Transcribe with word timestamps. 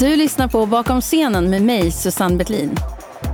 Du 0.00 0.16
lyssnar 0.16 0.48
på 0.48 0.66
Bakom 0.66 1.00
scenen 1.00 1.50
med 1.50 1.62
mig, 1.62 1.90
Susanne 1.90 2.36
Bettlin. 2.36 2.76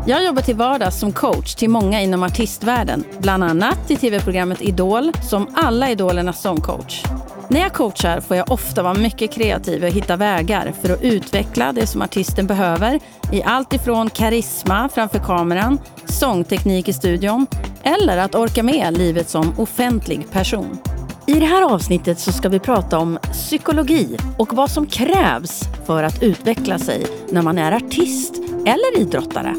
Jag 0.06 0.24
jobbar 0.24 0.42
till 0.42 0.56
vardags 0.56 1.00
som 1.00 1.12
coach 1.12 1.54
till 1.54 1.70
många 1.70 2.00
inom 2.00 2.22
artistvärlden. 2.22 3.04
Bland 3.18 3.44
annat 3.44 3.90
i 3.90 3.96
tv-programmet 3.96 4.62
Idol, 4.62 5.12
som 5.30 5.46
alla 5.54 5.90
idolernas 5.90 6.42
sångcoach. 6.42 7.02
När 7.48 7.60
jag 7.60 7.72
coachar 7.72 8.20
får 8.20 8.36
jag 8.36 8.52
ofta 8.52 8.82
vara 8.82 8.94
mycket 8.94 9.32
kreativ 9.32 9.84
och 9.84 9.90
hitta 9.90 10.16
vägar 10.16 10.72
för 10.82 10.92
att 10.92 11.02
utveckla 11.02 11.72
det 11.72 11.86
som 11.86 12.02
artisten 12.02 12.46
behöver 12.46 13.00
i 13.32 13.42
allt 13.42 13.72
ifrån 13.72 14.10
karisma 14.10 14.88
framför 14.88 15.18
kameran, 15.18 15.78
sångteknik 16.04 16.88
i 16.88 16.92
studion 16.92 17.46
eller 17.82 18.18
att 18.18 18.34
orka 18.34 18.62
med 18.62 18.98
livet 18.98 19.28
som 19.28 19.54
offentlig 19.58 20.30
person. 20.30 20.78
I 21.26 21.32
det 21.32 21.46
här 21.46 21.62
avsnittet 21.62 22.18
så 22.18 22.32
ska 22.32 22.48
vi 22.48 22.58
prata 22.58 22.98
om 22.98 23.18
psykologi 23.32 24.16
och 24.38 24.54
vad 24.54 24.70
som 24.70 24.86
krävs 24.86 25.62
för 25.86 26.02
att 26.02 26.22
utveckla 26.22 26.78
sig 26.78 27.06
när 27.30 27.42
man 27.42 27.58
är 27.58 27.72
artist 27.72 28.34
eller 28.66 28.98
idrottare. 28.98 29.54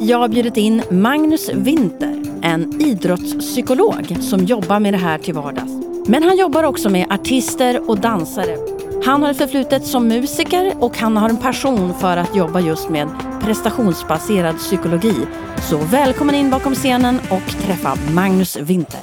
Jag 0.00 0.18
har 0.18 0.28
bjudit 0.28 0.56
in 0.56 0.82
Magnus 0.90 1.50
Winter, 1.54 2.22
en 2.42 2.80
idrottspsykolog 2.80 4.16
som 4.20 4.44
jobbar 4.44 4.80
med 4.80 4.94
det 4.94 4.98
här 4.98 5.18
till 5.18 5.34
vardags. 5.34 5.72
Men 6.06 6.22
han 6.22 6.38
jobbar 6.38 6.64
också 6.64 6.90
med 6.90 7.12
artister 7.12 7.90
och 7.90 7.98
dansare. 7.98 8.56
Han 9.04 9.22
har 9.22 9.30
ett 9.30 9.38
förflutet 9.38 9.86
som 9.86 10.08
musiker 10.08 10.72
och 10.80 10.98
han 10.98 11.16
har 11.16 11.28
en 11.28 11.36
passion 11.36 11.94
för 11.94 12.16
att 12.16 12.36
jobba 12.36 12.60
just 12.60 12.88
med 12.88 13.08
prestationsbaserad 13.42 14.56
psykologi. 14.56 15.14
Så 15.70 15.76
välkommen 15.76 16.34
in 16.34 16.50
bakom 16.50 16.74
scenen 16.74 17.20
och 17.30 17.62
träffa 17.62 17.98
Magnus 18.14 18.56
Winter. 18.56 19.00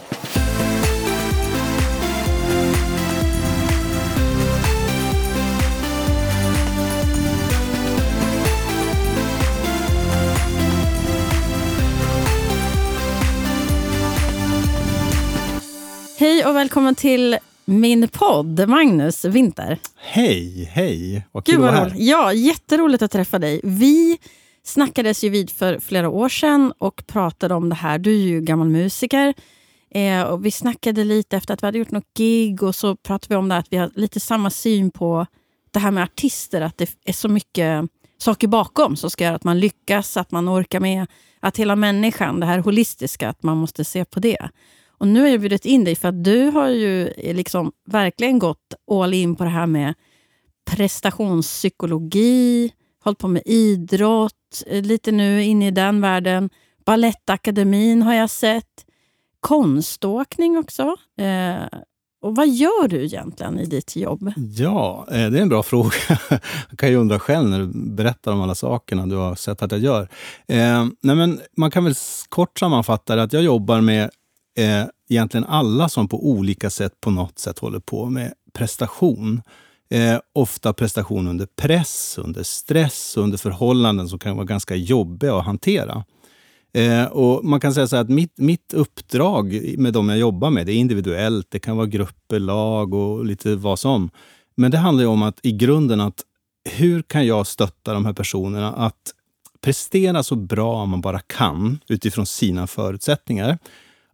Hej 16.18 16.46
och 16.46 16.56
välkommen 16.56 16.96
till 16.96 17.38
min 17.66 18.08
podd, 18.08 18.70
Magnus 18.70 19.26
Winter. 19.26 19.80
Hej, 19.96 20.70
hej! 20.74 21.28
Vad 21.32 21.46
kul 21.46 21.56
Gud 21.56 21.66
att 21.66 21.74
vara 21.74 21.84
här. 21.84 21.94
Ja, 21.98 22.34
jätteroligt 22.34 23.04
att 23.04 23.12
träffa 23.12 23.40
dig. 23.40 23.62
Vi 23.64 24.18
snackades 24.64 25.24
ju 25.24 25.30
vid 25.30 25.50
för 25.50 25.80
flera 25.80 26.10
år 26.10 26.30
sedan 26.30 26.74
och 26.78 27.08
pratade 27.08 27.56
om 27.56 27.70
det 27.70 27.76
här. 27.76 27.98
Du 28.00 28.14
är 28.14 28.24
ju 28.24 28.42
gammal 28.42 28.70
musiker. 28.70 29.34
Eh, 29.92 30.22
och 30.22 30.46
vi 30.46 30.52
snackade 30.52 31.04
lite 31.04 31.38
efter 31.38 31.54
att 31.54 31.64
vi 31.64 31.68
hade 31.68 31.78
gjort 31.78 31.92
något 31.92 32.14
gig 32.18 32.64
och 32.64 32.76
så 32.76 32.96
pratade 32.96 33.34
vi 33.34 33.36
om 33.36 33.50
det 33.50 33.58
att 33.58 33.68
vi 33.70 33.78
har 33.78 33.92
lite 33.96 34.20
samma 34.20 34.50
syn 34.50 34.92
på 34.92 35.26
det 35.72 35.80
här 35.80 35.92
med 35.92 36.04
artister. 36.04 36.62
Att 36.62 36.78
det 36.78 36.90
är 37.06 37.14
så 37.14 37.28
mycket 37.28 37.86
saker 38.18 38.48
bakom 38.48 38.96
som 38.96 39.10
ska 39.10 39.24
göra 39.24 39.36
att 39.36 39.44
man 39.44 39.60
lyckas, 39.60 40.18
att 40.18 40.32
man 40.32 40.50
orkar 40.50 40.80
med. 40.80 41.08
Att 41.40 41.58
hela 41.58 41.76
människan, 41.76 42.40
det 42.40 42.46
här 42.46 42.60
holistiska, 42.60 43.30
att 43.30 43.44
man 43.44 43.58
måste 43.58 43.86
se 43.86 44.06
på 44.06 44.20
det. 44.20 44.50
Och 44.98 45.08
nu 45.08 45.22
har 45.22 45.28
jag 45.28 45.40
bjudit 45.40 45.66
in 45.66 45.84
dig 45.84 45.96
för 45.96 46.08
att 46.08 46.24
du 46.24 46.46
har 46.46 46.70
ju 46.70 47.08
eh, 47.08 47.36
liksom 47.36 47.72
verkligen 47.86 48.40
gått 48.40 48.74
all 48.92 49.14
in 49.14 49.36
på 49.36 49.44
det 49.44 49.50
här 49.50 49.66
med 49.66 49.94
prestationspsykologi, 50.72 52.72
hållit 53.04 53.20
på 53.20 53.28
med 53.28 53.42
idrott, 53.46 54.64
eh, 54.68 54.84
lite 54.84 55.12
nu 55.12 55.44
inne 55.44 55.68
i 55.68 55.72
den 55.72 56.02
världen. 56.02 56.50
Balettakademin 56.86 58.02
har 58.02 58.14
jag 58.14 58.30
sett. 58.30 58.86
Konståkning 59.40 60.58
också. 60.58 60.96
Eh, 61.20 61.80
och 62.26 62.36
vad 62.36 62.48
gör 62.48 62.88
du 62.88 63.06
egentligen 63.06 63.60
i 63.60 63.66
ditt 63.66 63.96
jobb? 63.96 64.32
Ja, 64.36 65.08
eh, 65.12 65.30
det 65.30 65.38
är 65.38 65.42
en 65.42 65.50
bra 65.50 65.64
fråga. 65.64 65.92
Jag 66.70 66.78
kan 66.78 66.90
ju 66.90 66.96
undra 66.96 67.20
själv 67.20 67.50
när 67.50 67.60
du 67.60 67.72
berättar 67.74 68.32
om 68.32 68.42
alla 68.42 68.56
sakerna 68.56 69.06
du 69.06 69.16
har 69.16 69.36
sett 69.36 69.62
att 69.62 69.72
jag 69.72 69.82
gör. 69.82 70.02
Eh, 70.48 70.86
nej 71.02 71.16
men 71.16 71.40
man 71.58 71.72
kan 71.72 71.84
väl 71.84 71.94
kort 72.30 72.60
sammanfatta 72.60 73.16
det 73.16 73.24
att 73.24 73.34
jag 73.34 73.44
jobbar 73.44 73.82
med 73.82 74.10
eh, 74.58 74.86
egentligen 75.10 75.44
alla 75.44 75.90
som 75.90 76.08
på 76.08 76.28
olika 76.30 76.70
sätt 76.70 77.02
på 77.02 77.12
något 77.12 77.40
sätt 77.40 77.60
håller 77.60 77.80
på 77.80 78.10
med 78.10 78.34
prestation. 78.54 79.42
Eh, 79.90 80.20
ofta 80.34 80.74
prestation 80.74 81.28
under 81.28 81.48
press, 81.62 82.20
under 82.24 82.44
stress, 82.44 83.18
under 83.18 83.38
förhållanden 83.38 84.10
som 84.10 84.20
kan 84.20 84.36
vara 84.36 84.46
ganska 84.46 84.76
jobbiga 84.76 85.36
att 85.36 85.46
hantera. 85.46 86.04
Eh, 86.74 87.06
och 87.06 87.46
man 87.46 87.60
kan 87.60 87.74
säga 87.74 87.88
så 87.88 87.96
här 87.96 88.04
att 88.04 88.10
mitt, 88.10 88.38
mitt 88.38 88.74
uppdrag 88.74 89.76
med 89.78 89.94
de 89.94 90.10
jag 90.10 90.18
jobbar 90.18 90.50
med, 90.50 90.66
det 90.66 90.72
är 90.72 90.76
individuellt, 90.76 91.48
det 91.50 91.60
kan 91.60 91.78
vara 91.78 91.88
grupper, 91.88 92.40
lag 92.40 92.94
och 92.94 93.26
lite 93.26 93.56
vad 93.56 93.80
som. 93.80 94.10
Men 94.56 94.72
det 94.72 94.78
handlar 94.78 95.04
ju 95.04 95.10
om 95.10 95.24
att 95.24 95.40
i 95.44 95.52
grunden 95.52 96.02
att 96.02 96.24
hur 96.70 97.02
kan 97.02 97.28
jag 97.28 97.48
stötta 97.48 97.94
de 97.94 98.06
här 98.06 98.14
personerna 98.14 98.74
att 98.74 99.14
prestera 99.62 100.24
så 100.24 100.36
bra 100.36 100.86
man 100.86 101.02
bara 101.02 101.20
kan 101.20 101.80
utifrån 101.88 102.26
sina 102.26 102.68
förutsättningar. 102.68 103.58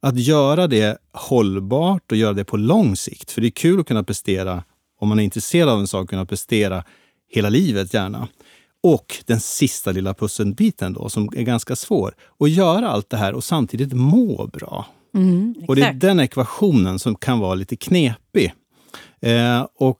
Att 0.01 0.19
göra 0.19 0.67
det 0.67 0.97
hållbart 1.13 2.11
och 2.11 2.17
göra 2.17 2.33
det 2.33 2.43
på 2.43 2.57
lång 2.57 2.95
sikt. 2.95 3.31
För 3.31 3.41
det 3.41 3.47
är 3.47 3.51
kul 3.51 3.79
att 3.79 3.87
kunna 3.87 4.03
prestera, 4.03 4.63
om 4.99 5.09
man 5.09 5.19
är 5.19 5.23
intresserad 5.23 5.69
av 5.69 5.79
en 5.79 5.87
sak, 5.87 6.09
kunna 6.09 6.25
prestera 6.25 6.83
hela 7.29 7.49
livet 7.49 7.93
gärna. 7.93 8.27
Och 8.83 9.17
den 9.25 9.39
sista 9.39 9.91
lilla 9.91 10.13
pusselbiten 10.13 10.93
då, 10.93 11.09
som 11.09 11.29
är 11.35 11.43
ganska 11.43 11.75
svår. 11.75 12.15
Att 12.39 12.49
göra 12.49 12.89
allt 12.89 13.09
det 13.09 13.17
här 13.17 13.33
och 13.33 13.43
samtidigt 13.43 13.93
må 13.93 14.47
bra. 14.53 14.85
Mm, 15.15 15.55
Och 15.67 15.75
det 15.75 15.81
är 15.81 15.93
den 15.93 16.19
ekvationen 16.19 16.99
som 16.99 17.15
kan 17.15 17.39
vara 17.39 17.55
lite 17.55 17.75
knepig. 17.75 18.53
Eh, 19.21 19.67
och 19.79 19.99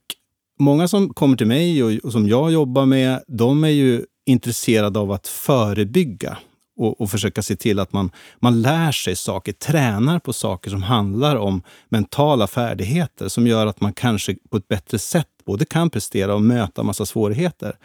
många 0.60 0.88
som 0.88 1.14
kommer 1.14 1.38
till 1.38 1.48
mig 1.48 1.84
och, 1.84 1.92
och 2.04 2.12
som 2.12 2.28
jag 2.28 2.52
jobbar 2.52 2.86
med, 2.86 3.24
de 3.28 3.64
är 3.64 3.70
ju 3.70 4.06
intresserade 4.26 5.00
av 5.00 5.12
att 5.12 5.28
förebygga 5.28 6.38
och, 6.82 7.02
och 7.02 7.12
försöka 7.12 7.42
se 7.42 7.56
till 7.56 7.80
att 7.80 7.94
man, 7.94 8.12
man 8.40 8.62
lär 8.62 8.92
sig 8.92 9.16
saker, 9.16 9.54
tränar 9.54 10.20
på 10.20 10.34
saker 10.34 10.70
som 10.70 10.84
handlar 10.84 11.36
om 11.36 11.62
mentala 11.90 12.48
färdigheter 12.48 13.28
som 13.28 13.48
gör 13.48 13.68
att 13.68 13.82
man 13.82 13.94
kanske 13.94 14.36
på 14.50 14.58
ett 14.58 14.68
bättre 14.68 15.00
sätt 15.00 15.28
både 15.46 15.66
kan 15.66 15.90
prestera 15.90 16.36
och 16.36 16.42
möta 16.42 16.84
massa 16.84 17.06
svårigheter. 17.06 17.76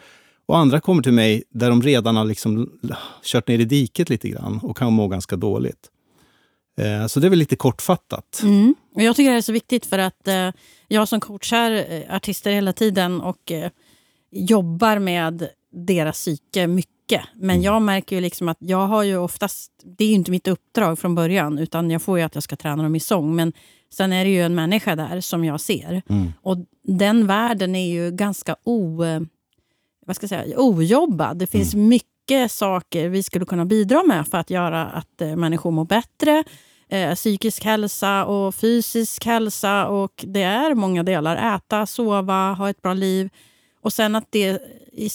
Och 0.45 0.57
andra 0.57 0.79
kommer 0.79 1.03
till 1.03 1.13
mig 1.13 1.43
där 1.49 1.69
de 1.69 1.81
redan 1.81 2.15
har 2.15 2.25
liksom 2.25 2.71
kört 3.23 3.47
ner 3.47 3.59
i 3.59 3.65
diket 3.65 4.09
lite 4.09 4.29
grann 4.29 4.59
och 4.63 4.77
kan 4.77 4.93
må 4.93 5.07
ganska 5.07 5.35
dåligt. 5.35 5.89
Eh, 6.79 7.07
så 7.07 7.19
det 7.19 7.27
är 7.27 7.29
väl 7.29 7.39
lite 7.39 7.55
kortfattat. 7.55 8.41
Mm. 8.43 8.75
Och 8.95 9.01
jag 9.01 9.15
tycker 9.15 9.31
det 9.31 9.37
är 9.37 9.41
så 9.41 9.51
viktigt 9.51 9.85
för 9.85 9.99
att 9.99 10.27
eh, 10.27 10.49
jag 10.87 11.07
som 11.07 11.19
coachar 11.19 11.71
eh, 11.71 12.15
artister 12.15 12.51
hela 12.51 12.73
tiden 12.73 13.21
och 13.21 13.51
eh, 13.51 13.69
jobbar 14.31 14.99
med 14.99 15.49
deras 15.71 16.17
psyke 16.17 16.67
mycket. 16.67 16.96
Men 17.35 17.61
jag 17.61 17.81
märker 17.81 18.15
ju 18.15 18.21
liksom 18.21 18.49
att 18.49 18.57
jag 18.59 18.87
har 18.87 19.03
ju 19.03 19.17
oftast, 19.17 19.71
det 19.83 20.03
är 20.03 20.07
ju 20.07 20.13
inte 20.13 20.31
mitt 20.31 20.47
uppdrag 20.47 20.99
från 20.99 21.15
början, 21.15 21.59
utan 21.59 21.91
jag 21.91 22.01
får 22.01 22.17
ju 22.17 22.23
att 22.23 22.35
jag 22.35 22.43
ska 22.43 22.55
träna 22.55 22.83
dem 22.83 22.95
i 22.95 22.99
sång. 22.99 23.35
Men 23.35 23.53
sen 23.93 24.13
är 24.13 24.25
det 24.25 24.31
ju 24.31 24.41
en 24.41 24.55
människa 24.55 24.95
där 24.95 25.21
som 25.21 25.45
jag 25.45 25.61
ser. 25.61 26.01
Mm. 26.09 26.33
Och 26.41 26.57
den 26.83 27.27
världen 27.27 27.75
är 27.75 27.87
ju 27.87 28.11
ganska 28.11 28.55
o, 28.63 29.03
vad 30.05 30.15
ska 30.15 30.23
jag 30.23 30.29
säga, 30.29 30.59
ojobbad. 30.59 31.37
Det 31.37 31.47
finns 31.47 31.75
mycket 31.75 32.51
saker 32.51 33.09
vi 33.09 33.23
skulle 33.23 33.45
kunna 33.45 33.65
bidra 33.65 34.03
med 34.03 34.27
för 34.27 34.37
att 34.37 34.49
göra 34.49 34.85
att 34.85 35.21
eh, 35.21 35.35
människor 35.35 35.71
mår 35.71 35.85
bättre. 35.85 36.43
Eh, 36.89 37.15
psykisk 37.15 37.63
hälsa 37.63 38.25
och 38.25 38.55
fysisk 38.55 39.25
hälsa. 39.25 39.87
och 39.87 40.25
Det 40.27 40.41
är 40.41 40.73
många 40.73 41.03
delar. 41.03 41.55
Äta, 41.55 41.85
sova, 41.85 42.53
ha 42.53 42.69
ett 42.69 42.81
bra 42.81 42.93
liv. 42.93 43.29
Och 43.81 43.93
sen 43.93 44.15
att 44.15 44.27
det, 44.29 44.61
i 44.91 45.09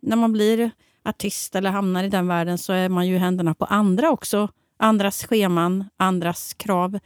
när 0.00 0.16
man 0.16 0.32
blir 0.32 0.70
artist 1.08 1.56
eller 1.56 1.70
hamnar 1.70 2.04
i 2.04 2.08
den 2.08 2.26
världen 2.26 2.58
så 2.58 2.72
är 2.72 2.88
man 2.88 3.06
ju 3.06 3.14
i 3.14 3.18
händerna 3.18 3.54
på 3.54 3.64
andra 3.64 4.10
också. 4.10 4.48
Andras 4.78 5.24
scheman, 5.24 5.84
andras 5.96 6.54
krav, 6.54 6.98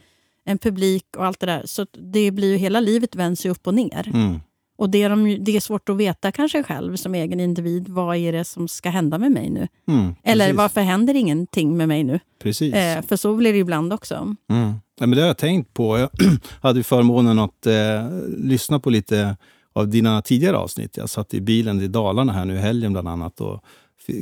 en 0.45 0.57
publik 0.57 1.05
och 1.17 1.25
allt 1.25 1.39
det 1.39 1.45
där. 1.45 1.61
Så 1.65 1.85
det 1.91 2.31
blir 2.31 2.51
ju 2.51 2.57
hela 2.57 2.79
livet 2.79 3.15
vänds 3.15 3.45
ju 3.45 3.49
upp 3.49 3.67
och 3.67 3.73
ner. 3.73 4.11
Mm. 4.13 4.39
Och 4.75 4.89
det 4.89 5.03
är, 5.03 5.09
de, 5.09 5.37
det 5.43 5.55
är 5.55 5.59
svårt 5.59 5.89
att 5.89 5.97
veta 5.97 6.31
kanske 6.31 6.63
själv 6.63 6.95
som 6.95 7.15
egen 7.15 7.39
individ. 7.39 7.89
Vad 7.89 8.17
är 8.17 8.31
det 8.31 8.43
som 8.43 8.67
ska 8.67 8.89
hända 8.89 9.17
med 9.17 9.31
mig 9.31 9.49
nu? 9.49 9.67
Mm. 9.87 10.15
Eller 10.23 10.53
varför 10.53 10.81
händer 10.81 11.13
ingenting 11.13 11.77
med 11.77 11.87
mig 11.87 12.03
nu? 12.03 12.19
Precis. 12.41 12.73
Eh, 12.73 13.01
för 13.01 13.15
så 13.15 13.35
blir 13.35 13.53
det 13.53 13.59
ibland 13.59 13.93
också. 13.93 14.35
Mm. 14.49 14.73
Ja, 14.99 15.05
men 15.07 15.11
det 15.11 15.21
har 15.21 15.27
jag 15.27 15.37
tänkt 15.37 15.73
på. 15.73 15.97
Jag 15.97 16.09
hade 16.61 16.83
förmånen 16.83 17.39
att 17.39 17.65
eh, 17.65 17.73
lyssna 18.37 18.79
på 18.79 18.89
lite 18.89 19.37
av 19.73 19.87
dina 19.87 20.21
tidigare 20.21 20.57
avsnitt. 20.57 20.97
Jag 20.97 21.09
satt 21.09 21.33
i 21.33 21.41
bilen 21.41 21.81
i 21.81 21.87
Dalarna 21.87 22.33
här 22.33 22.45
nu 22.45 22.55
i 22.55 22.59
helgen 22.59 22.93
bland 22.93 23.07
annat 23.07 23.41
och 23.41 23.63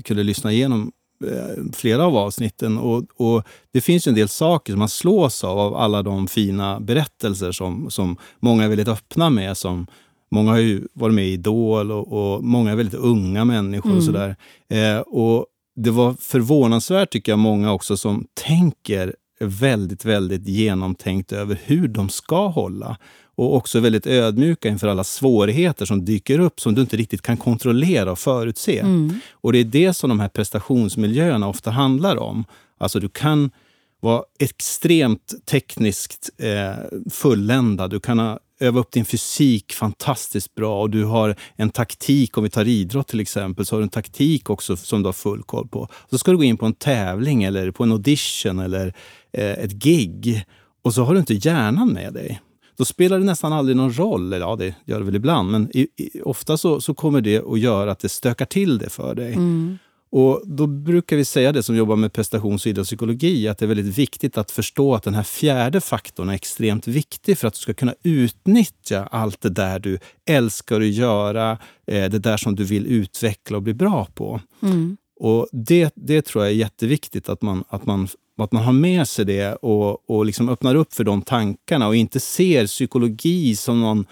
kunde 0.04 0.24
lyssna 0.24 0.52
igenom 0.52 0.92
eh, 1.26 1.64
flera 1.74 2.06
av 2.06 2.18
avsnitten. 2.18 2.78
Och, 2.78 3.04
och 3.18 3.44
Det 3.72 3.82
finns 3.82 4.08
en 4.08 4.16
del 4.16 4.30
saker 4.30 4.74
som 4.74 4.80
man 4.80 4.90
slås 4.90 5.44
av, 5.44 5.60
av 5.60 5.76
alla 5.76 6.04
de 6.04 6.28
fina 6.28 6.80
berättelser 6.80 7.52
som, 7.52 7.90
som 7.92 8.18
många 8.40 8.64
är 8.64 8.68
väldigt 8.70 8.88
öppna 8.88 9.30
med. 9.30 9.58
Som, 9.58 9.88
många 10.32 10.52
har 10.52 10.60
ju 10.60 10.88
varit 10.94 11.14
med 11.16 11.26
i 11.28 11.32
Idol 11.34 11.92
och, 11.92 12.36
och 12.36 12.44
många 12.44 12.72
är 12.72 12.76
väldigt 12.76 13.00
unga 13.00 13.46
människor. 13.46 13.90
och 13.90 13.94
Mm. 13.94 14.06
sådär. 14.06 14.36
Eh, 14.70 15.00
och 15.00 15.46
Det 15.76 15.92
var 15.92 16.14
förvånansvärt, 16.20 17.10
tycker 17.12 17.32
jag, 17.32 17.40
många 17.40 17.74
också 17.74 17.98
som 17.98 18.26
tänker 18.34 19.16
väldigt, 19.40 20.06
väldigt 20.06 20.48
genomtänkt 20.48 21.32
över 21.32 21.60
hur 21.66 21.88
de 21.88 22.10
ska 22.10 22.48
hålla. 22.48 22.98
Och 23.42 23.56
också 23.56 23.80
väldigt 23.80 24.08
ödmjuka 24.08 24.70
inför 24.70 24.88
alla 24.88 25.04
svårigheter 25.04 25.86
som 25.86 26.06
dyker 26.06 26.40
upp 26.40 26.60
som 26.60 26.76
du 26.76 26.82
inte 26.82 26.98
riktigt 26.98 27.22
kan 27.22 27.38
kontrollera 27.38 28.12
och 28.12 28.20
förutse. 28.20 28.80
Mm. 28.80 29.20
Och 29.32 29.54
det 29.54 29.60
är 29.60 29.64
det 29.64 29.94
som 29.94 30.10
de 30.10 30.20
här 30.20 30.30
prestationsmiljöerna 30.30 31.48
ofta 31.48 31.72
handlar 31.72 32.18
om. 32.18 32.46
Alltså 32.78 33.00
du 33.00 33.10
kan 33.10 33.52
vara 34.00 34.24
extremt 34.40 35.34
tekniskt 35.46 36.30
eh, 36.38 37.00
fulländad. 37.12 37.90
Du 37.90 38.00
kan 38.00 38.20
ha, 38.20 38.40
öva 38.60 38.80
upp 38.80 38.92
din 38.92 39.06
fysik 39.06 39.74
fantastiskt 39.74 40.56
bra 40.56 40.82
och 40.82 40.90
du 40.90 41.06
har 41.06 41.36
en 41.56 41.70
taktik, 41.70 42.38
om 42.38 42.44
vi 42.44 42.50
tar 42.50 42.68
idrott 42.68 43.08
till 43.08 43.20
exempel, 43.20 43.66
så 43.66 43.76
har 43.76 43.80
du 43.80 43.84
en 43.84 43.90
taktik 43.90 44.50
också 44.50 44.78
som 44.78 45.04
du 45.04 45.08
har 45.08 45.14
full 45.14 45.44
koll 45.44 45.68
på. 45.68 45.88
Så 46.10 46.18
ska 46.18 46.32
du 46.32 46.38
gå 46.38 46.44
in 46.44 46.58
på 46.58 46.66
en 46.66 46.74
tävling 46.74 47.44
eller 47.44 47.72
på 47.72 47.84
en 47.84 47.92
audition 47.92 48.60
eller 48.60 48.94
eh, 49.34 49.52
ett 49.52 49.72
gig 49.72 50.46
och 50.84 50.94
så 50.94 51.04
har 51.04 51.14
du 51.14 51.20
inte 51.20 51.34
hjärnan 51.34 51.88
med 51.94 52.14
dig 52.14 52.42
då 52.82 52.86
spelar 52.86 53.20
det 53.20 53.26
nästan 53.26 53.54
aldrig 53.54 53.78
någon 53.78 53.94
roll. 53.94 54.34
Eller 54.34 54.46
ja, 54.46 54.56
det 54.56 54.76
gör 54.86 55.00
det 55.00 55.06
väl 55.06 55.16
ibland, 55.16 55.52
men 55.52 55.78
i, 55.78 55.88
i, 55.98 56.22
ofta 56.22 56.58
så, 56.58 56.82
så 56.82 56.94
kommer 56.94 57.22
det 57.22 57.38
att 57.38 57.60
göra 57.60 57.92
att 57.92 58.00
det 58.00 58.10
stökar 58.10 58.46
till 58.46 58.78
det 58.78 58.90
för 58.90 59.16
dig. 59.16 59.34
Mm. 59.34 59.78
Och 60.12 60.42
Då 60.46 60.68
brukar 60.68 61.18
vi 61.18 61.26
säga 61.26 61.52
det 61.52 61.64
som 61.64 61.76
jobbar 61.76 61.96
med 61.96 62.14
prestations 62.14 62.66
och 62.66 62.70
idrottspsykologi, 62.70 63.48
att 63.48 63.58
det 63.58 63.66
är 63.66 63.68
väldigt 63.68 63.98
viktigt 63.98 64.38
att 64.38 64.52
förstå 64.52 64.96
att 64.96 65.04
den 65.04 65.14
här 65.14 65.24
fjärde 65.24 65.82
faktorn 65.82 66.30
är 66.30 66.34
extremt 66.34 66.88
viktig 66.88 67.38
för 67.38 67.48
att 67.48 67.54
du 67.54 67.60
ska 67.60 67.74
kunna 67.74 67.94
utnyttja 68.04 69.08
allt 69.12 69.42
det 69.42 69.50
där 69.50 69.80
du 69.80 70.00
älskar 70.30 70.82
att 70.82 70.88
göra, 70.88 71.52
eh, 71.88 72.10
det 72.10 72.20
där 72.20 72.38
som 72.38 72.56
du 72.56 72.64
vill 72.64 72.86
utveckla 72.88 73.58
och 73.58 73.64
bli 73.64 73.74
bra 73.74 74.08
på. 74.14 74.42
Mm. 74.62 74.98
Och 75.20 75.48
det, 75.52 75.94
det 75.96 76.22
tror 76.22 76.44
jag 76.44 76.52
är 76.52 76.56
jätteviktigt 76.56 77.30
att 77.30 77.42
man, 77.42 77.64
att 77.70 77.86
man 77.86 78.08
att 78.42 78.52
man 78.52 78.64
har 78.64 78.74
med 78.74 79.08
sig 79.08 79.26
det 79.26 79.54
och, 79.54 80.10
och 80.10 80.26
liksom 80.26 80.50
öppnar 80.50 80.76
upp 80.76 80.94
för 80.94 81.04
de 81.04 81.22
tankarna 81.22 81.88
och 81.88 81.96
inte 81.96 82.20
ser 82.20 82.68
psykologi 82.68 83.56
som 83.56 83.82
någon 83.82 84.06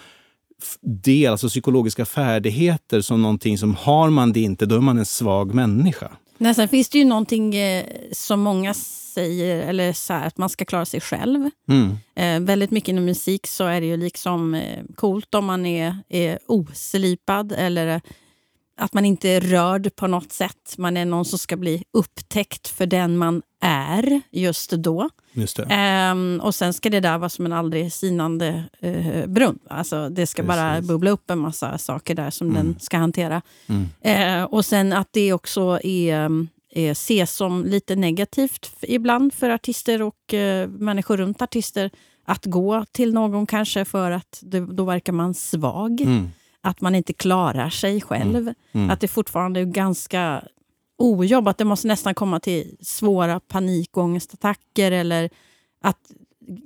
del, 0.82 1.32
alltså 1.32 1.48
psykologiska 1.48 2.06
färdigheter 2.06 3.02
som 3.02 3.22
någonting 3.22 3.58
som 3.58 3.76
har 3.76 4.10
man 4.10 4.34
det 4.34 4.40
inte, 4.40 4.66
då 4.66 4.76
är 4.76 4.80
man 4.80 4.98
en 4.98 5.06
svag 5.06 5.54
människa. 5.54 6.12
Nej, 6.38 6.56
sen 6.56 6.68
finns 6.68 6.90
det 6.90 6.98
ju 6.98 7.06
någonting 7.06 7.56
eh, 7.56 7.86
som 8.12 8.40
många 8.40 8.74
säger, 8.74 9.68
eller 9.68 9.94
så 9.94 10.14
här, 10.14 10.28
att 10.28 10.38
man 10.38 10.50
ska 10.50 10.66
klara 10.66 10.86
sig 10.86 11.02
själv. 11.02 11.50
Mm. 11.70 11.98
Eh, 12.16 12.48
väldigt 12.48 12.72
mycket 12.72 12.90
inom 12.90 13.06
musik 13.06 13.48
så 13.48 13.64
är 13.64 13.82
det 13.82 13.88
ju 13.88 13.98
liksom 13.98 14.56
eh, 14.56 14.84
coolt 14.96 15.36
om 15.36 15.46
man 15.46 15.66
är, 15.66 15.98
är 16.10 16.40
oslipad 16.48 17.52
eller 17.52 18.02
att 18.80 18.94
man 18.94 19.06
inte 19.06 19.30
är 19.30 19.42
rörd 19.42 19.96
på 19.96 20.08
något 20.08 20.32
sätt. 20.32 20.76
Man 20.78 20.98
är 20.98 21.06
någon 21.06 21.26
som 21.26 21.40
ska 21.40 21.58
bli 21.58 21.84
upptäckt 21.94 22.68
för 22.68 22.86
den 22.86 23.18
man 23.18 23.42
är 23.62 24.22
just 24.32 24.72
då. 24.72 25.10
Just 25.34 25.60
ehm, 25.70 26.42
och 26.44 26.56
sen 26.56 26.74
ska 26.74 26.90
det 26.90 27.00
där 27.00 27.18
vara 27.18 27.30
som 27.30 27.46
en 27.46 27.54
aldrig 27.54 27.94
sinande 27.94 28.64
eh, 28.80 29.28
brunn. 29.28 29.60
Alltså, 29.70 30.10
det 30.10 30.28
ska 30.28 30.42
Precis. 30.42 30.48
bara 30.48 30.82
bubbla 30.82 31.12
upp 31.12 31.30
en 31.30 31.40
massa 31.40 31.78
saker 31.78 32.16
där 32.16 32.30
som 32.30 32.50
mm. 32.50 32.66
den 32.66 32.80
ska 32.80 32.98
hantera. 32.98 33.42
Mm. 33.68 33.88
Eh, 34.02 34.44
och 34.44 34.66
sen 34.66 34.94
att 34.94 35.10
det 35.12 35.34
också 35.34 35.80
är, 35.84 36.48
är, 36.72 36.92
ses 36.92 37.36
som 37.36 37.66
lite 37.66 37.96
negativt 37.96 38.72
ibland 38.82 39.34
för 39.34 39.50
artister 39.50 40.02
och 40.02 40.34
eh, 40.34 40.70
människor 40.70 41.18
runt 41.18 41.42
artister 41.42 41.92
att 42.26 42.46
gå 42.46 42.86
till 42.92 43.14
någon 43.14 43.46
kanske 43.46 43.86
för 43.86 44.12
att 44.12 44.40
det, 44.42 44.60
då 44.60 44.84
verkar 44.84 45.14
man 45.14 45.34
svag. 45.34 46.02
Mm 46.02 46.30
att 46.70 46.82
man 46.82 46.96
inte 46.96 47.14
klarar 47.14 47.70
sig 47.70 48.02
själv. 48.02 48.36
Mm. 48.36 48.56
Mm. 48.72 48.90
Att 48.90 49.00
det 49.00 49.08
fortfarande 49.08 49.60
är 49.60 49.66
ganska 49.66 50.44
ojobbat. 50.98 51.58
Det 51.58 51.66
måste 51.66 51.88
nästan 51.88 52.16
komma 52.16 52.40
till 52.40 52.78
svåra 52.82 53.40
panikångestattacker 53.40 54.92
eller 54.92 55.30
att 55.82 56.12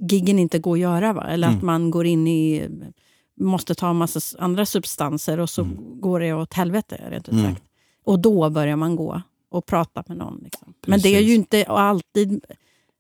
giggen 0.10 0.40
inte 0.40 0.60
går 0.60 0.74
att 0.74 0.80
göra. 0.80 1.14
Va? 1.14 1.24
Eller 1.28 1.48
mm. 1.48 1.58
att 1.58 1.64
man 1.64 1.92
går 1.92 2.06
in 2.06 2.28
i 2.28 2.70
måste 3.40 3.76
ta 3.76 3.90
en 3.90 3.96
massa 3.96 4.40
andra 4.40 4.66
substanser 4.66 5.40
och 5.40 5.50
så 5.50 5.62
mm. 5.62 6.02
går 6.02 6.20
det 6.20 6.34
åt 6.34 6.54
helvete. 6.54 7.02
Rent 7.10 7.30
ut 7.30 7.34
mm. 7.34 7.46
sagt. 7.46 7.64
Och 8.04 8.20
då 8.20 8.50
börjar 8.50 8.76
man 8.76 8.96
gå 8.96 9.22
och 9.50 9.66
prata 9.66 10.04
med 10.08 10.18
någon. 10.18 10.40
Liksom. 10.44 10.74
Men 10.88 11.00
det 11.00 11.16
är 11.16 11.22
ju 11.22 11.36
inte 11.36 11.66
alltid... 11.66 12.46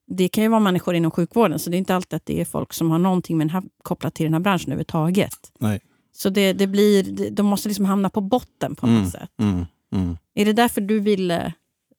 Det 0.08 0.28
kan 0.28 0.44
ju 0.44 0.50
vara 0.50 0.60
människor 0.60 0.96
inom 0.96 1.12
sjukvården, 1.12 1.60
så 1.60 1.70
det 1.70 1.76
är 1.76 1.80
inte 1.80 1.96
alltid 1.96 2.18
att 2.18 2.26
det 2.26 2.42
är 2.42 2.46
folk 2.46 2.74
som 2.74 2.92
har 2.92 3.00
någonting 3.00 3.38
med 3.38 3.48
den 3.48 3.54
här, 3.54 3.64
kopplat 3.84 4.14
till 4.14 4.24
den 4.24 4.34
här 4.34 4.40
branschen 4.40 4.72
överhuvudtaget. 4.72 5.52
Nej. 5.60 5.82
Så 6.16 6.30
det, 6.30 6.54
det 6.54 6.68
blir, 6.68 7.30
de 7.32 7.46
måste 7.46 7.68
liksom 7.68 7.86
hamna 7.86 8.10
på 8.10 8.22
botten 8.22 8.76
på 8.76 8.88
något 8.88 9.00
mm, 9.00 9.12
sätt. 9.12 9.30
Mm, 9.40 9.66
mm. 9.96 10.18
Är 10.36 10.46
det 10.46 10.54
därför 10.54 10.82
du 10.82 11.00
ville 11.00 11.54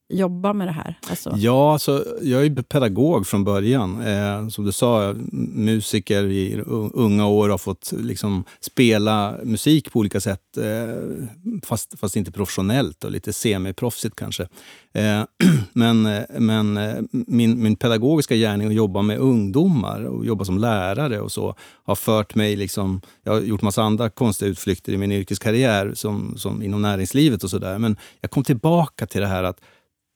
jobba 0.09 0.53
med 0.53 0.67
det 0.67 0.71
här? 0.71 0.99
Alltså. 1.09 1.33
Ja, 1.37 1.73
alltså, 1.73 2.05
jag 2.21 2.45
är 2.45 2.61
pedagog 2.61 3.27
från 3.27 3.43
början. 3.43 4.01
Eh, 4.01 4.47
som 4.47 4.65
du 4.65 4.71
sa, 4.71 5.13
musiker 5.53 6.23
i 6.23 6.61
unga 6.93 7.27
år 7.27 7.49
har 7.49 7.57
fått 7.57 7.93
liksom, 7.97 8.43
spela 8.59 9.35
musik 9.43 9.91
på 9.91 9.99
olika 9.99 10.19
sätt. 10.19 10.57
Eh, 10.57 11.27
fast, 11.63 11.99
fast 11.99 12.15
inte 12.15 12.31
professionellt 12.31 13.03
och 13.03 13.11
lite 13.11 13.33
semiproffsigt 13.33 14.15
kanske. 14.15 14.47
Eh, 14.93 15.23
men 15.73 16.05
eh, 16.05 16.23
men 16.39 16.77
eh, 16.77 16.95
min, 17.11 17.63
min 17.63 17.75
pedagogiska 17.75 18.35
gärning 18.35 18.67
att 18.67 18.73
jobba 18.73 19.01
med 19.01 19.17
ungdomar 19.19 20.03
och 20.03 20.25
jobba 20.25 20.45
som 20.45 20.57
lärare 20.57 21.19
och 21.19 21.31
så 21.31 21.55
har 21.83 21.95
fört 21.95 22.35
mig... 22.35 22.55
Liksom, 22.55 23.01
jag 23.23 23.33
har 23.33 23.41
gjort 23.41 23.61
massa 23.61 23.83
andra 23.83 24.09
konstiga 24.09 24.51
utflykter 24.51 24.93
i 24.93 24.97
min 24.97 25.11
yrkeskarriär 25.11 25.93
som, 25.93 26.37
som 26.37 26.63
inom 26.63 26.81
näringslivet 26.81 27.43
och 27.43 27.49
sådär. 27.49 27.77
Men 27.77 27.97
jag 28.21 28.31
kom 28.31 28.43
tillbaka 28.43 29.05
till 29.05 29.21
det 29.21 29.27
här 29.27 29.43
att 29.43 29.61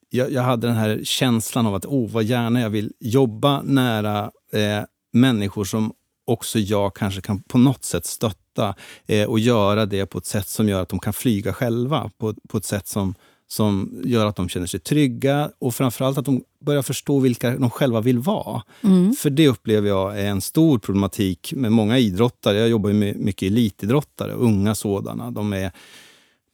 jag, 0.09 0.31
jag, 0.31 0.41
hade 0.41 0.67
den 0.67 0.75
här 0.75 0.99
känslan 1.03 1.67
av 1.67 1.75
att 1.75 1.85
oh, 1.85 2.09
vad 2.09 2.23
gärna 2.23 2.61
jag 2.61 2.69
vill 2.69 2.93
jobba 2.99 3.61
nära 3.61 4.31
eh, 4.53 4.83
människor 5.13 5.63
som 5.63 5.93
också 6.25 6.59
jag 6.59 6.95
kanske 6.95 7.21
kan 7.21 7.41
på 7.41 7.57
något 7.57 7.85
sätt 7.85 8.05
stötta 8.05 8.75
eh, 9.07 9.29
och 9.29 9.39
göra 9.39 9.85
det 9.85 10.05
på 10.05 10.17
ett 10.17 10.25
sätt 10.25 10.47
som 10.47 10.69
gör 10.69 10.81
att 10.81 10.89
de 10.89 10.99
kan 10.99 11.13
flyga 11.13 11.53
själva. 11.53 12.11
På, 12.17 12.33
på 12.49 12.57
ett 12.57 12.65
sätt 12.65 12.87
som, 12.87 13.15
som 13.47 14.01
gör 14.05 14.25
att 14.25 14.35
de 14.35 14.49
känner 14.49 14.67
sig 14.67 14.79
trygga 14.79 15.51
och 15.59 15.75
framförallt 15.75 16.17
att 16.17 16.25
de 16.25 16.43
börjar 16.65 16.81
förstå 16.81 17.19
vilka 17.19 17.57
de 17.57 17.69
själva 17.69 18.01
vill 18.01 18.19
vara. 18.19 18.63
Mm. 18.83 19.13
För 19.13 19.29
det 19.29 19.47
upplever 19.47 19.87
jag 19.89 20.19
är 20.19 20.25
en 20.25 20.41
stor 20.41 20.79
problematik 20.79 21.53
med 21.55 21.71
många 21.71 21.97
idrottare. 21.97 22.57
Jag 22.57 22.69
jobbar 22.69 22.93
med 22.93 23.15
mycket 23.15 23.47
elitidrottare, 23.47 24.31
unga 24.31 24.75
sådana. 24.75 25.31
De 25.31 25.53
är 25.53 25.71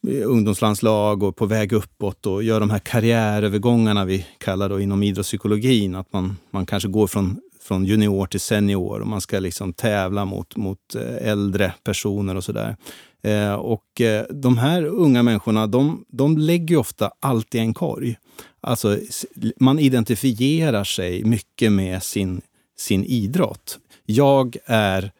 ungdomslandslag 0.08 1.24
och 1.24 1.36
på 1.36 1.46
väg 1.46 1.74
uppåt 1.74 2.26
och 2.26 2.44
gör 2.44 2.60
de 2.60 2.70
här 2.70 2.80
karriärövergångarna 2.80 4.06
vi 4.06 4.26
kallar 4.38 4.70
då 4.70 4.80
inom 4.80 5.04
idrottspsykologin. 5.04 5.96
Att 5.96 6.14
man, 6.14 6.38
man 6.52 6.66
kanske 6.66 6.90
går 6.90 7.08
från, 7.08 7.42
från 7.62 7.86
junior 7.86 8.26
till 8.26 8.40
senior 8.40 9.00
och 9.00 9.08
man 9.08 9.22
ska 9.22 9.40
liksom 9.40 9.74
tävla 9.74 10.26
mot, 10.26 10.56
mot 10.56 10.96
eh, 10.96 11.30
äldre 11.30 11.74
personer 11.84 12.36
och 12.36 12.44
sådär. 12.44 12.78
Eh, 13.24 13.54
och 13.54 14.02
eh, 14.02 14.26
de 14.30 14.58
här 14.58 14.86
unga 14.86 15.24
människorna, 15.24 15.68
de, 15.68 16.06
de 16.08 16.38
lägger 16.38 16.78
ofta 16.78 17.12
allt 17.20 17.56
i 17.56 17.60
en 17.60 17.74
korg. 17.74 18.18
Alltså, 18.62 19.00
man 19.60 19.80
identifierar 19.80 20.84
sig 20.84 21.24
mycket 21.24 21.72
med 21.72 22.04
sin, 22.04 22.42
sin 22.78 23.04
idrott. 23.04 23.80
Jag 24.06 24.58
är 24.66 25.12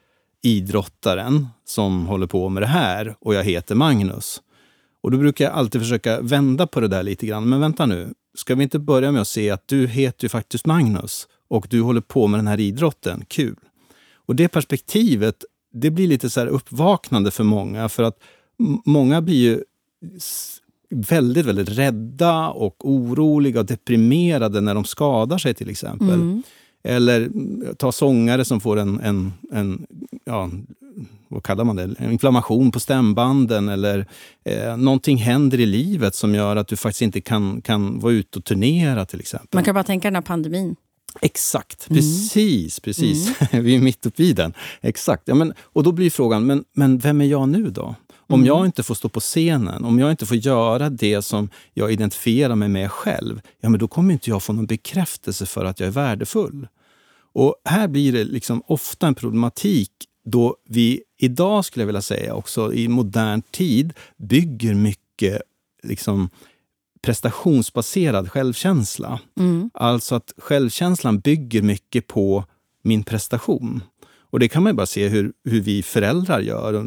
idrottaren 0.44 1.48
som 1.66 2.06
håller 2.06 2.28
på 2.28 2.50
med 2.50 2.64
det 2.64 2.68
här 2.68 3.16
och 3.20 3.36
jag 3.36 3.44
heter 3.44 3.76
Magnus. 3.76 4.42
Och 5.06 5.12
då 5.12 5.18
brukar 5.18 5.46
jag 5.46 5.54
alltid 5.54 5.82
försöka 5.82 6.22
vända 6.22 6.68
på 6.68 6.80
det 6.80 6.88
där 6.88 7.04
lite 7.04 7.26
grann. 7.26 7.50
Men 7.50 7.60
vänta 7.60 7.86
nu, 7.86 8.14
ska 8.38 8.56
vi 8.56 8.64
inte 8.64 8.80
börja 8.80 9.12
med 9.12 9.22
att 9.22 9.28
se 9.28 9.50
att 9.50 9.68
du 9.68 9.88
heter 9.88 10.26
ju 10.26 10.30
faktiskt 10.30 10.66
Magnus 10.66 11.28
och 11.48 11.68
du 11.70 11.82
håller 11.82 12.02
på 12.02 12.28
med 12.28 12.40
den 12.40 12.48
här 12.48 12.60
idrotten. 12.60 13.26
Kul! 13.28 13.56
Och 14.16 14.36
det 14.36 14.48
perspektivet, 14.48 15.44
det 15.74 15.92
blir 15.92 16.08
lite 16.08 16.30
så 16.30 16.46
uppvaknande 16.46 17.32
för 17.32 17.44
många. 17.44 17.90
För 17.90 18.04
att 18.04 18.20
många 18.86 19.22
blir 19.22 19.36
ju 19.36 19.64
väldigt, 20.90 21.46
väldigt 21.46 21.70
rädda 21.70 22.50
och 22.50 22.90
oroliga 22.90 23.60
och 23.60 23.66
deprimerade 23.66 24.62
när 24.62 24.76
de 24.76 24.86
skadar 24.86 25.38
sig 25.38 25.54
till 25.54 25.70
exempel. 25.70 26.14
Mm. 26.14 26.44
Eller 26.84 27.30
ta 27.74 27.92
sångare 27.92 28.46
som 28.46 28.62
får 28.62 28.78
en, 28.78 29.00
en, 29.00 29.34
en 29.52 29.88
ja, 30.26 30.50
vad 31.28 31.44
kallar 31.44 31.64
man 31.64 31.76
det, 31.76 31.96
inflammation 32.00 32.72
på 32.72 32.80
stämbanden 32.80 33.70
eller 33.70 34.08
eh, 34.46 34.78
någonting 34.78 35.18
händer 35.18 35.60
i 35.60 35.66
livet 35.66 36.16
som 36.16 36.36
gör 36.36 36.56
att 36.56 36.68
du 36.68 36.76
faktiskt 36.76 37.02
inte 37.02 37.22
kan, 37.22 37.62
kan 37.62 38.00
vara 38.00 38.14
ute 38.14 38.40
och 38.40 38.46
turnera 38.46 39.06
till 39.06 39.20
exempel. 39.20 39.50
Man 39.54 39.64
kan 39.64 39.74
bara 39.74 39.84
tänka 39.84 40.08
den 40.08 40.16
här 40.16 40.22
pandemin. 40.22 40.76
Exakt, 41.22 41.90
mm. 41.90 41.98
precis. 41.98 42.80
precis. 42.80 43.42
Mm. 43.52 43.64
Vi 43.66 43.76
är 43.76 43.80
mitt 43.80 44.06
uppe 44.06 44.24
i 44.24 44.34
den. 44.34 44.54
Exakt. 44.82 45.24
Ja, 45.26 45.36
men, 45.36 45.54
och 45.60 45.84
då 45.84 45.92
blir 45.92 46.10
frågan, 46.10 46.46
men, 46.46 46.64
men 46.74 46.98
vem 46.98 47.22
är 47.22 47.26
jag 47.26 47.50
nu 47.50 47.70
då? 47.70 47.96
Om 48.28 48.40
mm. 48.40 48.48
jag 48.48 48.66
inte 48.66 48.84
får 48.84 48.96
stå 48.96 49.10
på 49.10 49.20
scenen, 49.20 49.86
om 49.86 50.00
jag 50.00 50.12
inte 50.12 50.26
får 50.26 50.38
göra 50.38 50.90
det 50.90 51.22
som 51.22 51.50
jag 51.74 51.92
identifierar 51.92 52.56
mig 52.56 52.70
med 52.70 52.92
själv, 52.92 53.42
ja 53.62 53.70
men 53.70 53.80
då 53.80 53.88
kommer 53.88 54.14
inte 54.14 54.30
jag 54.30 54.44
få 54.44 54.54
någon 54.54 54.66
bekräftelse 54.66 55.46
för 55.46 55.66
att 55.66 55.80
jag 55.80 55.88
är 55.88 55.92
värdefull. 55.92 56.68
Och 57.34 57.56
här 57.66 57.88
blir 57.88 58.12
det 58.14 58.24
liksom 58.24 58.64
ofta 58.68 59.08
en 59.08 59.16
problematik 59.16 59.92
då 60.26 60.56
vi 60.66 61.02
idag, 61.18 61.66
skulle 61.66 61.82
jag 61.82 61.88
vilja 61.88 62.02
säga, 62.02 62.34
också 62.34 62.74
i 62.74 62.88
modern 62.88 63.42
tid 63.42 63.94
bygger 64.18 64.74
mycket 64.74 65.42
liksom, 65.84 66.30
prestationsbaserad 67.02 68.32
självkänsla. 68.32 69.20
Mm. 69.40 69.70
Alltså 69.74 70.16
att 70.16 70.34
självkänslan 70.38 71.20
bygger 71.20 71.62
mycket 71.62 72.08
på 72.08 72.46
min 72.82 73.04
prestation. 73.04 73.84
Och 74.30 74.40
det 74.40 74.48
kan 74.48 74.64
man 74.64 74.76
bara 74.76 74.86
se 74.86 75.08
hur, 75.08 75.32
hur 75.44 75.62
vi 75.62 75.84
föräldrar 75.84 76.40
gör, 76.40 76.86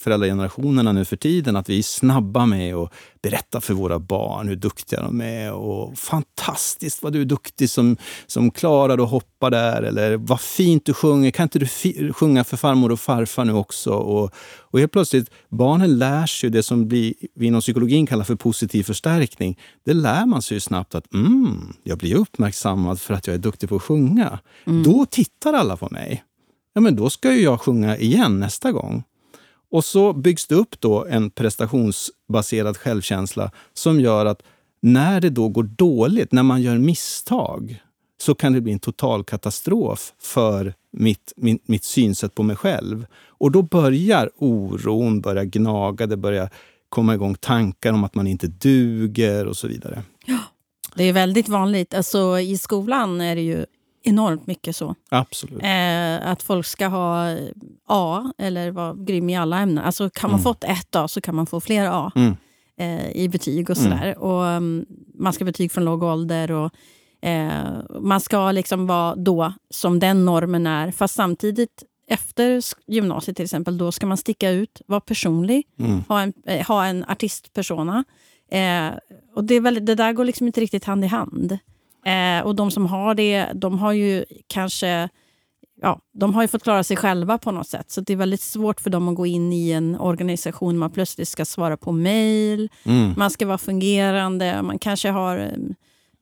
föräldragenerationerna 0.00 0.92
nu 0.92 1.04
för 1.04 1.16
tiden, 1.16 1.56
att 1.56 1.68
vi 1.68 1.78
är 1.78 1.82
snabba 1.82 2.46
med 2.46 2.74
att 2.74 2.92
berätta 3.22 3.60
för 3.60 3.74
våra 3.74 3.98
barn 3.98 4.48
hur 4.48 4.56
duktiga 4.56 5.02
de 5.02 5.20
är. 5.20 5.52
Och 5.52 5.98
Fantastiskt 5.98 7.02
vad 7.02 7.12
du 7.12 7.20
är 7.20 7.24
duktig 7.24 7.70
som, 7.70 7.96
som 8.26 8.50
klarar 8.50 9.02
att 9.02 9.10
hoppa 9.10 9.50
där. 9.50 9.82
Eller 9.82 10.16
vad 10.16 10.40
fint 10.40 10.86
du 10.86 10.94
sjunger. 10.94 11.30
Kan 11.30 11.42
inte 11.42 11.58
du 11.58 11.66
sjunga 12.12 12.44
för 12.44 12.56
farmor 12.56 12.92
och 12.92 13.00
farfar 13.00 13.44
nu 13.44 13.52
också? 13.52 13.90
Och, 13.90 14.30
och 14.58 14.78
helt 14.78 14.92
plötsligt, 14.92 15.30
barnen 15.48 15.98
lär 15.98 16.26
sig 16.26 16.50
det 16.50 16.62
som 16.62 16.88
vi 16.88 17.14
inom 17.40 17.60
psykologin 17.60 18.06
kallar 18.06 18.24
för 18.24 18.34
positiv 18.34 18.82
förstärkning. 18.82 19.58
Det 19.84 19.94
lär 19.94 20.26
man 20.26 20.42
sig 20.42 20.60
snabbt 20.60 20.94
att 20.94 21.14
mm, 21.14 21.72
jag 21.82 21.98
blir 21.98 22.14
uppmärksammad 22.14 23.00
för 23.00 23.14
att 23.14 23.26
jag 23.26 23.34
är 23.34 23.38
duktig 23.38 23.68
på 23.68 23.76
att 23.76 23.82
sjunga. 23.82 24.38
Mm. 24.66 24.82
Då 24.82 25.06
tittar 25.10 25.52
alla 25.52 25.76
på 25.76 25.88
mig 25.90 26.24
ja 26.74 26.80
men 26.80 26.96
då 26.96 27.10
ska 27.10 27.34
ju 27.34 27.40
jag 27.40 27.60
sjunga 27.60 27.96
igen 27.96 28.40
nästa 28.40 28.72
gång. 28.72 29.02
Och 29.70 29.84
så 29.84 30.12
byggs 30.12 30.46
det 30.46 30.54
upp 30.54 30.80
då 30.80 31.06
en 31.06 31.30
prestationsbaserad 31.30 32.76
självkänsla 32.76 33.50
som 33.74 34.00
gör 34.00 34.26
att 34.26 34.42
när 34.80 35.20
det 35.20 35.30
då 35.30 35.48
går 35.48 35.62
dåligt, 35.62 36.32
när 36.32 36.42
man 36.42 36.62
gör 36.62 36.78
misstag, 36.78 37.82
så 38.20 38.34
kan 38.34 38.52
det 38.52 38.60
bli 38.60 38.72
en 38.72 38.78
total 38.78 39.24
katastrof 39.24 40.12
för 40.18 40.74
mitt, 40.92 41.32
min, 41.36 41.58
mitt 41.66 41.84
synsätt 41.84 42.34
på 42.34 42.42
mig 42.42 42.56
själv. 42.56 43.06
Och 43.26 43.50
då 43.50 43.62
börjar 43.62 44.30
oron 44.36 45.20
börja 45.20 45.44
gnaga, 45.44 46.06
det 46.06 46.16
börjar 46.16 46.50
komma 46.88 47.14
igång 47.14 47.34
tankar 47.34 47.92
om 47.92 48.04
att 48.04 48.14
man 48.14 48.26
inte 48.26 48.46
duger 48.46 49.46
och 49.46 49.56
så 49.56 49.68
vidare. 49.68 50.02
Ja, 50.26 50.38
det 50.94 51.04
är 51.04 51.12
väldigt 51.12 51.48
vanligt. 51.48 51.94
Alltså, 51.94 52.38
I 52.38 52.58
skolan 52.58 53.20
är 53.20 53.34
det 53.36 53.42
ju 53.42 53.66
enormt 54.04 54.46
mycket 54.46 54.76
så. 54.76 54.94
Absolut. 55.08 55.62
Eh, 55.62 56.30
att 56.30 56.42
folk 56.42 56.66
ska 56.66 56.86
ha 56.86 57.36
A 57.88 58.32
eller 58.38 58.70
vara 58.70 58.94
grym 58.94 59.30
i 59.30 59.36
alla 59.36 59.58
ämnen. 59.58 59.84
Alltså 59.84 60.10
kan 60.10 60.30
man 60.30 60.40
mm. 60.40 60.44
fått 60.44 60.64
ett 60.64 60.96
A 60.96 61.08
så 61.08 61.20
kan 61.20 61.34
man 61.34 61.46
få 61.46 61.60
fler 61.60 61.88
A 61.92 62.12
mm. 62.16 62.36
eh, 62.78 63.10
i 63.10 63.28
betyg 63.28 63.70
och 63.70 63.76
sådär. 63.76 64.06
Mm. 64.06 64.18
Och, 64.18 64.42
um, 64.42 64.86
man 65.14 65.32
ska 65.32 65.44
ha 65.44 65.46
betyg 65.46 65.72
från 65.72 65.84
låg 65.84 66.02
ålder. 66.02 66.50
Och, 66.52 66.70
eh, 67.28 67.74
man 68.00 68.20
ska 68.20 68.52
liksom 68.52 68.86
vara 68.86 69.14
då 69.14 69.52
som 69.70 69.98
den 70.00 70.24
normen 70.24 70.66
är. 70.66 70.90
Fast 70.90 71.14
samtidigt 71.14 71.84
efter 72.06 72.62
gymnasiet 72.86 73.36
till 73.36 73.44
exempel, 73.44 73.78
då 73.78 73.92
ska 73.92 74.06
man 74.06 74.16
sticka 74.16 74.50
ut, 74.50 74.82
vara 74.86 75.00
personlig, 75.00 75.66
mm. 75.78 76.02
ha, 76.08 76.20
en, 76.20 76.32
eh, 76.46 76.66
ha 76.66 76.84
en 76.84 77.04
artistpersona. 77.04 78.04
Eh, 78.50 78.90
och 79.34 79.44
det, 79.44 79.54
är 79.54 79.60
väldigt, 79.60 79.86
det 79.86 79.94
där 79.94 80.12
går 80.12 80.24
liksom 80.24 80.46
inte 80.46 80.60
riktigt 80.60 80.84
hand 80.84 81.04
i 81.04 81.08
hand. 81.08 81.58
Eh, 82.06 82.46
och 82.46 82.54
de 82.54 82.70
som 82.70 82.86
har 82.86 83.14
det, 83.14 83.48
de 83.54 83.78
har 83.78 83.92
ju 83.92 84.24
kanske 84.46 85.08
ja, 85.80 86.00
de 86.12 86.34
har 86.34 86.42
ju 86.42 86.48
fått 86.48 86.62
klara 86.62 86.84
sig 86.84 86.96
själva 86.96 87.38
på 87.38 87.50
något 87.50 87.68
sätt. 87.68 87.90
Så 87.90 88.00
det 88.00 88.12
är 88.12 88.16
väldigt 88.16 88.40
svårt 88.40 88.80
för 88.80 88.90
dem 88.90 89.08
att 89.08 89.14
gå 89.14 89.26
in 89.26 89.52
i 89.52 89.70
en 89.70 90.00
organisation. 90.00 90.78
Man 90.78 90.90
plötsligt 90.90 91.28
ska 91.28 91.44
svara 91.44 91.76
på 91.76 91.92
mejl, 91.92 92.70
mm. 92.84 93.14
man 93.16 93.30
ska 93.30 93.46
vara 93.46 93.58
fungerande, 93.58 94.62
man 94.62 94.78
kanske 94.78 95.10
har 95.10 95.36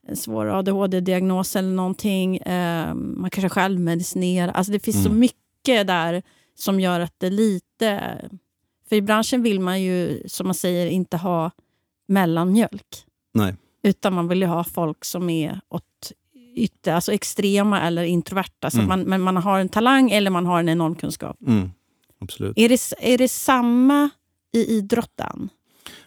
en 0.07 0.15
svår 0.15 0.45
ADHD-diagnos 0.45 1.55
eller 1.55 1.69
någonting. 1.69 2.37
Eh, 2.37 2.93
man 2.93 3.29
kanske 3.29 3.49
själv 3.49 3.79
medicinerar. 3.79 4.51
Alltså 4.51 4.71
det 4.71 4.79
finns 4.79 4.97
mm. 4.97 5.07
så 5.07 5.13
mycket 5.13 5.87
där 5.87 6.23
som 6.55 6.79
gör 6.79 6.99
att 6.99 7.15
det 7.17 7.29
lite... 7.29 8.17
För 8.89 8.95
i 8.95 9.01
branschen 9.01 9.43
vill 9.43 9.59
man 9.59 9.81
ju, 9.81 10.23
som 10.27 10.47
man 10.47 10.53
säger, 10.53 10.87
inte 10.87 11.17
ha 11.17 11.51
mellanmjölk. 12.07 13.05
Nej. 13.33 13.55
Utan 13.83 14.13
man 14.13 14.27
vill 14.27 14.41
ju 14.41 14.47
ha 14.47 14.63
folk 14.63 15.05
som 15.05 15.29
är 15.29 15.61
åt 15.69 16.11
ytter, 16.55 16.93
alltså 16.93 17.13
extrema 17.13 17.81
eller 17.81 18.03
introverta. 18.03 18.71
Så 18.71 18.77
mm. 18.77 18.87
man, 18.87 19.01
men 19.01 19.21
man 19.21 19.37
har 19.37 19.59
en 19.59 19.69
talang 19.69 20.11
eller 20.11 20.31
man 20.31 20.45
har 20.45 20.59
en 20.59 20.69
enorm 20.69 20.95
kunskap. 20.95 21.37
Mm. 21.47 21.71
Absolut. 22.21 22.53
Är 22.57 22.69
det, 22.69 22.93
är 22.99 23.17
det 23.17 23.27
samma 23.27 24.09
i 24.53 24.77
idrotten? 24.77 25.49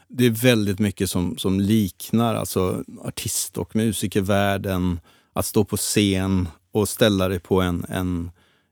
Det 0.09 0.26
är 0.26 0.30
väldigt 0.30 0.78
mycket 0.78 1.11
som, 1.11 1.38
som 1.38 1.61
liknar 1.61 2.35
alltså 2.35 2.85
artist 3.04 3.59
och 3.59 3.76
musikervärlden. 3.76 5.00
Att 5.33 5.47
stå 5.47 5.64
på 5.64 5.76
scen 5.76 6.49
och 6.73 6.88
ställa 6.88 7.28
dig 7.28 7.40
på 7.40 7.61
en, 7.61 7.85
en 7.88 8.30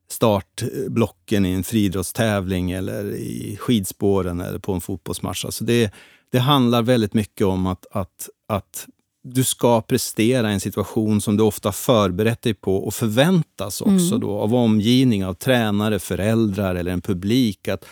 startblocken 0.08 1.46
i 1.46 1.52
en 1.52 1.64
friidrottstävling 1.64 2.70
eller 2.70 3.12
i 3.12 3.56
skidspåren 3.60 4.40
eller 4.40 4.58
på 4.58 4.72
en 4.72 4.80
fotbollsmatch. 4.80 5.44
Alltså 5.44 5.64
det, 5.64 5.92
det 6.30 6.38
handlar 6.38 6.82
väldigt 6.82 7.14
mycket 7.14 7.46
om 7.46 7.66
att, 7.66 7.86
att, 7.90 8.28
att 8.48 8.86
du 9.24 9.44
ska 9.44 9.80
prestera 9.80 10.50
i 10.50 10.54
en 10.54 10.60
situation 10.60 11.20
som 11.20 11.36
du 11.36 11.42
ofta 11.42 11.72
förberett 11.72 12.42
dig 12.42 12.54
på 12.54 12.76
och 12.76 12.94
förväntas 12.94 13.80
också 13.80 14.14
mm. 14.14 14.20
då 14.20 14.38
av 14.38 14.54
omgivning, 14.54 15.24
av 15.24 15.34
tränare, 15.34 15.98
föräldrar 15.98 16.74
eller 16.74 16.92
en 16.92 17.00
publik. 17.00 17.68
att 17.68 17.84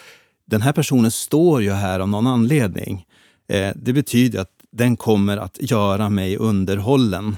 Den 0.44 0.62
här 0.62 0.72
personen 0.72 1.10
står 1.10 1.62
ju 1.62 1.70
här 1.70 2.00
av 2.00 2.08
någon 2.08 2.26
anledning. 2.26 3.06
Eh, 3.48 3.70
det 3.76 3.92
betyder 3.92 4.40
att 4.40 4.50
den 4.70 4.96
kommer 4.96 5.36
att 5.36 5.58
göra 5.60 6.10
mig 6.10 6.36
underhållen. 6.36 7.36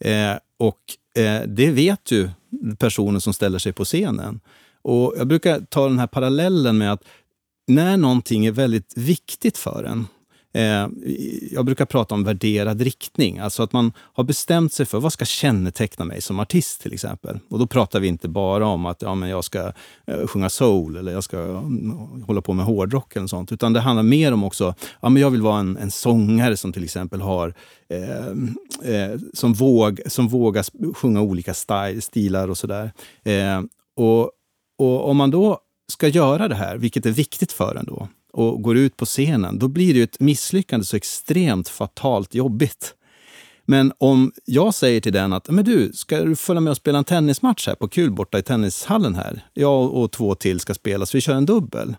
Eh, 0.00 0.32
och 0.58 0.80
eh, 1.22 1.42
det 1.46 1.70
vet 1.70 2.12
ju 2.12 2.30
personen 2.78 3.20
som 3.20 3.32
ställer 3.32 3.58
sig 3.58 3.72
på 3.72 3.84
scenen. 3.84 4.40
Och 4.82 5.14
Jag 5.18 5.26
brukar 5.26 5.60
ta 5.60 5.88
den 5.88 5.98
här 5.98 6.06
parallellen 6.06 6.78
med 6.78 6.92
att 6.92 7.04
när 7.66 7.96
någonting 7.96 8.46
är 8.46 8.52
väldigt 8.52 8.92
viktigt 8.96 9.58
för 9.58 9.84
en, 9.84 10.06
Eh, 10.56 10.88
jag 11.50 11.64
brukar 11.64 11.84
prata 11.84 12.14
om 12.14 12.24
värderad 12.24 12.80
riktning, 12.80 13.38
alltså 13.38 13.62
att 13.62 13.72
man 13.72 13.92
har 13.98 14.24
bestämt 14.24 14.72
sig 14.72 14.86
för 14.86 15.00
vad 15.00 15.12
ska 15.12 15.24
känneteckna 15.24 16.04
mig 16.04 16.20
som 16.20 16.40
artist 16.40 16.80
till 16.82 16.92
exempel. 16.92 17.38
Och 17.48 17.58
då 17.58 17.66
pratar 17.66 18.00
vi 18.00 18.08
inte 18.08 18.28
bara 18.28 18.66
om 18.66 18.86
att 18.86 19.02
ja, 19.02 19.14
men 19.14 19.28
jag 19.28 19.44
ska 19.44 19.72
eh, 20.06 20.26
sjunga 20.26 20.48
soul 20.48 20.96
eller 20.96 21.12
jag 21.12 21.24
ska 21.24 21.38
mm, 21.38 21.90
hålla 22.26 22.40
på 22.40 22.52
med 22.52 22.64
hårdrock 22.64 23.16
eller 23.16 23.26
sånt, 23.26 23.52
utan 23.52 23.72
det 23.72 23.80
handlar 23.80 24.02
mer 24.02 24.32
om 24.32 24.44
också, 24.44 24.74
ja 25.00 25.08
men 25.08 25.22
jag 25.22 25.30
vill 25.30 25.42
vara 25.42 25.60
en, 25.60 25.76
en 25.76 25.90
sångare 25.90 26.56
som 26.56 26.72
till 26.72 26.84
exempel 26.84 27.20
har 27.20 27.54
eh, 27.88 28.26
eh, 28.94 29.18
som, 29.32 29.54
våg, 29.54 30.00
som 30.06 30.28
vågar 30.28 30.94
sjunga 30.94 31.20
olika 31.20 31.54
style, 31.54 32.00
stilar 32.00 32.50
och 32.50 32.58
sådär. 32.58 32.92
Eh, 33.24 33.62
och, 33.96 34.30
och 34.78 35.10
om 35.10 35.16
man 35.16 35.30
då 35.30 35.58
ska 35.92 36.08
göra 36.08 36.48
det 36.48 36.54
här, 36.54 36.76
vilket 36.76 37.06
är 37.06 37.10
viktigt 37.10 37.52
för 37.52 37.74
en 37.74 37.84
då, 37.84 38.08
och 38.36 38.62
går 38.62 38.76
ut 38.76 38.96
på 38.96 39.04
scenen, 39.04 39.58
då 39.58 39.68
blir 39.68 39.94
det 39.94 40.02
ett 40.02 40.20
misslyckande 40.20 40.86
så 40.86 40.96
extremt 40.96 41.68
fatalt 41.68 42.34
jobbigt. 42.34 42.94
Men 43.64 43.92
om 43.98 44.32
jag 44.44 44.74
säger 44.74 45.00
till 45.00 45.12
den 45.12 45.32
att 45.32 45.48
men 45.48 45.64
du, 45.64 45.92
ska 45.94 46.22
du 46.22 46.36
följa 46.36 46.60
med 46.60 46.70
och 46.70 46.76
spela 46.76 46.98
en 46.98 47.04
tennismatch 47.04 47.66
här 47.66 47.74
på 47.74 47.88
kul 47.88 48.10
borta 48.10 48.38
i 48.38 48.42
tennishallen 48.42 49.14
här? 49.14 49.44
Jag 49.54 49.94
och 49.94 50.12
två 50.12 50.34
till 50.34 50.60
ska 50.60 50.74
spela, 50.74 51.06
så 51.06 51.16
vi 51.16 51.20
kör 51.20 51.34
en 51.34 51.46
dubbel. 51.46 51.96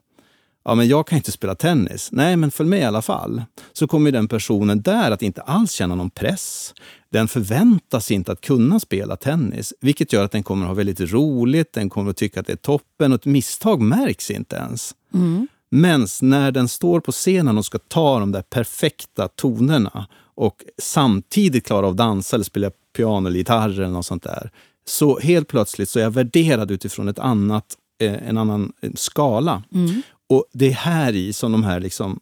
Ja, 0.65 0.75
men 0.75 0.87
jag 0.87 1.07
kan 1.07 1.17
inte 1.17 1.31
spela 1.31 1.55
tennis. 1.55 2.09
Nej, 2.11 2.35
men 2.35 2.51
följ 2.51 2.69
med 2.69 2.79
i 2.79 2.83
alla 2.83 3.01
fall. 3.01 3.43
Så 3.73 3.87
kommer 3.87 4.11
den 4.11 4.27
personen 4.27 4.81
där 4.81 5.11
att 5.11 5.21
inte 5.21 5.41
alls 5.41 5.71
känna 5.71 5.95
någon 5.95 6.09
press. 6.09 6.73
Den 7.09 7.27
förväntas 7.27 8.11
inte 8.11 8.31
att 8.31 8.41
kunna 8.41 8.79
spela 8.79 9.15
tennis, 9.15 9.73
vilket 9.81 10.13
gör 10.13 10.23
att 10.23 10.31
den 10.31 10.43
kommer 10.43 10.65
att 10.65 10.67
ha 10.67 10.75
väldigt 10.75 10.99
roligt, 10.99 11.73
den 11.73 11.89
kommer 11.89 12.09
att 12.09 12.17
tycka 12.17 12.39
att 12.39 12.47
det 12.47 12.53
är 12.53 12.57
toppen 12.57 13.11
och 13.11 13.19
ett 13.19 13.25
misstag 13.25 13.81
märks 13.81 14.31
inte 14.31 14.55
ens. 14.55 14.95
Mm. 15.13 15.47
Men 15.69 16.07
när 16.21 16.51
den 16.51 16.67
står 16.67 16.99
på 16.99 17.11
scenen 17.11 17.57
och 17.57 17.65
ska 17.65 17.77
ta 17.77 18.19
de 18.19 18.31
där 18.31 18.41
perfekta 18.41 19.27
tonerna 19.27 20.07
och 20.35 20.63
samtidigt 20.77 21.65
klara 21.65 21.85
av 21.85 21.91
att 21.91 21.97
dansa 21.97 22.35
eller 22.35 22.45
spela 22.45 22.71
piano 22.97 23.27
eller 23.27 23.37
gitarr 23.37 23.69
eller 23.69 23.87
något 23.87 24.05
sånt 24.05 24.23
där. 24.23 24.51
Så 24.85 25.19
helt 25.19 25.47
plötsligt 25.47 25.89
så 25.89 25.99
är 25.99 26.03
jag 26.03 26.11
värderad 26.11 26.71
utifrån 26.71 27.07
ett 27.07 27.19
annat, 27.19 27.65
eh, 28.01 28.29
en 28.29 28.37
annan 28.37 28.73
skala. 28.95 29.63
Mm. 29.73 30.01
Och 30.29 30.45
det 30.53 30.67
är 30.67 30.73
här 30.73 31.15
i 31.15 31.33
som 31.33 31.51
de 31.51 31.63
här 31.63 31.79
liksom 31.79 32.19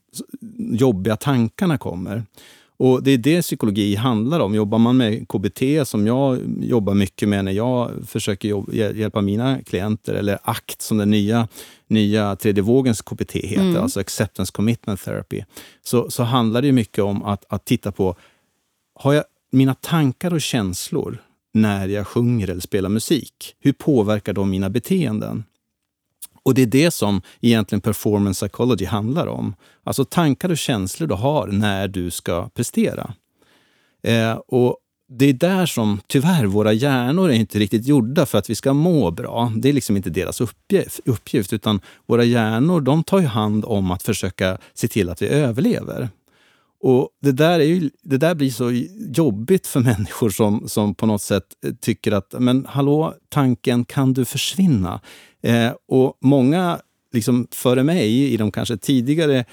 jobbiga 0.58 1.16
tankarna 1.16 1.78
kommer. 1.78 2.24
Och 2.78 3.04
Det 3.04 3.12
är 3.12 3.18
det 3.18 3.42
psykologi 3.42 3.96
handlar 3.96 4.40
om. 4.40 4.56
Jobbar 4.56 4.78
man 4.78 4.98
med 4.98 5.28
KBT, 5.28 5.88
som 5.88 6.08
jag 6.08 6.40
jobbar 6.62 6.94
mycket 6.94 7.30
med 7.30 7.46
när 7.46 7.52
jag 7.52 7.92
försöker 8.08 8.50
jobba, 8.50 8.72
hjälpa 8.74 9.22
mina 9.22 9.62
klienter, 9.62 10.14
eller 10.14 10.40
ACT 10.44 10.82
som 10.82 10.98
den 10.98 11.12
nya, 11.12 11.48
nya 11.88 12.36
tredje 12.36 12.64
vågens 12.64 13.02
KBT 13.02 13.36
heter, 13.36 13.62
mm. 13.64 13.84
alltså 13.84 14.00
Acceptance 14.00 14.52
Commitment 14.52 15.04
Therapy, 15.04 15.44
så, 15.84 16.12
så 16.12 16.24
handlar 16.24 16.62
det 16.62 16.72
mycket 16.72 17.04
om 17.04 17.24
att, 17.24 17.46
att 17.50 17.66
titta 17.66 17.92
på, 17.92 18.16
har 18.96 19.14
jag 19.14 19.24
mina 19.52 19.74
tankar 19.74 20.34
och 20.34 20.42
känslor 20.42 21.18
när 21.54 21.88
jag 21.88 22.08
sjunger 22.08 22.50
eller 22.50 22.62
spelar 22.62 22.90
musik? 22.90 23.56
Hur 23.60 23.74
påverkar 23.74 24.34
de 24.34 24.50
mina 24.50 24.70
beteenden? 24.70 25.44
Och 26.46 26.54
det 26.54 26.62
är 26.62 26.66
det 26.66 26.92
som 26.92 27.22
egentligen 27.42 27.82
performance 27.82 28.46
psychology 28.46 28.86
handlar 28.86 29.28
om. 29.28 29.56
Alltså 29.84 30.06
tankar 30.06 30.50
och 30.50 30.58
känslor 30.58 31.08
du 31.08 31.14
har 31.16 31.48
när 31.48 31.88
du 31.88 32.12
ska 32.12 32.50
prestera. 32.50 33.14
Eh, 34.04 34.32
och 34.32 34.78
det 35.10 35.26
är 35.26 35.34
där 35.34 35.66
som 35.66 36.02
tyvärr 36.08 36.46
våra 36.46 36.74
hjärnor 36.74 37.30
är 37.30 37.34
inte 37.34 37.60
riktigt 37.60 37.88
gjorda 37.88 38.26
för 38.26 38.38
att 38.38 38.50
vi 38.50 38.56
ska 38.56 38.74
må 38.74 39.12
bra. 39.12 39.52
Det 39.56 39.70
är 39.70 39.74
liksom 39.74 39.98
inte 39.98 40.10
deras 40.10 40.42
uppgift, 40.42 41.00
uppgift 41.06 41.54
utan 41.54 41.82
våra 42.06 42.24
hjärnor 42.24 42.82
de 42.82 43.04
tar 43.04 43.20
ju 43.20 43.28
hand 43.28 43.66
om 43.66 43.92
att 43.92 44.04
försöka 44.04 44.58
se 44.74 44.88
till 44.88 45.10
att 45.10 45.22
vi 45.22 45.28
överlever. 45.28 46.10
Och 46.82 47.10
det 47.22 47.32
där, 47.32 47.60
är 47.60 47.64
ju, 47.64 47.90
det 48.04 48.18
där 48.18 48.36
blir 48.36 48.50
så 48.50 48.72
jobbigt 49.16 49.68
för 49.68 49.80
människor 49.80 50.30
som, 50.30 50.68
som 50.68 50.96
på 50.96 51.06
något 51.06 51.22
sätt 51.22 51.46
tycker 51.82 52.12
att, 52.12 52.36
men 52.40 52.66
hallå, 52.70 53.14
tanken, 53.30 53.86
kan 53.86 54.14
du 54.14 54.26
försvinna? 54.26 55.02
Eh, 55.46 55.72
och 55.88 56.18
många 56.22 56.80
liksom 57.14 57.48
före 57.52 57.84
mig 57.84 58.34
i 58.34 58.38
de 58.38 58.52
kanske 58.52 58.78
tidigare 58.78 59.46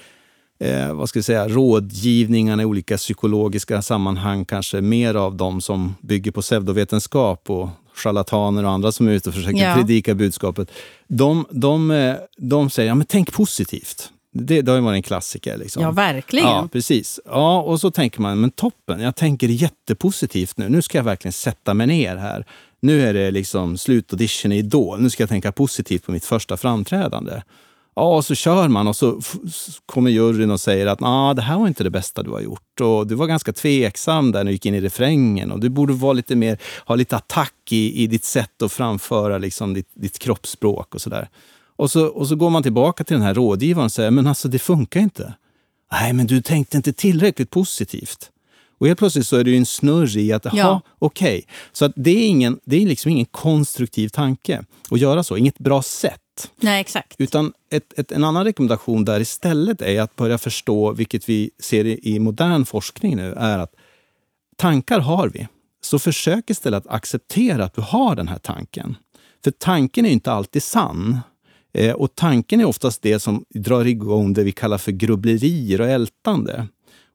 eh, 0.59 0.93
vad 0.93 1.09
ska 1.09 1.17
jag 1.17 1.25
säga, 1.25 1.47
rådgivningarna 1.47 2.63
i 2.63 2.65
olika 2.65 2.97
psykologiska 2.97 3.81
sammanhang, 3.81 4.45
kanske 4.45 4.81
mer 4.81 5.15
av 5.15 5.35
de 5.35 5.61
som 5.61 5.95
bygger 6.01 6.31
på 6.31 6.41
pseudovetenskap 6.41 7.49
och 7.49 7.69
charlataner 7.95 8.65
och 8.65 8.71
andra 8.71 8.91
som 8.91 9.07
är 9.07 9.11
ute 9.11 9.29
och 9.29 9.35
försöker 9.35 9.63
ja. 9.69 9.75
predika 9.75 10.15
budskapet. 10.15 10.71
De, 11.07 11.45
de, 11.49 11.91
eh, 11.91 12.15
de 12.37 12.69
säger, 12.69 12.89
ja 12.89 12.95
men 12.95 13.07
tänk 13.09 13.33
positivt. 13.33 14.09
Det, 14.35 14.61
det 14.61 14.71
har 14.71 14.77
ju 14.77 14.83
varit 14.83 14.95
en 14.95 15.03
klassiker. 15.03 15.57
Liksom. 15.57 15.83
Ja, 15.83 15.91
verkligen. 15.91 16.47
Ja, 16.47 16.69
precis. 16.71 17.19
Ja, 17.25 17.61
och 17.61 17.79
så 17.79 17.91
tänker 17.91 18.21
man, 18.21 18.39
men 18.39 18.51
toppen, 18.51 18.99
jag 18.99 19.15
tänker 19.15 19.47
jättepositivt 19.47 20.57
nu. 20.57 20.69
Nu 20.69 20.81
ska 20.81 20.97
jag 20.97 21.05
verkligen 21.05 21.33
sätta 21.33 21.73
mig 21.73 21.87
ner 21.87 22.15
här. 22.15 22.45
Nu 22.83 23.01
är 23.01 23.13
det 23.13 23.31
liksom 23.31 23.77
slutaudition 23.77 24.51
i 24.51 24.57
Idol. 24.57 25.01
Nu 25.01 25.09
ska 25.09 25.23
jag 25.23 25.29
tänka 25.29 25.51
positivt 25.51 26.05
på 26.05 26.11
mitt 26.11 26.25
första 26.25 26.57
framträdande. 26.57 27.41
Ja, 27.95 28.15
och 28.15 28.25
så 28.25 28.35
kör 28.35 28.67
man 28.67 28.87
och 28.87 28.95
så 28.95 29.21
kommer 29.85 30.11
juryn 30.11 30.51
och 30.51 30.59
säger 30.59 30.87
att 30.87 30.99
nah, 30.99 31.35
det 31.35 31.41
här 31.41 31.57
var 31.57 31.67
inte 31.67 31.83
det 31.83 31.89
bästa 31.89 32.23
du 32.23 32.31
har 32.31 32.41
gjort. 32.41 32.81
Och 32.81 33.07
du 33.07 33.15
var 33.15 33.27
ganska 33.27 33.53
tveksam 33.53 34.31
där 34.31 34.39
när 34.39 34.45
du 34.45 34.51
gick 34.51 34.65
in 34.65 34.75
i 34.75 34.81
refrängen. 34.81 35.51
Och 35.51 35.59
du 35.59 35.69
borde 35.69 35.93
vara 35.93 36.13
lite 36.13 36.35
mer, 36.35 36.57
ha 36.85 36.95
lite 36.95 37.15
attack 37.15 37.71
i, 37.71 38.03
i 38.03 38.07
ditt 38.07 38.25
sätt 38.25 38.61
att 38.61 38.71
framföra 38.71 39.37
liksom, 39.37 39.73
ditt, 39.73 39.89
ditt 39.93 40.19
kroppsspråk 40.19 40.95
och 40.95 41.01
sådär. 41.01 41.29
Och 41.75 41.91
så, 41.91 42.05
och 42.05 42.27
så 42.27 42.35
går 42.35 42.49
man 42.49 42.63
tillbaka 42.63 43.03
till 43.03 43.15
den 43.15 43.25
här 43.25 43.33
rådgivaren 43.33 43.85
och 43.85 43.91
säger 43.91 44.11
men 44.11 44.27
alltså 44.27 44.47
det 44.47 44.59
funkar 44.59 44.99
inte. 44.99 45.33
Nej, 45.91 46.13
men 46.13 46.27
du 46.27 46.41
tänkte 46.41 46.77
inte 46.77 46.93
tillräckligt 46.93 47.49
positivt. 47.49 48.29
Och 48.83 48.87
helt 48.87 48.99
plötsligt 48.99 49.27
så 49.27 49.37
är 49.37 49.43
det 49.43 49.51
ju 49.51 49.57
en 49.57 49.65
snurr 49.65 50.17
i 50.17 50.33
att, 50.33 50.45
jaha, 50.45 50.55
ja. 50.55 50.81
okej. 50.99 51.37
Okay. 51.37 51.53
Så 51.71 51.85
att 51.85 51.91
det 51.95 52.11
är, 52.11 52.27
ingen, 52.27 52.59
det 52.65 52.81
är 52.81 52.85
liksom 52.85 53.11
ingen 53.11 53.25
konstruktiv 53.25 54.09
tanke 54.09 54.65
att 54.91 54.99
göra 54.99 55.23
så, 55.23 55.37
inget 55.37 55.59
bra 55.59 55.81
sätt. 55.81 56.51
Nej, 56.59 56.81
exakt. 56.81 57.15
Utan 57.17 57.53
ett, 57.71 57.99
ett, 57.99 58.11
en 58.11 58.23
annan 58.23 58.45
rekommendation 58.45 59.05
där 59.05 59.19
istället 59.19 59.81
är 59.81 60.01
att 60.01 60.15
börja 60.15 60.37
förstå, 60.37 60.91
vilket 60.91 61.29
vi 61.29 61.51
ser 61.59 61.85
i, 61.85 61.99
i 62.03 62.19
modern 62.19 62.65
forskning 62.65 63.15
nu, 63.15 63.33
är 63.37 63.59
att 63.59 63.75
tankar 64.55 64.99
har 64.99 65.27
vi. 65.27 65.47
Så 65.81 65.99
försök 65.99 66.49
istället 66.49 66.85
att 66.85 66.93
acceptera 66.93 67.63
att 67.63 67.75
du 67.75 67.81
har 67.81 68.15
den 68.15 68.27
här 68.27 68.39
tanken. 68.39 68.95
För 69.43 69.51
tanken 69.51 70.05
är 70.05 70.09
inte 70.09 70.31
alltid 70.31 70.63
sann. 70.63 71.19
Eh, 71.73 71.93
och 71.93 72.15
tanken 72.15 72.61
är 72.61 72.65
oftast 72.65 73.01
det 73.01 73.19
som 73.19 73.45
drar 73.49 73.85
igång 73.85 74.33
det 74.33 74.43
vi 74.43 74.51
kallar 74.51 74.77
för 74.77 74.91
grubblerier 74.91 75.81
och 75.81 75.87
ältande. 75.87 76.67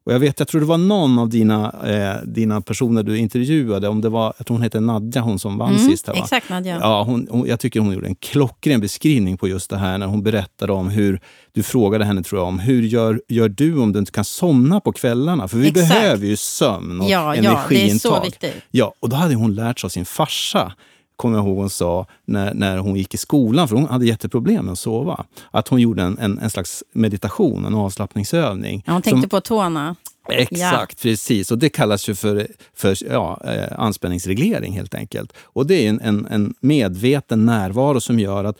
Och 0.08 0.14
jag 0.14 0.18
vet, 0.18 0.38
jag 0.38 0.48
tror 0.48 0.60
det 0.60 0.66
var 0.66 0.78
någon 0.78 1.18
av 1.18 1.28
dina, 1.28 1.74
eh, 1.86 2.22
dina 2.24 2.60
personer 2.60 3.02
du 3.02 3.18
intervjuade, 3.18 3.88
om 3.88 4.00
det 4.00 4.08
var, 4.08 4.34
jag 4.38 4.46
tror 4.46 4.54
hon 4.54 4.62
heter 4.62 4.80
Nadja, 4.80 5.20
hon 5.20 5.38
som 5.38 5.58
vann 5.58 5.74
mm, 5.74 5.90
sist. 5.90 6.06
Här, 6.06 6.14
va? 6.14 6.20
Exakt, 6.22 6.48
Nadja. 6.50 6.78
Ja, 6.80 7.02
hon, 7.02 7.28
hon, 7.30 7.48
jag 7.48 7.60
tycker 7.60 7.80
hon 7.80 7.92
gjorde 7.92 8.06
en 8.06 8.14
klockren 8.14 8.80
beskrivning 8.80 9.38
på 9.38 9.48
just 9.48 9.70
det 9.70 9.76
här 9.76 9.98
när 9.98 10.06
hon 10.06 10.22
berättade 10.22 10.72
om 10.72 10.88
hur, 10.88 11.20
du 11.52 11.62
frågade 11.62 12.04
henne 12.04 12.22
tror 12.22 12.40
jag 12.40 12.48
om, 12.48 12.58
hur 12.58 12.82
gör, 12.82 13.22
gör 13.28 13.48
du 13.48 13.78
om 13.78 13.92
du 13.92 13.98
inte 13.98 14.12
kan 14.12 14.24
somna 14.24 14.80
på 14.80 14.92
kvällarna? 14.92 15.48
För 15.48 15.58
vi 15.58 15.68
Exakt. 15.68 15.88
behöver 15.88 16.26
ju 16.26 16.36
sömn 16.36 17.00
och 17.00 17.10
ja, 17.10 17.34
energiintag. 17.34 17.70
Ja, 17.72 17.80
det 17.80 17.94
är 17.94 17.98
så 17.98 18.24
viktigt. 18.24 18.62
Ja, 18.70 18.92
och 19.00 19.08
då 19.08 19.16
hade 19.16 19.34
hon 19.34 19.54
lärt 19.54 19.78
sig 19.78 19.86
av 19.86 19.90
sin 19.90 20.04
farsa 20.04 20.72
kommer 21.18 21.38
jag 21.38 21.46
ihåg 21.46 21.56
hon 21.56 21.70
sa 21.70 22.06
när, 22.24 22.54
när 22.54 22.78
hon 22.78 22.96
gick 22.96 23.14
i 23.14 23.16
skolan, 23.16 23.68
för 23.68 23.76
hon 23.76 23.86
hade 23.88 24.06
jätteproblem 24.06 24.64
med 24.64 24.72
att 24.72 24.78
sova. 24.78 25.24
Att 25.50 25.68
hon 25.68 25.80
gjorde 25.80 26.02
en, 26.02 26.18
en, 26.18 26.38
en 26.38 26.50
slags 26.50 26.84
meditation, 26.92 27.64
en 27.64 27.74
avslappningsövning. 27.74 28.82
Ja, 28.86 28.92
hon 28.92 29.02
tänkte 29.02 29.20
som, 29.20 29.28
på 29.28 29.40
tårna. 29.40 29.96
Exakt, 30.28 31.04
ja. 31.04 31.10
precis. 31.10 31.50
Och 31.50 31.58
det 31.58 31.68
kallas 31.68 32.08
ju 32.08 32.14
för, 32.14 32.48
för 32.74 32.96
ja, 33.10 33.40
eh, 33.44 33.80
anspänningsreglering 33.80 34.72
helt 34.72 34.94
enkelt. 34.94 35.32
Och 35.42 35.66
det 35.66 35.86
är 35.86 35.88
en, 35.88 36.00
en, 36.00 36.26
en 36.26 36.54
medveten 36.60 37.46
närvaro 37.46 38.00
som 38.00 38.18
gör 38.18 38.44
att 38.44 38.58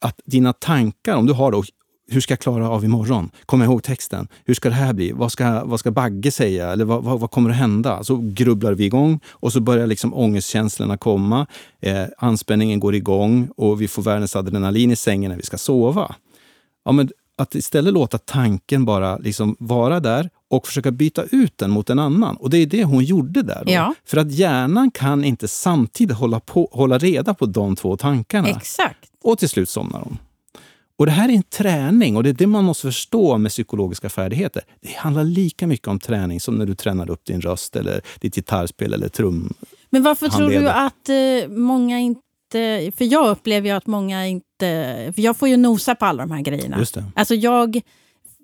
att 0.00 0.20
dina 0.24 0.52
tankar, 0.52 1.16
om 1.16 1.26
du 1.26 1.32
har 1.32 1.52
då, 1.52 1.64
hur 2.10 2.20
ska 2.20 2.32
jag 2.32 2.40
klara 2.40 2.70
av 2.70 2.84
imorgon? 2.84 3.30
Kommer 3.46 3.64
jag 3.64 3.72
ihåg 3.72 3.82
texten? 3.82 4.28
Hur 4.44 4.54
ska 4.54 4.68
det 4.68 4.74
här 4.74 4.92
bli? 4.92 5.12
Vad 5.12 5.32
ska, 5.32 5.64
vad 5.64 5.80
ska 5.80 5.90
Bagge 5.90 6.30
säga? 6.30 6.72
Eller 6.72 6.84
vad, 6.84 7.04
vad, 7.04 7.20
vad 7.20 7.30
kommer 7.30 7.50
att 7.50 7.56
hända? 7.56 8.04
Så 8.04 8.16
grubblar 8.22 8.72
vi 8.72 8.84
igång 8.84 9.20
och 9.28 9.52
så 9.52 9.60
börjar 9.60 9.86
liksom 9.86 10.14
ångestkänslorna 10.14 10.96
komma. 10.96 11.46
Eh, 11.80 12.04
anspänningen 12.18 12.80
går 12.80 12.94
igång 12.94 13.48
och 13.56 13.82
vi 13.82 13.88
får 13.88 14.02
världens 14.02 14.36
adrenalin 14.36 14.90
i 14.90 14.96
sängen 14.96 15.30
när 15.30 15.36
vi 15.36 15.42
ska 15.42 15.58
sova. 15.58 16.14
Ja, 16.84 16.92
men 16.92 17.10
att 17.38 17.54
istället 17.54 17.94
låta 17.94 18.18
tanken 18.18 18.84
bara 18.84 19.18
liksom 19.18 19.56
vara 19.58 20.00
där 20.00 20.30
och 20.50 20.66
försöka 20.66 20.90
byta 20.90 21.24
ut 21.30 21.58
den 21.58 21.70
mot 21.70 21.90
en 21.90 21.98
annan. 21.98 22.36
Och 22.36 22.50
det 22.50 22.58
är 22.58 22.66
det 22.66 22.84
hon 22.84 23.04
gjorde 23.04 23.42
där. 23.42 23.64
Ja. 23.66 23.94
För 24.04 24.16
att 24.16 24.32
hjärnan 24.32 24.90
kan 24.90 25.24
inte 25.24 25.48
samtidigt 25.48 26.16
hålla, 26.16 26.40
på, 26.40 26.68
hålla 26.72 26.98
reda 26.98 27.34
på 27.34 27.46
de 27.46 27.76
två 27.76 27.96
tankarna. 27.96 28.48
Exakt. 28.48 29.10
Och 29.22 29.38
till 29.38 29.48
slut 29.48 29.68
somnar 29.68 30.00
hon. 30.00 30.18
Och 30.98 31.06
Det 31.06 31.12
här 31.12 31.28
är 31.28 31.32
en 31.32 31.42
träning 31.42 32.16
och 32.16 32.22
det 32.22 32.28
är 32.28 32.34
det 32.34 32.46
man 32.46 32.64
måste 32.64 32.86
förstå 32.86 33.38
med 33.38 33.50
psykologiska 33.50 34.08
färdigheter. 34.08 34.62
Det 34.80 34.96
handlar 34.96 35.24
lika 35.24 35.66
mycket 35.66 35.88
om 35.88 35.98
träning 35.98 36.40
som 36.40 36.58
när 36.58 36.66
du 36.66 36.74
tränar 36.74 37.10
upp 37.10 37.24
din 37.24 37.40
röst 37.40 37.76
eller 37.76 38.00
ditt 38.20 38.34
gitarrspel 38.34 38.94
eller 38.94 39.08
trum. 39.08 39.54
Men 39.90 40.02
varför 40.02 40.28
tror 40.28 40.50
du 40.50 40.68
att 40.68 41.08
eh, 41.08 41.48
många 41.48 41.98
inte... 41.98 42.92
För 42.96 43.04
jag 43.04 43.30
upplever 43.30 43.68
ju 43.68 43.74
att 43.74 43.86
många 43.86 44.26
inte... 44.26 45.12
För 45.14 45.22
jag 45.22 45.36
får 45.36 45.48
ju 45.48 45.56
nosa 45.56 45.94
på 45.94 46.04
alla 46.04 46.26
de 46.26 46.30
här 46.30 46.42
grejerna. 46.42 46.78
Just 46.78 46.94
det. 46.94 47.04
Alltså 47.14 47.34
jag, 47.34 47.80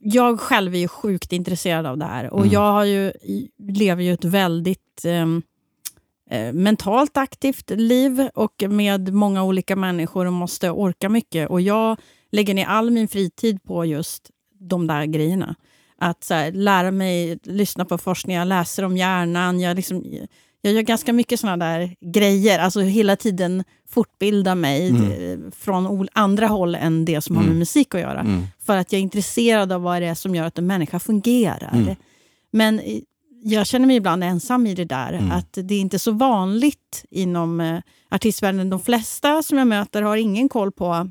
jag 0.02 0.40
själv 0.40 0.74
är 0.74 0.78
ju 0.78 0.88
sjukt 0.88 1.32
intresserad 1.32 1.86
av 1.86 1.98
det 1.98 2.04
här 2.04 2.30
och 2.30 2.40
mm. 2.40 2.52
jag 2.52 2.72
har 2.72 2.84
ju, 2.84 3.12
lever 3.58 4.02
ju 4.02 4.12
ett 4.12 4.24
väldigt... 4.24 5.04
Um, 5.04 5.42
mentalt 6.52 7.16
aktivt 7.16 7.70
liv 7.70 8.28
och 8.34 8.62
med 8.68 9.12
många 9.12 9.44
olika 9.44 9.76
människor 9.76 10.26
och 10.26 10.32
måste 10.32 10.70
orka 10.70 11.08
mycket. 11.08 11.50
Och 11.50 11.60
Jag 11.60 11.96
lägger 12.34 12.54
ner 12.54 12.66
all 12.66 12.90
min 12.90 13.08
fritid 13.08 13.62
på 13.62 13.84
just 13.84 14.30
de 14.60 14.86
där 14.86 15.04
grejerna. 15.04 15.54
Att 15.98 16.26
här, 16.30 16.52
lära 16.52 16.90
mig 16.90 17.38
lyssna 17.42 17.84
på 17.84 17.98
forskning, 17.98 18.36
jag 18.36 18.48
läser 18.48 18.84
om 18.84 18.96
hjärnan. 18.96 19.60
Jag, 19.60 19.76
liksom, 19.76 20.04
jag 20.60 20.72
gör 20.72 20.82
ganska 20.82 21.12
mycket 21.12 21.40
såna 21.40 21.56
där 21.56 21.94
grejer. 22.00 22.58
Alltså 22.58 22.80
hela 22.80 23.16
tiden 23.16 23.64
fortbilda 23.88 24.54
mig 24.54 24.88
mm. 24.88 25.52
Från 25.52 26.08
andra 26.12 26.46
håll 26.46 26.74
än 26.74 27.04
det 27.04 27.20
som 27.20 27.36
har 27.36 27.42
med 27.42 27.48
mm. 27.48 27.58
musik 27.58 27.94
att 27.94 28.00
göra. 28.00 28.20
Mm. 28.20 28.42
För 28.66 28.76
att 28.76 28.92
jag 28.92 28.98
är 28.98 29.02
intresserad 29.02 29.72
av 29.72 29.82
vad 29.82 30.02
det 30.02 30.06
är 30.06 30.14
som 30.14 30.34
gör 30.34 30.44
att 30.44 30.58
en 30.58 30.66
människa 30.66 31.00
fungerar. 31.00 31.70
Mm. 31.72 31.96
Men 32.50 32.80
jag 33.42 33.66
känner 33.66 33.86
mig 33.86 33.96
ibland 33.96 34.24
ensam 34.24 34.66
i 34.66 34.74
det 34.74 34.84
där. 34.84 35.12
Mm. 35.12 35.30
Att 35.30 35.52
det 35.52 35.74
är 35.74 35.80
inte 35.80 35.98
så 35.98 36.12
vanligt 36.12 37.04
inom 37.10 37.60
eh, 37.60 37.80
artistvärlden. 38.08 38.70
De 38.70 38.80
flesta 38.80 39.42
som 39.42 39.58
jag 39.58 39.66
möter 39.66 40.02
har 40.02 40.16
ingen 40.16 40.48
koll 40.48 40.72
på 40.72 41.10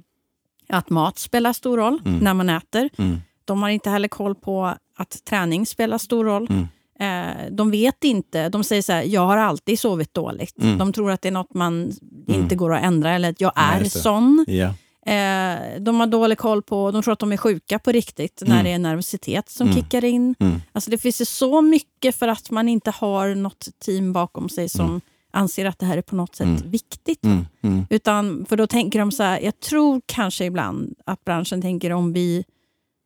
att 0.74 0.90
mat 0.90 1.20
spelar 1.20 1.54
stor 1.54 1.78
roll 1.78 2.02
mm. 2.06 2.20
när 2.20 2.34
man 2.34 2.50
äter. 2.50 2.90
Mm. 2.98 3.22
De 3.46 3.62
har 3.62 3.70
inte 3.70 3.90
heller 3.90 4.08
koll 4.08 4.36
på 4.36 4.76
att 4.98 5.26
träning 5.26 5.66
spelar 5.66 5.98
stor 5.98 6.26
roll. 6.26 6.48
Mm. 6.50 6.68
Eh, 7.00 7.52
de 7.52 7.72
vet 7.72 8.04
inte. 8.04 8.50
De 8.50 8.64
säger 8.64 8.82
så 8.82 8.92
här, 8.92 9.04
jag 9.04 9.26
har 9.26 9.38
alltid 9.38 9.80
sovit 9.80 10.14
dåligt. 10.14 10.60
Mm. 10.62 10.78
De 10.78 10.94
tror 10.94 11.12
att 11.12 11.22
det 11.22 11.28
är 11.28 11.32
något 11.32 11.54
man 11.54 11.92
inte 12.28 12.34
mm. 12.34 12.58
går 12.58 12.74
att 12.74 12.84
ändra 12.84 13.12
eller 13.12 13.30
att 13.30 13.42
jag 13.42 13.52
är 13.56 13.80
Nej, 13.80 13.90
sån. 13.90 14.46
Yeah. 14.48 14.74
Eh, 15.06 15.82
de 15.82 16.00
har 16.00 16.08
dålig 16.08 16.38
koll 16.38 16.62
på, 16.62 16.92
de 16.92 17.04
tror 17.04 17.14
att 17.14 17.20
de 17.20 17.32
är 17.32 17.38
sjuka 17.38 17.80
på 17.80 17.92
riktigt 17.92 18.44
när 18.46 18.52
mm. 18.52 18.66
det 18.66 18.72
är 18.72 18.80
nervositet 18.80 19.50
som 19.50 19.74
kickar 19.74 20.04
in. 20.04 20.36
Alltså 20.72 20.92
det 20.92 20.98
finns 20.98 21.22
ju 21.22 21.26
så 21.26 21.62
mycket 21.62 22.16
för 22.16 22.28
att 22.28 22.52
man 22.52 22.70
inte 22.70 22.92
har 22.92 23.36
något 23.36 23.68
team 23.86 24.14
bakom 24.14 24.50
sig 24.50 24.70
som 24.70 25.02
anser 25.34 25.66
att 25.66 25.80
det 25.80 25.86
här 25.86 25.98
är 25.98 26.02
på 26.02 26.16
något 26.16 26.36
sätt 26.36 26.48
mm. 26.48 26.70
viktigt. 26.70 27.26
Mm. 27.26 27.46
Mm. 27.62 27.86
Utan, 27.90 28.46
för 28.50 28.58
då 28.58 28.68
tänker 28.68 29.00
de 29.00 29.12
så 29.12 29.24
här, 29.24 29.40
jag 29.40 29.60
tror 29.60 30.02
kanske 30.06 30.46
ibland 30.46 30.96
att 31.06 31.26
branschen 31.26 31.62
tänker 31.62 31.92
om 31.92 32.14
vi 32.14 32.44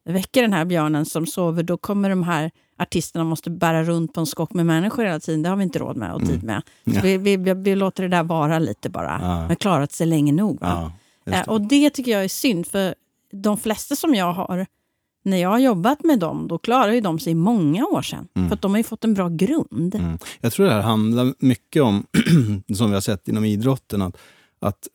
väcker 0.09 0.41
den 0.41 0.53
här 0.53 0.65
björnen 0.65 1.05
som 1.05 1.25
sover, 1.25 1.63
då 1.63 1.77
kommer 1.77 2.09
de 2.09 2.23
här 2.23 2.51
artisterna 2.77 3.23
måste 3.23 3.49
bära 3.49 3.83
runt 3.83 4.13
på 4.13 4.19
en 4.19 4.25
skock 4.25 4.53
med 4.53 4.65
människor 4.65 5.03
hela 5.03 5.19
tiden. 5.19 5.43
Det 5.43 5.49
har 5.49 5.55
vi 5.55 5.63
inte 5.63 5.79
råd 5.79 5.97
med 5.97 6.13
och 6.13 6.21
tid 6.21 6.43
mm. 6.43 6.45
med. 6.45 6.61
Ja. 6.95 7.01
Vi, 7.03 7.17
vi, 7.17 7.37
vi, 7.37 7.53
vi, 7.53 7.75
låter 7.75 8.03
det 8.03 8.09
där 8.09 8.23
vara 8.23 8.59
lite 8.59 8.89
bara. 8.89 9.19
Ja. 9.21 9.27
har 9.27 9.55
klarat 9.55 9.91
sig 9.91 10.07
länge 10.07 10.31
nog. 10.31 10.57
Ja, 10.61 10.91
det. 11.23 11.33
Eh, 11.33 11.41
och 11.49 11.61
det 11.61 11.89
tycker 11.89 12.11
jag 12.11 12.23
är 12.23 12.27
synd, 12.27 12.67
för 12.67 12.95
de 13.31 13.57
flesta 13.57 13.95
som 13.95 14.15
jag 14.15 14.33
har 14.33 14.65
när 15.27 15.37
jag 15.37 15.49
har 15.49 15.59
jobbat 15.59 16.03
med 16.03 16.19
dem, 16.19 16.47
då 16.47 16.57
klarar 16.57 16.91
ju 16.91 17.01
de 17.01 17.19
sig 17.19 17.33
många 17.33 17.85
år 17.85 18.01
sedan. 18.01 18.27
Mm. 18.35 18.49
För 18.49 18.55
att 18.55 18.61
de 18.61 18.71
har 18.71 18.77
ju 18.77 18.83
fått 18.83 19.03
en 19.03 19.13
bra 19.13 19.29
grund. 19.29 19.95
Mm. 19.95 20.17
Jag 20.41 20.53
tror 20.53 20.65
det 20.65 20.73
här 20.73 20.81
handlar 20.81 21.33
mycket 21.39 21.83
om, 21.83 22.05
som 22.75 22.89
vi 22.89 22.93
har 22.93 23.01
sett 23.01 23.27
inom 23.27 23.45
idrotten, 23.45 24.01
att, 24.01 24.17
att 24.59 24.87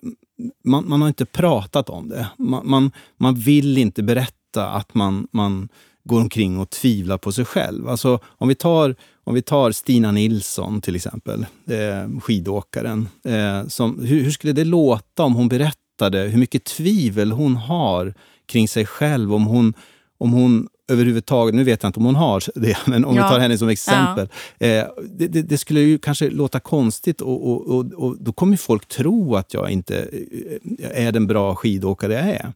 man, 0.65 0.89
man 0.89 1.01
har 1.01 1.09
inte 1.09 1.25
pratat 1.25 1.89
om 1.89 2.09
det. 2.09 2.29
Man, 2.39 2.71
man, 2.71 2.91
man, 3.17 3.35
vill 3.35 3.79
inte 3.79 4.03
berätta 4.03 4.69
att 4.71 4.95
man, 4.95 5.29
man 5.33 5.69
går 6.05 6.21
omkring 6.21 6.59
och 6.59 6.71
tvivlar 6.71 7.19
på 7.19 7.33
sig 7.33 7.45
själv. 7.45 7.89
Alltså, 7.89 8.19
om, 8.25 8.49
vi 8.49 8.55
tar, 8.55 8.95
om 9.25 9.35
vi 9.35 9.43
tar 9.43 9.73
Stina 9.73 10.13
Nilsson 10.13 10.81
till 10.81 10.97
exempel, 10.97 11.47
eh, 11.67 12.21
skidåkaren. 12.21 13.09
Eh, 13.25 13.67
som, 13.69 14.05
hur, 14.05 14.23
hur 14.23 14.31
skulle 14.31 14.53
det 14.53 14.65
låta 14.65 15.23
om 15.23 15.35
hon 15.35 15.49
berättade 15.49 16.19
hur 16.19 16.39
mycket 16.39 16.65
tvivel 16.65 17.33
hon 17.33 17.57
har 17.57 18.15
kring 18.47 18.69
sig 18.69 18.87
själv? 18.87 19.35
Om 19.35 19.47
hon 19.47 19.75
om 20.23 20.33
hon 20.33 20.69
överhuvudtaget, 20.89 21.55
nu 21.55 21.65
vet 21.65 21.83
jag 21.83 21.89
inte 21.89 22.01
om 22.01 22.07
hon 22.07 22.15
har 22.15 22.43
det, 22.55 22.77
men 22.87 23.05
om 23.05 23.17
ja. 23.17 23.23
vi 23.23 23.29
tar 23.29 23.41
henne 23.41 23.59
som 23.59 23.69
exempel. 23.69 24.29
Ja. 24.59 24.67
Eh, 24.67 24.87
det, 25.11 25.27
det, 25.27 25.43
det, 25.43 25.59
skulle 25.59 25.81
ju 25.81 25.99
kanske 25.99 26.31
låta 26.31 26.61
konstigt 26.61 27.21
och, 27.21 27.51
och, 27.51 27.67
och, 27.67 27.93
och, 27.93 28.17
då 28.21 28.33
kommer 28.33 28.57
folk 28.57 28.89
tro 28.89 29.37
att 29.37 29.55
jag 29.55 29.71
inte 29.71 30.09
eh, 30.79 31.07
är 31.07 31.13
den 31.13 31.27
bra 31.27 31.55
skidåkare 31.55 32.13
jag 32.13 32.29
är. 32.29 32.53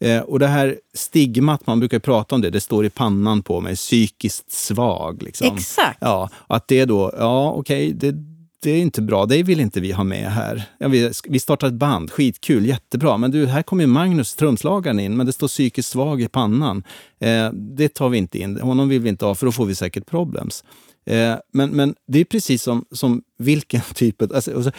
Eh, 0.00 0.22
och 0.22 0.38
det 0.38 0.46
här 0.46 0.76
stigmat, 0.94 1.66
man 1.66 1.80
brukar 1.80 1.98
prata 1.98 2.34
om 2.34 2.40
det, 2.40 2.50
det 2.50 2.60
står 2.60 2.86
i 2.86 2.90
pannan 2.90 3.42
på 3.42 3.60
mig, 3.60 3.76
psykiskt 3.76 4.52
svag. 4.52 5.22
Liksom. 5.22 5.56
Exakt. 5.56 5.98
Ja, 6.00 6.30
att 6.46 6.68
det 6.68 6.84
då, 6.84 7.12
ja 7.18 7.50
okej, 7.50 7.94
okay, 7.94 8.12
det, 8.12 8.37
det 8.62 8.70
är 8.70 8.80
inte 8.80 9.02
bra, 9.02 9.26
det 9.26 9.42
vill 9.42 9.60
inte 9.60 9.80
vi 9.80 9.92
ha 9.92 10.04
med 10.04 10.32
här. 10.32 10.62
Ja, 10.78 10.88
vi, 10.88 11.10
vi 11.28 11.40
startar 11.40 11.66
ett 11.66 11.74
band, 11.74 12.10
skitkul, 12.10 12.66
jättebra. 12.66 13.16
Men 13.16 13.30
du, 13.30 13.46
här 13.46 13.62
kommer 13.62 13.86
Magnus, 13.86 14.34
trumslagaren, 14.34 15.00
in, 15.00 15.16
men 15.16 15.26
det 15.26 15.32
står 15.32 15.48
psykiskt 15.48 15.88
svag 15.88 16.22
i 16.22 16.28
pannan. 16.28 16.82
Eh, 17.20 17.52
det 17.52 17.88
tar 17.88 18.08
vi 18.08 18.18
inte 18.18 18.38
in, 18.38 18.60
honom 18.60 18.88
vill 18.88 19.00
vi 19.00 19.08
inte 19.08 19.24
ha, 19.24 19.34
för 19.34 19.46
då 19.46 19.52
får 19.52 19.66
vi 19.66 19.74
säkert 19.74 20.06
problems. 20.06 20.64
Eh, 21.06 21.34
men, 21.52 21.70
men 21.70 21.94
det 22.06 22.18
är 22.18 22.24
precis 22.24 22.62
som, 22.62 22.84
som 22.90 23.22
vilken 23.38 23.80
typ 23.94 24.22
av... 24.22 24.34
Alltså, 24.34 24.54
alltså, 24.54 24.70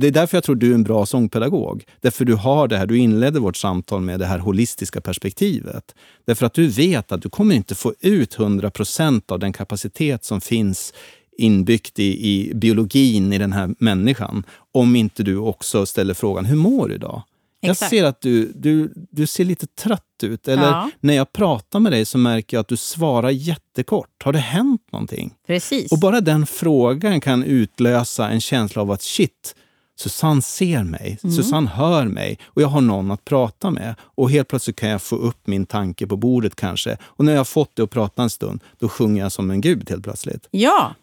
det 0.00 0.06
är 0.06 0.10
därför 0.10 0.36
jag 0.36 0.44
tror 0.44 0.56
du 0.56 0.70
är 0.70 0.74
en 0.74 0.82
bra 0.82 1.06
sångpedagog. 1.06 1.84
Därför 2.00 2.24
du 2.24 2.34
har 2.34 2.68
det 2.68 2.76
här, 2.76 2.86
du 2.86 2.98
inledde 2.98 3.40
vårt 3.40 3.56
samtal 3.56 4.00
med 4.00 4.20
det 4.20 4.26
här 4.26 4.38
holistiska 4.38 5.00
perspektivet. 5.00 5.94
Därför 6.26 6.46
att 6.46 6.54
du 6.54 6.68
vet 6.68 7.12
att 7.12 7.22
du 7.22 7.28
kommer 7.28 7.54
inte 7.54 7.74
få 7.74 7.94
ut 8.00 8.38
100 8.38 8.70
procent 8.70 9.30
av 9.30 9.38
den 9.38 9.52
kapacitet 9.52 10.24
som 10.24 10.40
finns 10.40 10.92
inbyggt 11.38 11.98
i, 11.98 12.28
i 12.30 12.54
biologin 12.54 13.32
i 13.32 13.38
den 13.38 13.52
här 13.52 13.74
människan 13.78 14.44
om 14.72 14.96
inte 14.96 15.22
du 15.22 15.36
också 15.36 15.86
ställer 15.86 16.14
frågan, 16.14 16.44
hur 16.44 16.56
mår 16.56 16.88
du 16.88 16.94
idag? 16.94 17.22
Exakt. 17.60 17.80
Jag 17.80 17.90
ser 17.90 18.04
att 18.04 18.20
du, 18.20 18.52
du, 18.54 18.92
du 19.10 19.26
ser 19.26 19.44
lite 19.44 19.66
trött 19.66 20.02
ut. 20.22 20.48
Eller 20.48 20.62
ja. 20.62 20.90
när 21.00 21.14
jag 21.14 21.32
pratar 21.32 21.80
med 21.80 21.92
dig 21.92 22.04
så 22.04 22.18
märker 22.18 22.56
jag 22.56 22.60
att 22.60 22.68
du 22.68 22.76
svarar 22.76 23.30
jättekort. 23.30 24.22
Har 24.24 24.32
det 24.32 24.38
hänt 24.38 24.82
någonting? 24.92 25.34
Precis. 25.46 25.92
Och 25.92 25.98
bara 25.98 26.20
den 26.20 26.46
frågan 26.46 27.20
kan 27.20 27.44
utlösa 27.44 28.28
en 28.28 28.40
känsla 28.40 28.82
av 28.82 28.90
att 28.90 29.02
shit, 29.02 29.54
Susanne 29.96 30.42
ser 30.42 30.82
mig, 30.82 31.18
mm. 31.24 31.36
Susanne 31.36 31.70
hör 31.70 32.04
mig 32.04 32.38
och 32.44 32.62
jag 32.62 32.68
har 32.68 32.80
någon 32.80 33.10
att 33.10 33.24
prata 33.24 33.70
med. 33.70 33.94
Och 34.00 34.30
helt 34.30 34.48
plötsligt 34.48 34.76
kan 34.76 34.88
jag 34.88 35.02
få 35.02 35.16
upp 35.16 35.46
min 35.46 35.66
tanke 35.66 36.06
på 36.06 36.16
bordet 36.16 36.56
kanske. 36.56 36.96
Och 37.02 37.24
när 37.24 37.32
jag 37.32 37.40
har 37.40 37.44
fått 37.44 37.76
det 37.76 37.82
att 37.82 37.90
prata 37.90 38.22
en 38.22 38.30
stund, 38.30 38.60
då 38.78 38.88
sjunger 38.88 39.22
jag 39.22 39.32
som 39.32 39.50
en 39.50 39.60
gud 39.60 39.90
helt 39.90 40.04
plötsligt. 40.04 40.48
Ja, 40.50 40.94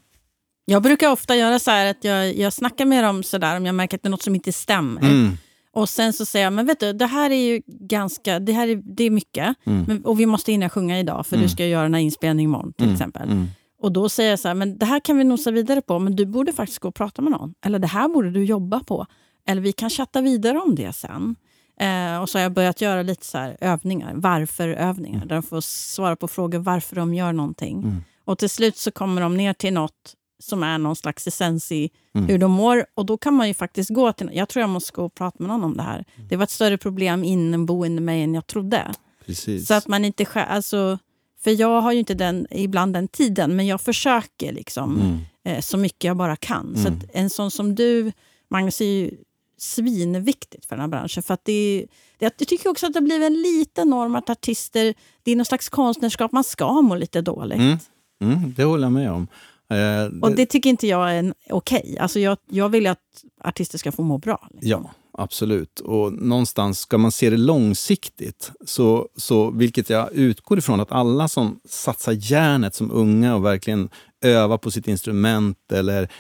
jag 0.65 0.83
brukar 0.83 1.11
ofta 1.11 1.35
göra 1.35 1.59
så 1.59 1.71
här 1.71 1.85
att 1.85 2.03
jag, 2.03 2.37
jag 2.37 2.53
snackar 2.53 2.85
med 2.85 3.03
dem 3.03 3.23
så 3.23 3.37
där 3.37 3.57
om 3.57 3.65
jag 3.65 3.75
märker 3.75 3.97
att 3.97 4.03
det 4.03 4.07
är 4.07 4.11
något 4.11 4.23
som 4.23 4.35
inte 4.35 4.51
stämmer. 4.51 5.01
Mm. 5.01 5.37
Och 5.73 5.89
sen 5.89 6.13
så 6.13 6.25
säger 6.25 6.45
jag, 6.45 6.53
men 6.53 6.65
vet 6.65 6.79
du, 6.79 6.93
det 6.93 7.05
här 7.05 7.29
är 7.29 7.35
ju 7.35 7.61
ganska, 7.67 8.39
det 8.39 8.51
här 8.51 8.67
är, 8.67 8.75
det 8.75 9.03
är 9.03 9.09
mycket. 9.09 9.55
Mm. 9.63 9.85
Men, 9.87 10.05
och 10.05 10.19
vi 10.19 10.25
måste 10.25 10.51
hinna 10.51 10.69
sjunga 10.69 10.99
idag 10.99 11.25
för 11.25 11.35
mm. 11.35 11.47
du 11.47 11.49
ska 11.49 11.65
göra 11.65 11.83
den 11.83 11.93
här 11.93 12.01
inspelningen 12.01 12.49
imorgon 12.49 12.73
till 12.73 12.83
mm. 12.83 12.93
exempel. 12.93 13.29
Mm. 13.29 13.47
Och 13.81 13.91
då 13.91 14.09
säger 14.09 14.29
jag 14.29 14.39
så 14.39 14.47
här, 14.47 14.55
men 14.55 14.77
det 14.77 14.85
här 14.85 14.99
kan 14.99 15.17
vi 15.17 15.23
nosa 15.23 15.51
vidare 15.51 15.81
på, 15.81 15.99
men 15.99 16.15
du 16.15 16.25
borde 16.25 16.53
faktiskt 16.53 16.79
gå 16.79 16.87
och 16.87 16.95
prata 16.95 17.21
med 17.21 17.31
någon. 17.31 17.53
Eller 17.65 17.79
det 17.79 17.87
här 17.87 18.07
borde 18.07 18.31
du 18.31 18.45
jobba 18.45 18.79
på. 18.79 19.05
Eller 19.47 19.61
vi 19.61 19.71
kan 19.71 19.89
chatta 19.89 20.21
vidare 20.21 20.57
om 20.59 20.75
det 20.75 20.93
sen. 20.93 21.35
Eh, 21.79 22.21
och 22.21 22.29
så 22.29 22.37
har 22.37 22.43
jag 22.43 22.53
börjat 22.53 22.81
göra 22.81 23.01
lite 23.01 23.25
så 23.25 23.37
övningar, 23.61 24.13
varför-övningar. 24.15 25.17
Mm. 25.17 25.27
Där 25.27 25.35
de 25.35 25.43
får 25.43 25.61
svara 25.61 26.15
på 26.15 26.27
frågor 26.27 26.59
varför 26.59 26.95
de 26.95 27.13
gör 27.13 27.33
någonting. 27.33 28.03
Och 28.25 28.37
till 28.37 28.49
slut 28.49 28.77
så 28.77 28.91
kommer 28.91 29.21
de 29.21 29.37
ner 29.37 29.53
till 29.53 29.73
något 29.73 30.15
som 30.39 30.63
är 30.63 30.77
någon 30.77 30.95
slags 30.95 31.27
essens 31.27 31.71
i 31.71 31.89
mm. 32.15 32.27
hur 32.27 32.37
de 32.37 32.51
mår. 32.51 32.85
Och 32.93 33.05
då 33.05 33.17
kan 33.17 33.33
man 33.33 33.47
ju 33.47 33.53
faktiskt 33.53 33.89
gå 33.89 34.13
till... 34.13 34.29
Jag 34.33 34.49
tror 34.49 34.61
jag 34.61 34.69
måste 34.69 34.91
gå 34.91 35.05
och 35.05 35.15
prata 35.15 35.37
med 35.39 35.47
någon 35.47 35.63
om 35.63 35.77
det 35.77 35.83
här. 35.83 36.05
Mm. 36.15 36.27
Det 36.27 36.35
var 36.35 36.43
ett 36.43 36.49
större 36.49 36.77
problem 36.77 37.23
inneboende 37.23 38.01
mig 38.01 38.23
än 38.23 38.33
jag 38.33 38.47
trodde. 38.47 38.91
Precis. 39.25 39.67
Så 39.67 39.73
att 39.73 39.87
man 39.87 40.05
inte... 40.05 40.25
Alltså, 40.33 40.99
för 41.43 41.51
jag 41.51 41.81
har 41.81 41.91
ju 41.91 41.99
inte 41.99 42.13
den, 42.13 42.47
ibland 42.51 42.93
den 42.93 43.07
tiden, 43.07 43.55
men 43.55 43.67
jag 43.67 43.81
försöker 43.81 44.53
liksom 44.53 45.01
mm. 45.01 45.19
eh, 45.57 45.61
så 45.61 45.77
mycket 45.77 46.03
jag 46.03 46.17
bara 46.17 46.35
kan. 46.35 46.75
Så 46.75 46.87
mm. 46.87 46.99
en 47.13 47.29
sån 47.29 47.51
som 47.51 47.75
du, 47.75 48.11
Magnus, 48.49 48.81
är 48.81 48.85
ju 48.85 49.11
svinviktigt 49.57 50.65
för 50.65 50.75
den 50.75 50.81
här 50.81 50.87
branschen. 50.87 51.23
För 51.23 51.33
att 51.33 51.45
det, 51.45 51.85
det, 52.17 52.25
jag 52.25 52.47
tycker 52.47 52.69
också 52.69 52.85
att 52.85 52.93
det 52.93 53.01
blivit 53.01 53.27
en 53.27 53.41
liten 53.41 53.89
norm 53.89 54.15
att 54.15 54.29
artister, 54.29 54.93
det 55.23 55.31
är 55.31 55.35
någon 55.35 55.45
slags 55.45 55.69
konstnärskap, 55.69 56.31
man 56.31 56.43
ska 56.43 56.81
må 56.81 56.95
lite 56.95 57.21
dåligt. 57.21 57.59
Mm. 57.59 57.77
Mm, 58.21 58.53
det 58.57 58.63
håller 58.63 58.83
jag 58.83 58.93
med 58.93 59.11
om. 59.11 59.27
Eh, 59.69 60.19
och 60.21 60.35
det 60.35 60.45
tycker 60.45 60.69
inte 60.69 60.87
jag 60.87 61.15
är 61.15 61.33
okej. 61.49 61.81
Okay. 61.83 61.97
Alltså 61.97 62.19
jag, 62.19 62.37
jag 62.49 62.69
vill 62.69 62.87
att 62.87 62.99
artister 63.43 63.77
ska 63.77 63.91
få 63.91 64.03
må 64.03 64.17
bra. 64.17 64.47
Liksom. 64.51 64.69
Ja, 64.69 64.91
absolut. 65.17 65.79
Och 65.79 66.13
någonstans 66.13 66.79
ska 66.79 66.97
man 66.97 67.11
se 67.11 67.29
det 67.29 67.37
långsiktigt, 67.37 68.51
så, 68.65 69.07
så, 69.15 69.51
vilket 69.51 69.89
jag 69.89 70.13
utgår 70.13 70.57
ifrån 70.57 70.79
att 70.79 70.91
alla 70.91 71.27
som 71.27 71.59
satsar 71.69 72.31
järnet 72.31 72.75
som 72.75 72.91
unga 72.91 73.35
och 73.35 73.45
verkligen 73.45 73.89
övar 74.21 74.57
på 74.57 74.71
sitt 74.71 74.87
instrument 74.87 75.71
eller 75.71 76.11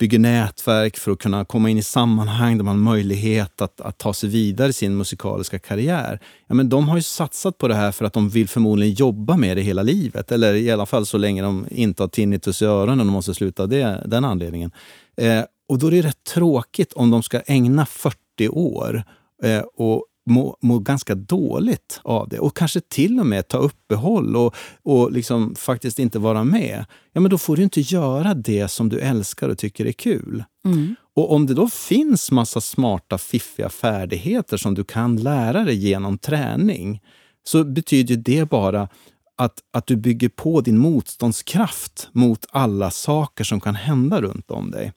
bygger 0.00 0.18
nätverk 0.18 0.96
för 0.96 1.12
att 1.12 1.18
kunna 1.18 1.44
komma 1.44 1.70
in 1.70 1.78
i 1.78 1.82
sammanhang 1.82 2.58
där 2.58 2.64
man 2.64 2.76
har 2.76 2.92
möjlighet 2.92 3.60
att, 3.60 3.80
att 3.80 3.98
ta 3.98 4.14
sig 4.14 4.28
vidare 4.28 4.68
i 4.68 4.72
sin 4.72 4.96
musikaliska 4.96 5.58
karriär. 5.58 6.20
Ja, 6.46 6.54
men 6.54 6.68
de 6.68 6.88
har 6.88 6.96
ju 6.96 7.02
satsat 7.02 7.58
på 7.58 7.68
det 7.68 7.74
här 7.74 7.92
för 7.92 8.04
att 8.04 8.12
de 8.12 8.28
vill 8.28 8.48
förmodligen 8.48 8.94
jobba 8.94 9.36
med 9.36 9.56
det 9.56 9.62
hela 9.62 9.82
livet. 9.82 10.32
Eller 10.32 10.54
i 10.54 10.70
alla 10.70 10.86
fall 10.86 11.06
så 11.06 11.18
länge 11.18 11.42
de 11.42 11.66
inte 11.70 12.02
har 12.02 12.08
tinnitus 12.08 12.62
i 12.62 12.64
öronen 12.64 13.00
och 13.00 13.06
de 13.06 13.12
måste 13.12 13.34
sluta 13.34 13.62
av 13.62 13.68
den 14.06 14.24
anledningen. 14.24 14.70
Eh, 15.16 15.42
och 15.68 15.78
då 15.78 15.86
är 15.86 15.90
det 15.90 16.02
rätt 16.02 16.24
tråkigt 16.24 16.92
om 16.92 17.10
de 17.10 17.22
ska 17.22 17.40
ägna 17.40 17.86
40 17.86 18.16
år 18.48 19.02
eh, 19.42 19.62
och 19.76 20.04
må, 20.26 20.56
må 20.62 20.78
ganska 20.78 21.14
dåligt 21.14 22.00
av 22.04 22.28
det 22.28 22.38
och 22.38 22.56
kanske 22.56 22.80
till 22.80 23.20
och 23.20 23.26
med 23.26 23.48
ta 23.48 23.58
uppehåll 23.58 24.36
och, 24.36 24.54
och 24.82 25.12
liksom 25.12 25.54
faktiskt 25.54 25.98
inte 25.98 26.18
vara 26.18 26.44
med. 26.44 26.84
Ja, 27.12 27.20
men 27.20 27.30
då 27.30 27.38
får 27.38 27.56
du 27.56 27.62
inte 27.62 27.80
göra 27.80 28.34
det 28.34 28.68
som 28.68 28.88
du 28.88 29.00
älskar 29.00 29.48
och 29.48 29.58
tycker 29.58 29.86
är 29.86 29.92
kul. 29.92 30.44
Mm. 30.64 30.94
Och 31.16 31.32
om 31.32 31.46
det 31.46 31.54
då 31.54 31.68
finns 31.68 32.30
massa 32.30 32.60
smarta, 32.60 33.18
fiffiga 33.18 33.68
färdigheter 33.68 34.56
som 34.56 34.74
du 34.74 34.84
kan 34.84 35.16
lära 35.16 35.64
dig 35.64 35.76
genom 35.76 36.18
träning 36.18 37.00
så 37.44 37.64
betyder 37.64 38.16
det 38.16 38.50
bara 38.50 38.88
att, 39.36 39.58
att 39.72 39.86
du 39.86 39.96
bygger 39.96 40.28
på 40.28 40.60
din 40.60 40.78
motståndskraft 40.78 42.08
mot 42.12 42.46
alla 42.50 42.90
saker 42.90 43.44
som 43.44 43.60
kan 43.60 43.74
hända 43.74 44.20
runt 44.20 44.50
om 44.50 44.70
dig. 44.70 44.92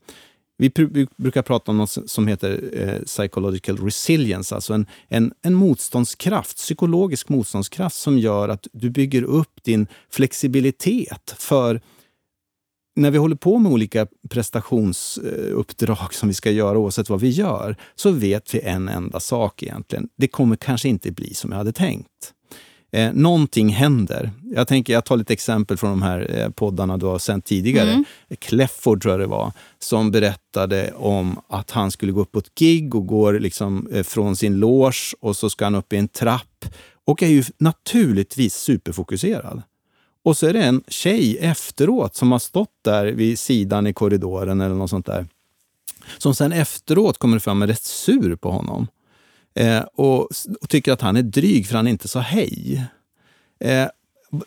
Vi 0.63 1.07
brukar 1.17 1.41
prata 1.41 1.71
om 1.71 1.77
något 1.77 1.97
som 2.09 2.27
heter 2.27 2.69
eh, 2.73 3.05
psychological 3.05 3.77
resilience, 3.77 4.55
alltså 4.55 4.73
en, 4.73 4.85
en, 5.07 5.33
en 5.41 5.53
motståndskraft, 5.53 6.57
psykologisk 6.57 7.29
motståndskraft 7.29 7.95
som 7.95 8.19
gör 8.19 8.49
att 8.49 8.67
du 8.73 8.89
bygger 8.89 9.23
upp 9.23 9.63
din 9.63 9.87
flexibilitet 10.09 11.35
för 11.37 11.81
när 12.95 13.11
vi 13.11 13.17
håller 13.17 13.35
på 13.35 13.59
med 13.59 13.71
olika 13.71 14.07
prestationsuppdrag 14.29 15.97
eh, 16.01 16.09
som 16.09 16.29
vi 16.29 16.33
ska 16.33 16.51
göra 16.51 16.77
oavsett 16.77 17.09
vad 17.09 17.21
vi 17.21 17.29
gör, 17.29 17.75
så 17.95 18.11
vet 18.11 18.55
vi 18.55 18.59
en 18.59 18.89
enda 18.89 19.19
sak 19.19 19.63
egentligen. 19.63 20.09
Det 20.17 20.27
kommer 20.27 20.55
kanske 20.55 20.89
inte 20.89 21.11
bli 21.11 21.33
som 21.33 21.51
jag 21.51 21.57
hade 21.57 21.73
tänkt. 21.73 22.33
Eh, 22.93 23.13
någonting 23.13 23.69
händer. 23.69 24.31
Jag 24.55 24.67
tänker, 24.67 24.93
jag 24.93 25.05
tar 25.05 25.17
lite 25.17 25.33
exempel 25.33 25.77
från 25.77 25.89
de 25.89 26.01
här 26.01 26.39
eh, 26.39 26.49
poddarna 26.49 26.97
du 26.97 27.05
har 27.05 27.19
sänt 27.19 27.45
tidigare. 27.45 27.91
Mm. 27.91 28.05
Clefford 28.39 29.01
tror 29.01 29.11
jag 29.11 29.19
det 29.19 29.27
var, 29.27 29.51
som 29.79 30.11
berättade 30.11 30.91
om 30.95 31.39
att 31.47 31.71
han 31.71 31.91
skulle 31.91 32.11
gå 32.11 32.21
upp 32.21 32.31
på 32.31 32.39
ett 32.39 32.55
gig 32.55 32.95
och 32.95 33.07
går 33.07 33.33
liksom 33.33 33.87
eh, 33.91 34.03
från 34.03 34.35
sin 34.35 34.59
loge 34.59 35.15
och 35.19 35.35
så 35.35 35.49
ska 35.49 35.65
han 35.65 35.75
upp 35.75 35.93
i 35.93 35.97
en 35.97 36.07
trapp 36.07 36.65
och 37.05 37.23
är 37.23 37.27
ju 37.27 37.43
naturligtvis 37.57 38.55
superfokuserad. 38.55 39.61
Och 40.23 40.37
så 40.37 40.47
är 40.47 40.53
det 40.53 40.63
en 40.63 40.83
tjej 40.87 41.37
efteråt 41.37 42.15
som 42.15 42.31
har 42.31 42.39
stått 42.39 42.79
där 42.81 43.05
vid 43.05 43.39
sidan 43.39 43.87
i 43.87 43.93
korridoren 43.93 44.61
eller 44.61 44.75
något 44.75 44.89
sånt 44.89 45.05
där. 45.05 45.27
Som 46.17 46.35
sen 46.35 46.51
efteråt 46.51 47.17
kommer 47.17 47.39
fram 47.39 47.61
är 47.61 47.67
rätt 47.67 47.83
sur 47.83 48.35
på 48.35 48.51
honom. 48.51 48.87
Eh, 49.55 49.81
och, 49.95 50.19
och, 50.61 50.69
tycker 50.69 50.91
att 50.91 51.01
han 51.01 51.17
är 51.17 51.21
dryg 51.21 51.67
för 51.67 51.75
han 51.75 51.87
inte 51.87 52.07
sa 52.07 52.19
hej. 52.19 52.83
Eh, 53.59 53.87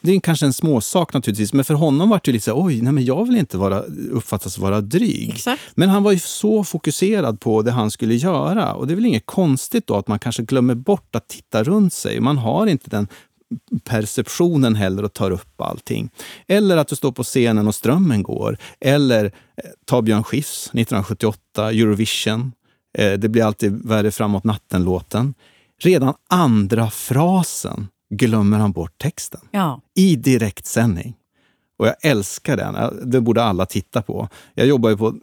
det 0.01 0.12
är 0.12 0.21
kanske 0.21 0.47
en 0.47 0.53
småsak 0.53 1.14
naturligtvis, 1.14 1.53
men 1.53 1.64
för 1.64 1.75
honom 1.75 2.09
var 2.09 2.21
det 2.25 2.33
lite 2.33 2.45
så 2.45 2.62
oj, 2.64 2.81
nej, 2.83 2.92
men 2.92 3.05
jag 3.05 3.25
vill 3.25 3.37
inte 3.37 3.59
vara, 3.59 3.81
uppfattas 4.11 4.59
vara 4.59 4.81
dryg. 4.81 5.31
Exakt. 5.31 5.62
Men 5.75 5.88
han 5.88 6.03
var 6.03 6.12
ju 6.12 6.19
så 6.19 6.64
fokuserad 6.64 7.40
på 7.40 7.62
det 7.62 7.71
han 7.71 7.90
skulle 7.90 8.14
göra. 8.14 8.75
Och 8.75 8.87
det 8.87 8.92
är 8.92 8.95
väl 8.95 9.07
inget 9.07 9.27
konstigt 9.27 9.87
då 9.87 9.97
att 9.97 10.09
man 10.09 10.19
kanske 10.19 10.42
glömmer 10.42 10.75
bort 10.75 11.16
att 11.16 11.29
titta 11.29 11.64
runt 11.64 11.92
sig. 11.92 12.21
Man 12.21 12.38
har 12.38 12.66
inte 12.66 12.90
den 12.90 13.09
perceptionen 13.85 14.75
heller 14.75 15.05
och 15.05 15.12
tar 15.12 15.31
upp 15.31 15.61
allting. 15.61 16.11
Eller 16.47 16.77
att 16.77 16.88
du 16.88 16.97
står 16.97 17.12
på 17.12 17.25
scenen 17.25 17.69
och 17.69 17.75
strömmen 17.75 18.23
går. 18.23 18.59
Eller 18.81 19.25
eh, 19.25 19.31
ta 19.85 20.03
Björn 20.03 20.25
Skifs 20.25 20.66
1978, 20.66 21.71
Eurovision. 21.71 22.53
Eh, 22.98 23.12
det 23.12 23.28
blir 23.28 23.44
alltid 23.44 23.87
värre 23.87 24.11
framåt 24.11 24.44
natten-låten. 24.44 25.35
Redan 25.80 26.14
andra 26.30 26.90
frasen 26.90 27.88
glömmer 28.11 28.59
han 28.59 28.72
bort 28.72 28.98
texten. 28.98 29.40
Ja. 29.50 29.80
I 29.94 30.16
direktsändning. 30.16 31.14
Och 31.78 31.87
jag 31.87 31.94
älskar 32.02 32.56
den. 32.56 33.00
Det 33.11 33.20
borde 33.20 33.42
alla 33.42 33.66
titta 33.66 34.02
på. 34.02 34.28
Jag 34.54 34.66
jobbar 34.66 34.90
ju 34.90 34.96
på, 34.96 35.14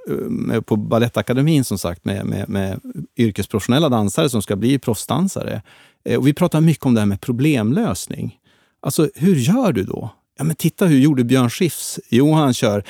eh, 0.53 0.61
på 0.61 0.75
Balettakademin 0.75 1.63
som 1.63 1.77
sagt 1.77 2.05
med, 2.05 2.25
med, 2.25 2.49
med 2.49 2.79
yrkesprofessionella 3.17 3.89
dansare 3.89 4.29
som 4.29 4.41
ska 4.41 4.55
bli 4.55 4.79
proffsdansare. 4.79 5.61
Eh, 6.05 6.17
och 6.17 6.27
vi 6.27 6.33
pratar 6.33 6.61
mycket 6.61 6.85
om 6.85 6.93
det 6.93 6.99
här 6.99 7.07
med 7.07 7.21
problemlösning. 7.21 8.37
Alltså, 8.81 9.09
hur 9.15 9.35
gör 9.35 9.71
du 9.71 9.83
då? 9.83 10.09
Ja, 10.37 10.43
men 10.43 10.55
titta, 10.55 10.85
hur 10.85 10.99
gjorde 10.99 11.23
Björn 11.23 11.49
Skifs? 11.49 11.99
Jo, 12.09 12.33
han 12.33 12.53
kör 12.53 12.83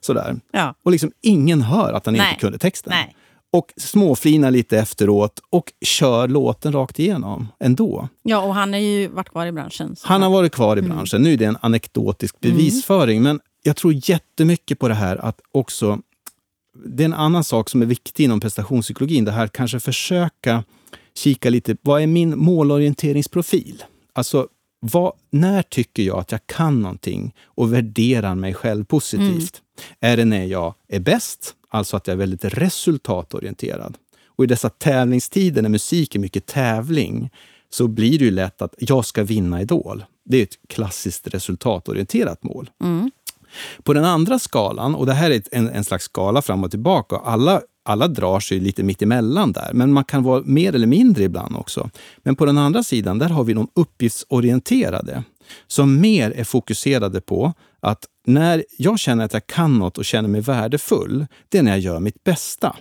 sådär. 0.00 0.40
Ja. 0.52 0.74
Och 0.84 0.92
liksom 0.92 1.12
ingen 1.22 1.62
hör 1.62 1.92
att 1.92 2.06
han 2.06 2.14
Nej. 2.14 2.28
inte 2.28 2.40
kunde 2.40 2.58
texten. 2.58 2.92
Nej. 2.96 3.16
Och 3.52 3.72
småflinar 3.76 4.50
lite 4.50 4.78
efteråt 4.78 5.40
och 5.50 5.72
kör 5.80 6.28
låten 6.28 6.72
rakt 6.72 6.98
igenom 6.98 7.48
ändå. 7.60 8.08
Ja, 8.22 8.38
och 8.40 8.54
han 8.54 8.72
har 8.72 8.80
ju 8.80 9.08
varit 9.08 9.28
kvar 9.30 9.46
i 9.46 9.52
branschen. 9.52 9.96
Han 10.02 10.22
har 10.22 10.30
varit 10.30 10.52
kvar 10.52 10.76
Mm. 10.76 10.84
i 10.90 10.94
branschen. 10.94 11.22
Nu 11.22 11.32
är 11.32 11.36
det 11.36 11.44
en 11.44 11.58
anekdotisk 11.60 12.40
bevisföring, 12.40 13.22
men 13.22 13.40
jag 13.62 13.76
tror 13.76 13.92
jättemycket 14.10 14.78
på 14.78 14.88
det 14.88 14.94
här 14.94 15.16
att 15.16 15.40
också... 15.52 15.98
Det 16.86 17.02
är 17.02 17.04
en 17.04 17.14
annan 17.14 17.44
sak 17.44 17.68
som 17.68 17.82
är 17.82 17.86
viktig 17.86 18.24
inom 18.24 18.40
prestationspsykologin. 18.40 19.24
Det 19.24 19.32
här 19.32 19.44
att 19.44 19.52
kanske 19.52 19.80
försöka 19.80 20.64
kika 21.14 21.50
lite, 21.50 21.76
vad 21.82 22.02
är 22.02 22.06
min 22.06 22.38
målorienteringsprofil? 22.38 23.82
Alltså, 24.12 24.48
vad, 24.80 25.12
när 25.30 25.62
tycker 25.62 26.02
jag 26.02 26.18
att 26.18 26.32
jag 26.32 26.46
kan 26.46 26.82
någonting 26.82 27.34
och 27.44 27.72
värderar 27.72 28.34
mig 28.34 28.54
själv 28.54 28.84
positivt? 28.84 29.62
Är 30.00 30.16
det 30.16 30.24
när 30.24 30.44
jag 30.44 30.74
är 30.88 31.00
bäst, 31.00 31.54
alltså 31.68 31.96
att 31.96 32.06
jag 32.06 32.14
är 32.14 32.18
väldigt 32.18 32.44
resultatorienterad? 32.44 33.96
Och 34.26 34.44
i 34.44 34.46
dessa 34.46 34.70
tävlingstider 34.70 35.62
när 35.62 35.68
musik 35.68 36.14
är 36.14 36.18
mycket 36.18 36.46
tävling 36.46 37.30
så 37.70 37.88
blir 37.88 38.18
det 38.18 38.24
ju 38.24 38.30
lätt 38.30 38.62
att 38.62 38.74
jag 38.78 39.04
ska 39.04 39.24
vinna 39.24 39.62
Idol. 39.62 40.04
Det 40.24 40.38
är 40.38 40.42
ett 40.42 40.58
klassiskt 40.68 41.26
resultatorienterat 41.26 42.42
mål. 42.42 42.70
På 43.82 43.92
den 43.92 44.04
andra 44.04 44.38
skalan, 44.38 44.94
och 44.94 45.06
det 45.06 45.12
här 45.12 45.30
är 45.30 45.42
en, 45.52 45.68
en 45.68 45.84
slags 45.84 46.04
skala 46.04 46.42
fram 46.42 46.64
och 46.64 46.70
tillbaka, 46.70 47.16
alla, 47.16 47.62
alla 47.90 48.08
drar 48.08 48.40
sig 48.40 48.60
lite 48.60 48.82
mitt 48.82 49.02
emellan 49.02 49.52
där, 49.52 49.70
men 49.72 49.92
man 49.92 50.04
kan 50.04 50.22
vara 50.22 50.42
mer 50.44 50.74
eller 50.74 50.86
mindre 50.86 51.24
ibland 51.24 51.56
också. 51.56 51.90
Men 52.22 52.36
på 52.36 52.46
den 52.46 52.58
andra 52.58 52.82
sidan, 52.82 53.18
där 53.18 53.28
har 53.28 53.44
vi 53.44 53.52
de 53.52 53.68
uppgiftsorienterade 53.74 55.24
som 55.66 56.00
mer 56.00 56.30
är 56.30 56.44
fokuserade 56.44 57.20
på 57.20 57.52
att 57.80 58.06
när 58.26 58.64
jag 58.78 58.98
känner 58.98 59.24
att 59.24 59.32
jag 59.32 59.46
kan 59.46 59.78
något 59.78 59.98
och 59.98 60.04
känner 60.04 60.28
mig 60.28 60.40
värdefull, 60.40 61.26
det 61.48 61.58
är 61.58 61.62
när 61.62 61.70
jag 61.70 61.80
gör 61.80 62.00
mitt 62.00 62.24
bästa. 62.24 62.76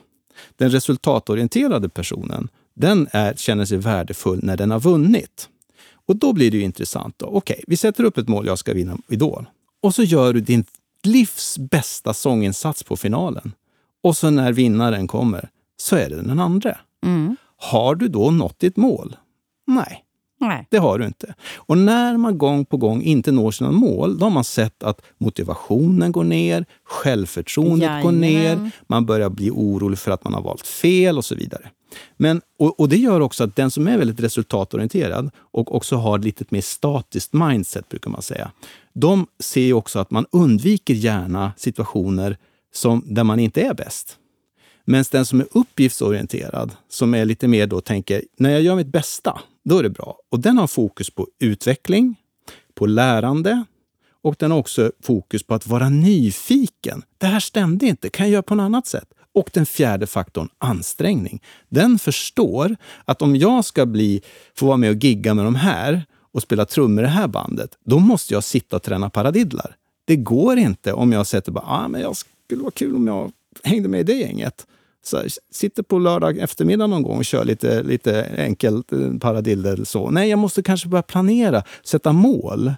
Den 0.57 0.69
resultatorienterade 0.69 1.89
personen, 1.89 2.47
den 2.75 3.07
är, 3.11 3.33
känner 3.33 3.65
sig 3.65 3.77
värdefull 3.77 4.39
när 4.43 4.57
den 4.57 4.71
har 4.71 4.79
vunnit. 4.79 5.49
Och 6.05 6.15
då 6.15 6.33
blir 6.33 6.51
det 6.51 6.57
ju 6.57 6.63
intressant. 6.63 7.15
Då. 7.17 7.25
Okej, 7.25 7.63
vi 7.67 7.77
sätter 7.77 8.03
upp 8.03 8.17
ett 8.17 8.27
mål, 8.27 8.45
jag 8.45 8.59
ska 8.59 8.73
vinna 8.73 8.97
Idol. 9.09 9.45
Och 9.81 9.95
så 9.95 10.03
gör 10.03 10.33
du 10.33 10.41
din 10.41 10.65
livs 11.03 11.57
bästa 11.57 12.13
sånginsats 12.13 12.83
på 12.83 12.97
finalen. 12.97 13.51
Och 14.03 14.17
så 14.17 14.29
när 14.29 14.51
vinnaren 14.51 15.07
kommer, 15.07 15.49
så 15.77 15.95
är 15.95 16.09
det 16.09 16.15
den 16.15 16.39
andra. 16.39 16.77
Mm. 17.05 17.35
Har 17.57 17.95
du 17.95 18.07
då 18.07 18.31
nått 18.31 18.59
ditt 18.59 18.77
mål? 18.77 19.15
Nej, 19.67 20.03
Nej. 20.39 20.67
det 20.69 20.77
har 20.77 20.99
du 20.99 21.05
inte. 21.05 21.33
Och 21.55 21.77
när 21.77 22.17
man 22.17 22.37
gång 22.37 22.65
på 22.65 22.77
gång 22.77 23.01
inte 23.01 23.31
når 23.31 23.51
sina 23.51 23.71
mål, 23.71 24.17
då 24.17 24.25
har 24.25 24.31
man 24.31 24.43
sett 24.43 24.83
att 24.83 25.01
motivationen 25.17 26.11
går 26.11 26.23
ner, 26.23 26.65
självförtroendet 26.83 28.03
går 28.03 28.11
ner, 28.11 28.43
Jajamän. 28.43 28.71
man 28.87 29.05
börjar 29.05 29.29
bli 29.29 29.51
orolig 29.51 29.99
för 29.99 30.11
att 30.11 30.23
man 30.23 30.33
har 30.33 30.41
valt 30.41 30.67
fel 30.67 31.17
och 31.17 31.25
så 31.25 31.35
vidare. 31.35 31.69
Men, 32.17 32.41
och, 32.59 32.79
och 32.79 32.89
det 32.89 32.97
gör 32.97 33.19
också 33.19 33.43
att 33.43 33.55
den 33.55 33.71
som 33.71 33.87
är 33.87 33.97
väldigt 33.97 34.19
resultatorienterad 34.19 35.31
och 35.37 35.75
också 35.75 35.95
har 35.95 36.19
lite 36.19 36.45
mer 36.49 36.61
statiskt 36.61 37.33
mindset, 37.33 37.89
brukar 37.89 38.11
man 38.11 38.21
säga, 38.21 38.51
de 38.93 39.27
ser 39.39 39.61
ju 39.61 39.73
också 39.73 39.99
att 39.99 40.11
man 40.11 40.25
undviker 40.31 40.93
gärna 40.93 41.51
situationer 41.57 42.37
som, 42.73 43.03
där 43.05 43.23
man 43.23 43.39
inte 43.39 43.61
är 43.61 43.73
bäst. 43.73 44.17
Men 44.85 45.05
den 45.11 45.25
som 45.25 45.39
är 45.39 45.47
uppgiftsorienterad, 45.51 46.71
som 46.89 47.13
är 47.13 47.25
lite 47.25 47.47
mer 47.47 47.67
då 47.67 47.81
tänker, 47.81 48.23
när 48.37 48.49
jag 48.49 48.61
gör 48.61 48.75
mitt 48.75 48.87
bästa, 48.87 49.39
då 49.63 49.77
är 49.77 49.83
det 49.83 49.89
bra. 49.89 50.17
Och 50.29 50.39
den 50.39 50.57
har 50.57 50.67
fokus 50.67 51.09
på 51.09 51.27
utveckling, 51.39 52.15
på 52.73 52.85
lärande 52.85 53.63
och 54.21 54.35
den 54.39 54.51
har 54.51 54.57
också 54.57 54.91
fokus 55.03 55.43
på 55.43 55.53
att 55.53 55.67
vara 55.67 55.89
nyfiken. 55.89 57.03
Det 57.17 57.25
här 57.25 57.39
stämde 57.39 57.85
inte, 57.85 58.09
kan 58.09 58.25
jag 58.25 58.33
göra 58.33 58.43
på 58.43 58.55
något 58.55 58.63
annat 58.63 58.87
sätt? 58.87 59.13
Och 59.33 59.49
den 59.53 59.65
fjärde 59.65 60.07
faktorn, 60.07 60.49
ansträngning. 60.57 61.41
Den 61.69 61.99
förstår 61.99 62.75
att 63.05 63.21
om 63.21 63.35
jag 63.35 63.65
ska 63.65 63.85
bli, 63.85 64.21
få 64.55 64.65
vara 64.65 64.77
med 64.77 64.89
och 64.89 65.03
gigga 65.03 65.33
med 65.33 65.45
de 65.45 65.55
här 65.55 66.05
och 66.31 66.41
spela 66.41 66.65
trummor 66.65 67.03
i 67.03 67.07
det 67.07 67.11
här 67.11 67.27
bandet, 67.27 67.77
då 67.85 67.99
måste 67.99 68.33
jag 68.33 68.43
sitta 68.43 68.75
och 68.75 68.83
träna 68.83 69.09
paradidlar. 69.09 69.75
Det 70.05 70.15
går 70.15 70.57
inte 70.57 70.93
om 70.93 71.11
jag 71.11 71.27
sätter 71.27 71.51
bara, 71.51 71.65
ah, 71.67 71.87
men 71.87 72.01
jag 72.01 72.15
skulle 72.49 72.61
vara 72.61 72.71
kul 72.71 72.95
om 72.95 73.07
jag 73.07 73.31
hängde 73.63 73.89
med 73.89 73.99
i 73.99 74.03
det 74.03 74.13
gänget. 74.13 74.67
Så 75.03 75.17
här, 75.17 75.27
sitter 75.51 75.83
på 75.83 75.99
lördag 75.99 76.37
eftermiddag 76.37 76.87
någon 76.87 77.03
gång 77.03 77.17
och 77.17 77.25
kör 77.25 77.45
lite, 77.45 77.83
lite 77.83 78.31
enkelt 78.37 78.91
eh, 78.91 79.27
eller 79.27 79.85
så. 79.85 80.09
Nej, 80.11 80.29
jag 80.29 80.39
måste 80.39 80.63
kanske 80.63 80.87
börja 80.87 81.01
planera, 81.01 81.63
sätta 81.83 82.11
mål. 82.11 82.73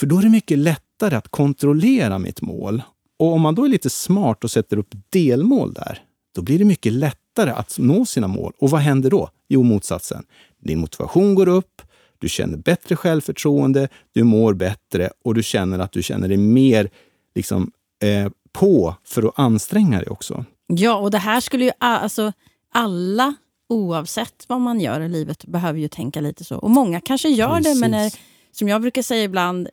För 0.00 0.06
då 0.06 0.18
är 0.18 0.22
det 0.22 0.28
mycket 0.28 0.58
lättare 0.58 1.16
att 1.16 1.28
kontrollera 1.28 2.18
mitt 2.18 2.42
mål. 2.42 2.82
Och 3.18 3.32
om 3.32 3.40
man 3.40 3.54
då 3.54 3.64
är 3.64 3.68
lite 3.68 3.90
smart 3.90 4.44
och 4.44 4.50
sätter 4.50 4.76
upp 4.76 4.94
delmål 5.10 5.72
där, 5.72 5.98
då 6.34 6.42
blir 6.42 6.58
det 6.58 6.64
mycket 6.64 6.92
lättare 6.92 7.50
att 7.50 7.78
nå 7.78 8.06
sina 8.06 8.28
mål. 8.28 8.52
Och 8.58 8.70
vad 8.70 8.80
händer 8.80 9.10
då? 9.10 9.30
Jo, 9.48 9.62
motsatsen. 9.62 10.24
Din 10.58 10.78
motivation 10.78 11.34
går 11.34 11.48
upp, 11.48 11.82
du 12.18 12.28
känner 12.28 12.56
bättre 12.56 12.96
självförtroende, 12.96 13.88
du 14.12 14.24
mår 14.24 14.54
bättre 14.54 15.10
och 15.24 15.34
du 15.34 15.42
känner 15.42 15.78
att 15.78 15.92
du 15.92 16.02
känner 16.02 16.28
dig 16.28 16.36
mer 16.36 16.90
liksom, 17.34 17.72
eh, 18.02 18.30
på 18.52 18.94
för 19.04 19.28
att 19.28 19.38
anstränga 19.38 19.98
dig 19.98 20.08
också. 20.08 20.44
Ja, 20.66 20.94
och 20.96 21.10
det 21.10 21.18
här 21.18 21.40
skulle 21.40 21.64
ju... 21.64 21.70
Alltså, 21.78 22.32
alla, 22.74 23.34
oavsett 23.68 24.44
vad 24.48 24.60
man 24.60 24.80
gör 24.80 25.00
i 25.00 25.08
livet, 25.08 25.44
behöver 25.44 25.78
ju 25.78 25.88
tänka 25.88 26.20
lite 26.20 26.44
så. 26.44 26.56
Och 26.56 26.70
många 26.70 27.00
kanske 27.00 27.28
gör 27.28 27.60
det, 27.60 27.74
men 27.74 27.94
är, 27.94 28.04
Precis. 28.04 28.20
som 28.52 28.68
jag 28.68 28.80
brukar 28.80 29.02
säga 29.02 29.24
ibland, 29.24 29.68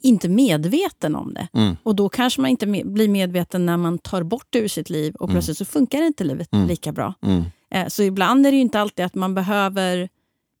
inte 0.00 0.28
medveten 0.28 1.16
om 1.16 1.34
det. 1.34 1.48
Mm. 1.52 1.76
Och 1.82 1.96
då 1.96 2.08
kanske 2.08 2.40
man 2.40 2.50
inte 2.50 2.66
blir 2.66 3.08
medveten 3.08 3.66
när 3.66 3.76
man 3.76 3.98
tar 3.98 4.22
bort 4.22 4.46
det 4.50 4.58
ur 4.58 4.68
sitt 4.68 4.90
liv 4.90 5.14
och 5.14 5.30
plötsligt 5.30 5.58
så 5.58 5.64
funkar 5.64 6.02
inte 6.02 6.24
livet 6.24 6.48
lika 6.68 6.92
bra. 6.92 7.14
Mm. 7.22 7.44
Eh, 7.70 7.88
Så 7.88 8.02
ibland 8.02 8.46
är 8.46 8.50
det 8.50 8.56
ju 8.56 8.62
inte 8.62 8.80
alltid 8.80 9.04
att 9.04 9.14
man 9.14 9.34
behöver 9.34 10.08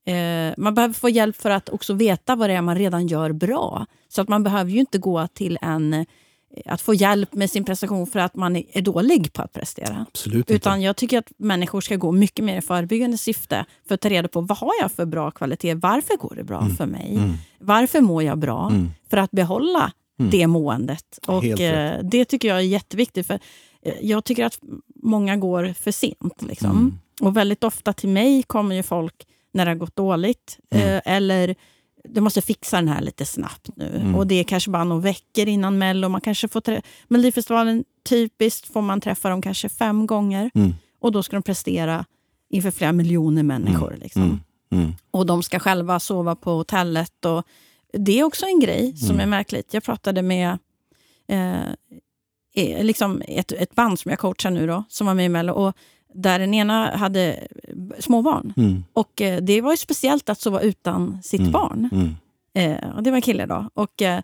eh, 0.06 0.54
man 0.58 0.74
behöver 0.74 0.94
få 0.94 1.08
hjälp 1.08 1.36
för 1.36 1.50
att 1.50 1.68
också 1.68 1.92
veta 1.94 2.36
vad 2.36 2.50
det 2.50 2.54
är 2.54 2.62
man 2.62 2.78
redan 2.78 3.06
gör 3.06 3.32
bra. 3.32 3.86
Så 4.08 4.20
att 4.22 4.28
man 4.28 4.42
behöver 4.42 4.70
ju 4.70 4.80
inte 4.80 4.98
gå 4.98 5.26
till 5.26 5.58
en 5.62 6.06
att 6.64 6.82
få 6.82 6.94
hjälp 6.94 7.34
med 7.34 7.50
sin 7.50 7.64
prestation 7.64 8.06
för 8.06 8.18
att 8.18 8.34
man 8.34 8.56
är 8.56 8.82
dålig 8.82 9.32
på 9.32 9.42
att 9.42 9.52
prestera. 9.52 10.06
Absolut 10.08 10.36
inte. 10.36 10.54
Utan 10.54 10.82
jag 10.82 10.96
tycker 10.96 11.18
att 11.18 11.32
människor 11.36 11.80
ska 11.80 11.96
gå 11.96 12.12
mycket 12.12 12.44
mer 12.44 12.58
i 12.58 12.62
förebyggande 12.62 13.18
syfte 13.18 13.64
för 13.88 13.94
att 13.94 14.00
ta 14.00 14.08
reda 14.08 14.28
på 14.28 14.40
vad 14.40 14.58
har 14.58 14.72
jag 14.80 14.92
för 14.92 15.06
bra 15.06 15.30
kvalitet? 15.30 15.74
Varför 15.74 16.16
går 16.16 16.34
det 16.36 16.44
bra 16.44 16.68
för 16.78 16.86
mig? 16.86 17.18
Varför 17.58 18.00
mår 18.00 18.22
jag 18.22 18.38
bra? 18.38 18.72
För 19.10 19.16
att 19.16 19.30
behålla 19.30 19.92
det 20.18 20.46
måendet. 20.46 21.18
Och 21.26 21.44
eh, 21.44 22.00
Det 22.02 22.24
tycker 22.24 22.48
jag 22.48 22.56
är 22.58 22.62
jätteviktigt. 22.62 23.26
För 23.26 23.40
eh, 23.82 23.94
Jag 24.00 24.24
tycker 24.24 24.44
att 24.44 24.58
många 25.02 25.36
går 25.36 25.72
för 25.72 25.90
sent. 25.90 26.42
Liksom. 26.42 26.70
Mm. 26.70 26.98
Och 27.20 27.36
väldigt 27.36 27.64
ofta 27.64 27.92
till 27.92 28.08
mig 28.08 28.42
kommer 28.42 28.76
ju 28.76 28.82
folk 28.82 29.14
när 29.52 29.64
det 29.64 29.70
har 29.70 29.76
gått 29.76 29.96
dåligt. 29.96 30.58
Mm. 30.70 30.88
Eh, 30.88 31.00
eller 31.04 31.54
du 32.04 32.20
måste 32.20 32.42
fixa 32.42 32.76
den 32.76 32.88
här 32.88 33.00
lite 33.00 33.24
snabbt 33.24 33.68
nu. 33.76 33.96
Mm. 33.96 34.14
Och 34.14 34.26
det 34.26 34.34
är 34.34 34.44
kanske 34.44 34.70
bara 34.70 34.84
några 34.84 35.02
veckor 35.02 35.48
innan 35.48 35.78
Mello. 35.78 36.08
Man 36.08 36.20
kanske 36.20 36.48
får 36.48 36.60
trä- 36.60 36.82
Melodifestivalen, 37.08 37.84
typiskt 38.08 38.72
får 38.72 38.82
man 38.82 39.00
träffa 39.00 39.28
dem 39.28 39.42
kanske 39.42 39.68
fem 39.68 40.06
gånger. 40.06 40.50
Mm. 40.54 40.74
Och 41.00 41.12
då 41.12 41.22
ska 41.22 41.36
de 41.36 41.42
prestera 41.42 42.04
inför 42.50 42.70
flera 42.70 42.92
miljoner 42.92 43.42
människor. 43.42 43.96
Liksom. 44.00 44.22
Mm. 44.22 44.38
Mm. 44.72 44.94
Och 45.10 45.26
de 45.26 45.42
ska 45.42 45.58
själva 45.58 46.00
sova 46.00 46.36
på 46.36 46.50
hotellet. 46.50 47.24
Och 47.24 47.42
det 47.92 48.18
är 48.20 48.24
också 48.24 48.46
en 48.46 48.60
grej 48.60 48.96
som 48.96 49.10
Mm. 49.10 49.20
är 49.20 49.26
märkligt. 49.26 49.74
Jag 49.74 49.82
pratade 49.84 50.22
med 50.22 50.58
eh, 51.28 51.62
eh, 52.54 52.84
liksom 52.84 53.22
ett, 53.28 53.52
ett 53.52 53.74
band 53.74 53.98
som 53.98 54.10
jag 54.10 54.18
coachar 54.18 54.50
nu 54.50 54.66
då, 54.66 54.84
som 54.88 55.06
var 55.06 55.14
med 55.14 55.26
i 55.26 55.28
Mello. 55.28 55.52
Och 55.52 55.76
där 56.14 56.38
den 56.38 56.54
ena 56.54 56.96
hade 56.96 57.46
småbarn. 57.98 58.52
Mm. 58.56 58.84
Och 58.92 59.20
eh, 59.22 59.42
det 59.42 59.60
var 59.60 59.70
ju 59.70 59.76
speciellt 59.76 60.28
att 60.28 60.40
sova 60.40 60.60
utan 60.60 61.22
sitt 61.22 61.40
Mm. 61.40 61.52
barn. 61.52 61.88
Mm. 61.92 62.14
Eh, 62.82 62.90
och 62.96 63.02
det 63.02 63.10
var 63.10 63.16
en 63.16 63.22
kille 63.22 63.46
då. 63.46 63.70
Och, 63.74 64.02
eh, 64.02 64.20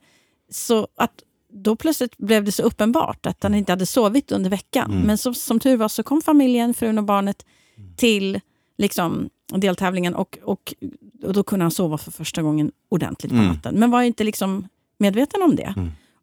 så 0.50 0.88
att 0.96 1.12
då 1.52 1.76
plötsligt 1.76 2.16
blev 2.18 2.44
det 2.44 2.52
så 2.52 2.62
uppenbart 2.62 3.26
att 3.26 3.42
han 3.42 3.54
inte 3.54 3.72
hade 3.72 3.86
sovit 3.86 4.32
under 4.32 4.50
veckan. 4.50 4.90
Mm. 4.92 5.06
Men 5.06 5.18
så, 5.18 5.34
som 5.34 5.60
tur 5.60 5.76
var 5.76 5.88
så 5.88 6.02
kom 6.02 6.22
familjen, 6.22 6.74
frun 6.74 6.98
och 6.98 7.04
barnet 7.04 7.46
till 7.96 8.40
liksom, 8.78 9.30
deltävlingen 9.54 10.14
och, 10.14 10.38
och, 10.42 10.74
och 11.22 11.32
då 11.32 11.42
kunde 11.42 11.64
han 11.64 11.70
sova 11.70 11.98
för 11.98 12.10
första 12.10 12.42
gången 12.42 12.72
ordentligt 12.88 13.32
på 13.32 13.36
Mm. 13.38 13.48
natten. 13.48 13.74
Men 13.74 13.90
var 13.90 14.02
inte 14.02 14.24
liksom 14.24 14.68
medveten 14.98 15.42
om 15.42 15.56
det. 15.56 15.74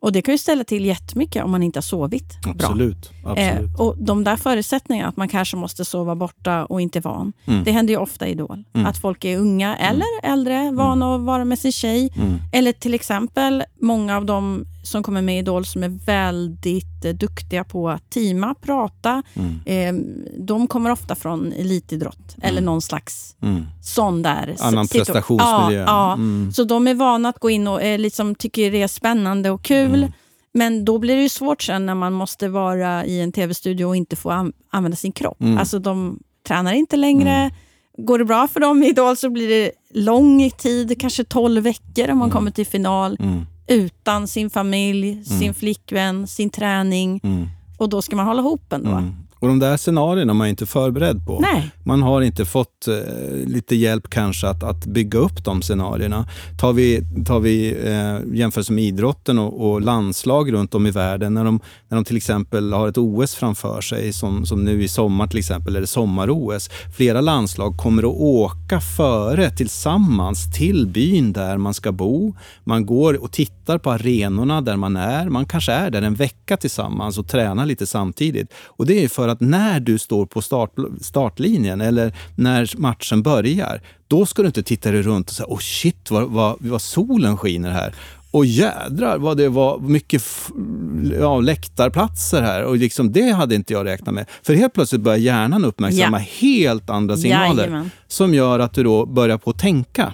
Mm. 0.01 0.07
Och 0.07 0.11
det 0.11 0.21
kan 0.21 0.33
ju 0.33 0.37
ställa 0.37 0.63
till 0.63 0.85
jättemycket 0.85 1.43
om 1.43 1.51
man 1.51 1.63
inte 1.63 1.77
har 1.77 1.81
sovit 1.81 2.41
bra. 2.41 2.53
Absolut. 2.53 3.11
Absolut. 3.25 3.75
Eh, 3.75 3.81
och 3.81 3.95
de 3.97 4.23
där 4.23 4.35
förutsättningarna, 4.35 5.09
att 5.09 5.17
man 5.17 5.27
kanske 5.27 5.57
måste 5.57 5.85
sova 5.85 6.15
borta 6.15 6.65
och 6.65 6.81
inte 6.81 6.99
van. 6.99 7.33
Mm. 7.45 7.63
Det 7.63 7.71
händer 7.71 7.93
ju 7.93 7.99
ofta 7.99 8.27
i 8.27 8.31
Idol. 8.31 8.63
Mm. 8.73 8.87
Att 8.87 8.97
folk 8.97 9.25
är 9.25 9.37
unga 9.37 9.77
eller 9.77 10.07
äldre, 10.23 10.71
vana 10.71 11.15
att 11.15 11.21
vara 11.21 11.45
med 11.45 11.59
sin 11.59 11.71
tjej. 11.71 12.09
Mm. 12.15 12.37
Eller 12.51 12.71
till 12.71 12.93
exempel, 12.93 13.63
många 13.81 14.17
av 14.17 14.25
dem 14.25 14.65
som 14.83 15.03
kommer 15.03 15.21
med 15.21 15.35
i 15.35 15.39
Idol 15.39 15.65
som 15.65 15.83
är 15.83 15.89
väldigt 16.05 17.05
eh, 17.05 17.13
duktiga 17.13 17.63
på 17.63 17.89
att 17.89 18.09
teama, 18.09 18.55
prata. 18.61 19.23
Mm. 19.33 19.59
Eh, 19.65 20.03
de 20.39 20.67
kommer 20.67 20.91
ofta 20.91 21.15
från 21.15 21.53
elitidrott 21.53 22.35
eller 22.41 22.61
någon 22.61 22.81
slags 22.81 23.35
Mm. 23.41 23.65
sån 23.81 24.21
där... 24.21 24.55
Annan 24.59 24.87
prestationsmiljö. 24.87 25.79
Ja, 25.81 25.85
ja. 25.87 26.13
Mm. 26.13 26.51
Så 26.53 26.63
de 26.63 26.87
är 26.87 26.93
vana 26.95 27.29
att 27.29 27.39
gå 27.39 27.49
in 27.49 27.67
och 27.67 27.81
eh, 27.81 27.99
liksom 27.99 28.35
tycker 28.35 28.71
det 28.71 28.81
är 28.81 28.87
spännande 28.87 29.49
och 29.51 29.61
kul. 29.63 29.95
Mm. 29.95 30.11
Men 30.53 30.85
då 30.85 30.97
blir 30.99 31.15
det 31.15 31.21
ju 31.21 31.29
svårt 31.29 31.61
sen 31.63 31.85
när 31.85 31.95
man 31.95 32.13
måste 32.13 32.47
vara 32.49 33.05
i 33.05 33.21
en 33.21 33.31
tv-studio 33.31 33.85
och 33.85 33.95
inte 33.95 34.15
få 34.15 34.29
an- 34.31 34.53
använda 34.71 34.95
sin 34.97 35.11
kropp. 35.11 35.41
Mm. 35.41 35.57
Alltså 35.57 35.79
de 35.79 36.19
tränar 36.47 36.73
inte 36.73 36.97
längre. 36.97 37.51
Går 37.97 38.19
det 38.19 38.25
bra 38.25 38.47
för 38.47 38.59
dem 38.59 38.83
i 38.83 38.87
Idol 38.89 39.17
så 39.17 39.29
blir 39.29 39.49
det 39.49 39.71
lång 39.93 40.49
tid, 40.51 41.01
kanske 41.01 41.23
12 41.23 41.63
veckor 41.63 42.09
om 42.09 42.17
man 42.17 42.29
kommer 42.29 42.51
till 42.51 42.65
final 42.67 43.17
Mm. 43.19 43.45
Utan 43.67 44.27
sin 44.27 44.49
familj, 44.49 45.25
sin 45.25 45.53
flickvän, 45.53 46.27
sin 46.27 46.49
träning. 46.49 47.19
Mm. 47.23 47.47
Och 47.77 47.89
då 47.89 48.01
ska 48.01 48.15
man 48.15 48.25
hålla 48.25 48.41
ihop 48.41 48.73
ändå. 48.73 48.91
Mm. 48.91 49.13
Och 49.41 49.47
de 49.47 49.59
där 49.59 49.77
scenarierna 49.77 50.31
är 50.31 50.35
man 50.35 50.47
inte 50.47 50.65
förberedd 50.65 51.25
på. 51.25 51.39
Nej. 51.39 51.71
Man 51.83 52.01
har 52.01 52.21
inte 52.21 52.45
fått 52.45 52.87
eh, 52.87 53.47
lite 53.47 53.75
hjälp 53.75 54.09
kanske 54.09 54.47
att, 54.47 54.63
att 54.63 54.85
bygga 54.85 55.19
upp 55.19 55.43
de 55.43 55.61
scenarierna. 55.61 56.27
Tar 56.59 56.73
vi, 56.73 57.03
tar 57.25 57.39
vi 57.39 57.77
eh, 57.83 58.37
jämförelse 58.37 58.73
med 58.73 58.83
idrotten 58.83 59.39
och, 59.39 59.71
och 59.71 59.81
landslag 59.81 60.53
runt 60.53 60.75
om 60.75 60.87
i 60.87 60.91
världen, 60.91 61.33
när 61.33 61.43
de, 61.43 61.59
när 61.89 61.95
de 61.95 62.05
till 62.05 62.17
exempel 62.17 62.73
har 62.73 62.87
ett 62.87 62.97
OS 62.97 63.35
framför 63.35 63.81
sig, 63.81 64.13
som, 64.13 64.45
som 64.45 64.65
nu 64.65 64.83
i 64.83 64.87
sommar 64.87 65.27
till 65.27 65.39
exempel, 65.39 65.75
eller 65.75 65.87
sommar-OS. 65.87 66.69
Flera 66.95 67.21
landslag 67.21 67.77
kommer 67.77 68.03
att 68.03 68.19
åka 68.19 68.81
före 68.81 69.49
tillsammans 69.49 70.53
till 70.57 70.87
byn 70.87 71.33
där 71.33 71.57
man 71.57 71.73
ska 71.73 71.91
bo. 71.91 72.35
Man 72.63 72.85
går 72.85 73.23
och 73.23 73.31
tittar 73.31 73.60
på 73.77 73.91
arenorna 73.91 74.61
där 74.61 74.75
man 74.75 74.95
är. 74.95 75.29
Man 75.29 75.45
kanske 75.45 75.71
är 75.71 75.89
där 75.91 76.01
en 76.01 76.15
vecka 76.15 76.57
tillsammans 76.57 77.17
och 77.17 77.27
tränar 77.27 77.65
lite 77.65 77.87
samtidigt. 77.87 78.53
Och 78.65 78.85
det 78.85 79.03
är 79.03 79.07
för 79.07 79.27
att 79.27 79.39
när 79.41 79.79
du 79.79 79.97
står 79.99 80.25
på 80.25 80.41
start, 80.41 80.71
startlinjen 81.01 81.81
eller 81.81 82.15
när 82.35 82.73
matchen 82.77 83.23
börjar, 83.23 83.81
då 84.07 84.25
ska 84.25 84.41
du 84.41 84.47
inte 84.47 84.63
titta 84.63 84.91
dig 84.91 85.01
runt 85.01 85.29
och 85.29 85.35
säga 85.35 85.47
åh 85.49 85.59
shit 85.59 86.11
vad, 86.11 86.29
vad, 86.29 86.55
vad 86.59 86.81
solen 86.81 87.37
skiner 87.37 87.71
här. 87.71 87.93
Och 88.31 88.45
jädrar 88.45 89.17
vad 89.17 89.37
det 89.37 89.49
var 89.49 89.79
mycket 89.79 90.23
ja, 91.19 91.39
läktarplatser 91.39 92.41
här. 92.41 92.63
Och 92.63 92.77
liksom, 92.77 93.11
det 93.11 93.31
hade 93.31 93.55
inte 93.55 93.73
jag 93.73 93.85
räknat 93.85 94.13
med. 94.13 94.25
För 94.43 94.53
helt 94.53 94.73
plötsligt 94.73 95.01
börjar 95.01 95.17
hjärnan 95.17 95.65
uppmärksamma 95.65 96.19
Ja. 96.19 96.25
helt 96.39 96.89
andra 96.89 97.17
signaler 97.17 97.63
Jajamän. 97.63 97.91
som 98.07 98.33
gör 98.33 98.59
att 98.59 98.73
du 98.73 98.83
då 98.83 99.05
börjar 99.05 99.37
på 99.37 99.49
att 99.49 99.59
tänka. 99.59 100.13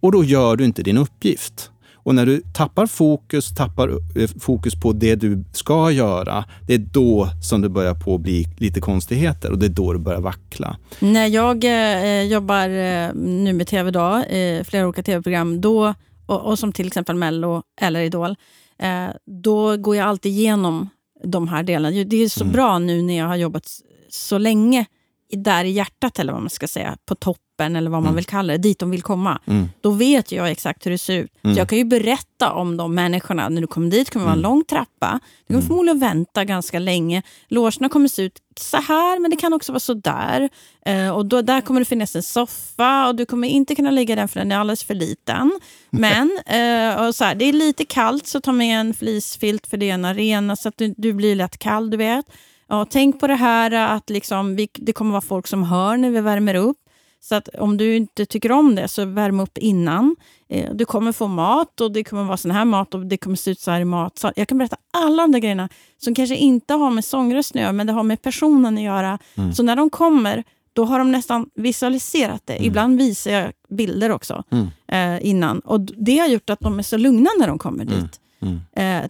Och 0.00 0.12
då 0.12 0.24
gör 0.24 0.56
du 0.56 0.64
inte 0.64 0.82
din 0.82 0.98
uppgift. 0.98 1.70
Och 2.06 2.14
när 2.14 2.26
du 2.26 2.42
tappar 2.54 2.86
fokus, 2.86 3.54
tappar 3.54 3.88
eh, 3.88 4.28
fokus 4.40 4.74
på 4.80 4.92
det 4.92 5.14
du 5.14 5.44
ska 5.52 5.90
göra, 5.90 6.44
det 6.66 6.74
är 6.74 6.78
då 6.78 7.28
som 7.42 7.60
det 7.60 7.68
börjar 7.68 7.94
på 7.94 8.18
bli 8.18 8.46
lite 8.58 8.80
konstigheter 8.80 9.50
och 9.50 9.58
det 9.58 9.66
är 9.66 9.70
då 9.70 9.92
det 9.92 9.98
börjar 9.98 10.20
vackla. 10.20 10.76
När 10.98 11.26
jag 11.26 11.64
eh, 11.64 12.22
jobbar 12.22 12.68
eh, 12.68 13.14
nu 13.14 13.52
med 13.52 13.66
tv 13.66 13.90
då, 13.90 14.16
eh, 14.22 14.64
flera 14.64 14.86
olika 14.86 15.02
tv-program, 15.02 15.60
då, 15.60 15.94
och, 16.26 16.40
och 16.46 16.58
som 16.58 16.72
till 16.72 16.86
exempel 16.86 17.16
Mello 17.16 17.62
eller 17.80 18.00
Idol, 18.00 18.36
eh, 18.78 19.06
då 19.42 19.76
går 19.76 19.96
jag 19.96 20.06
alltid 20.08 20.32
igenom 20.32 20.88
de 21.24 21.48
här 21.48 21.62
delarna. 21.62 22.04
Det 22.04 22.16
är 22.16 22.28
så 22.28 22.44
Mm. 22.44 22.52
bra 22.52 22.78
nu 22.78 23.02
när 23.02 23.18
jag 23.18 23.26
har 23.26 23.36
jobbat 23.36 23.68
så 24.10 24.38
länge 24.38 24.86
där 25.32 25.64
i 25.64 25.70
hjärtat, 25.70 26.18
eller 26.18 26.32
vad 26.32 26.42
man 26.42 26.50
ska 26.50 26.68
säga, 26.68 26.96
på 27.06 27.14
toppen 27.56 27.76
eller 27.76 27.90
vad 27.90 28.02
man 28.02 28.06
Mm. 28.06 28.16
vill 28.16 28.24
kalla 28.24 28.52
det, 28.52 28.58
dit 28.58 28.78
de 28.78 28.90
vill 28.90 29.02
komma. 29.02 29.38
Mm. 29.46 29.68
Då 29.80 29.90
vet 29.90 30.32
jag 30.32 30.50
exakt 30.50 30.86
hur 30.86 30.90
det 30.90 30.98
ser 30.98 31.18
ut. 31.18 31.30
Mm. 31.44 31.54
Så 31.54 31.60
jag 31.60 31.68
kan 31.68 31.78
ju 31.78 31.84
berätta 31.84 32.52
om 32.52 32.76
de 32.76 32.94
människorna. 32.94 33.48
När 33.48 33.60
du 33.60 33.66
kommer 33.66 33.90
dit 33.90 34.10
kommer 34.10 34.24
det 34.24 34.26
vara 34.26 34.36
en 34.36 34.42
lång 34.42 34.64
trappa. 34.64 35.20
Du 35.46 35.54
kommer 35.54 35.66
förmodligen 35.66 35.98
vänta 35.98 36.44
ganska 36.44 36.78
länge. 36.78 37.22
Logerna 37.48 37.88
kommer 37.88 38.08
se 38.08 38.22
ut 38.22 38.38
så 38.60 38.76
här, 38.76 39.20
men 39.20 39.30
det 39.30 39.36
kan 39.36 39.52
också 39.52 39.72
vara 39.72 39.80
så 39.80 39.94
där. 39.94 40.48
Eh, 40.86 41.10
och 41.10 41.26
då, 41.26 41.42
där 41.42 41.60
kommer 41.60 41.80
det 41.80 41.84
finnas 41.84 42.16
en 42.16 42.22
soffa 42.22 43.08
och 43.08 43.14
du 43.14 43.26
kommer 43.26 43.48
inte 43.48 43.74
kunna 43.74 43.90
ligga 43.90 44.12
i 44.12 44.16
den 44.16 44.28
för 44.28 44.40
den 44.40 44.52
är 44.52 44.58
alldeles 44.58 44.84
för 44.84 44.94
liten. 44.94 45.60
Men 45.90 46.38
eh, 46.46 47.06
och 47.06 47.14
så 47.14 47.24
här, 47.24 47.34
det 47.34 47.44
är 47.44 47.52
lite 47.52 47.84
kallt, 47.84 48.26
så 48.26 48.40
ta 48.40 48.52
med 48.52 48.80
en 48.80 48.94
fleecefilt 48.94 49.66
för 49.66 49.76
det 49.76 49.90
är 49.90 49.94
en 49.94 50.04
arena 50.04 50.56
så 50.56 50.68
att 50.68 50.78
du, 50.78 50.94
du 50.96 51.12
blir 51.12 51.34
lätt 51.36 51.58
kall, 51.58 51.90
du 51.90 51.96
vet. 51.96 52.26
Ja, 52.68 52.86
tänk 52.90 53.20
på 53.20 53.26
det 53.26 53.34
här 53.34 53.70
att 53.70 54.10
liksom, 54.10 54.56
vi, 54.56 54.68
det 54.74 54.92
kommer 54.92 55.10
vara 55.10 55.20
folk 55.20 55.46
som 55.46 55.62
hör 55.62 55.96
när 55.96 56.10
vi 56.10 56.20
värmer 56.20 56.54
upp. 56.54 56.76
Så 57.20 57.34
att 57.34 57.48
om 57.48 57.76
du 57.76 57.96
inte 57.96 58.26
tycker 58.26 58.52
om 58.52 58.74
det, 58.74 58.88
så 58.88 59.04
värm 59.04 59.40
upp 59.40 59.58
innan. 59.58 60.16
Eh, 60.48 60.70
du 60.74 60.84
kommer 60.84 61.12
få 61.12 61.26
mat 61.28 61.80
och 61.80 61.92
det 61.92 62.04
kommer 62.04 62.24
vara 62.24 62.36
sån 62.36 62.50
här 62.50 62.64
mat 62.64 62.94
och 62.94 63.06
det 63.06 63.16
kommer 63.16 63.36
se 63.36 63.50
ut 63.50 63.60
så 63.60 63.70
här 63.70 63.80
i 63.80 63.84
mat. 63.84 64.18
Så 64.18 64.32
jag 64.36 64.48
kan 64.48 64.58
berätta 64.58 64.76
alla 64.92 65.22
de 65.22 65.32
där 65.32 65.38
grejerna 65.38 65.68
som 65.98 66.14
kanske 66.14 66.36
inte 66.36 66.74
har 66.74 66.90
med 66.90 67.04
sångrösten 67.04 67.58
att 67.58 67.62
göra, 67.62 67.72
men 67.72 67.86
det 67.86 67.92
har 67.92 68.02
med 68.02 68.22
personen 68.22 68.76
att 68.76 68.82
göra. 68.84 69.18
Så 69.54 69.62
när 69.62 69.76
de 69.76 69.90
kommer, 69.90 70.44
då 70.72 70.84
har 70.84 70.98
de 70.98 71.12
nästan 71.12 71.50
visualiserat 71.54 72.42
det. 72.44 72.64
Ibland 72.64 72.98
visar 72.98 73.30
jag 73.30 73.52
bilder 73.68 74.10
också 74.10 74.42
Mm. 74.50 74.66
eh, 74.88 75.26
innan. 75.26 75.60
Och 75.60 75.80
det 75.80 76.18
har 76.18 76.26
gjort 76.28 76.50
att 76.50 76.60
de 76.60 76.78
är 76.78 76.82
så 76.82 76.96
lugna 76.96 77.30
när 77.38 77.46
de 77.48 77.58
kommer 77.58 77.84
dit. 77.84 78.20
Mm. 78.40 78.60
Eh, 79.04 79.08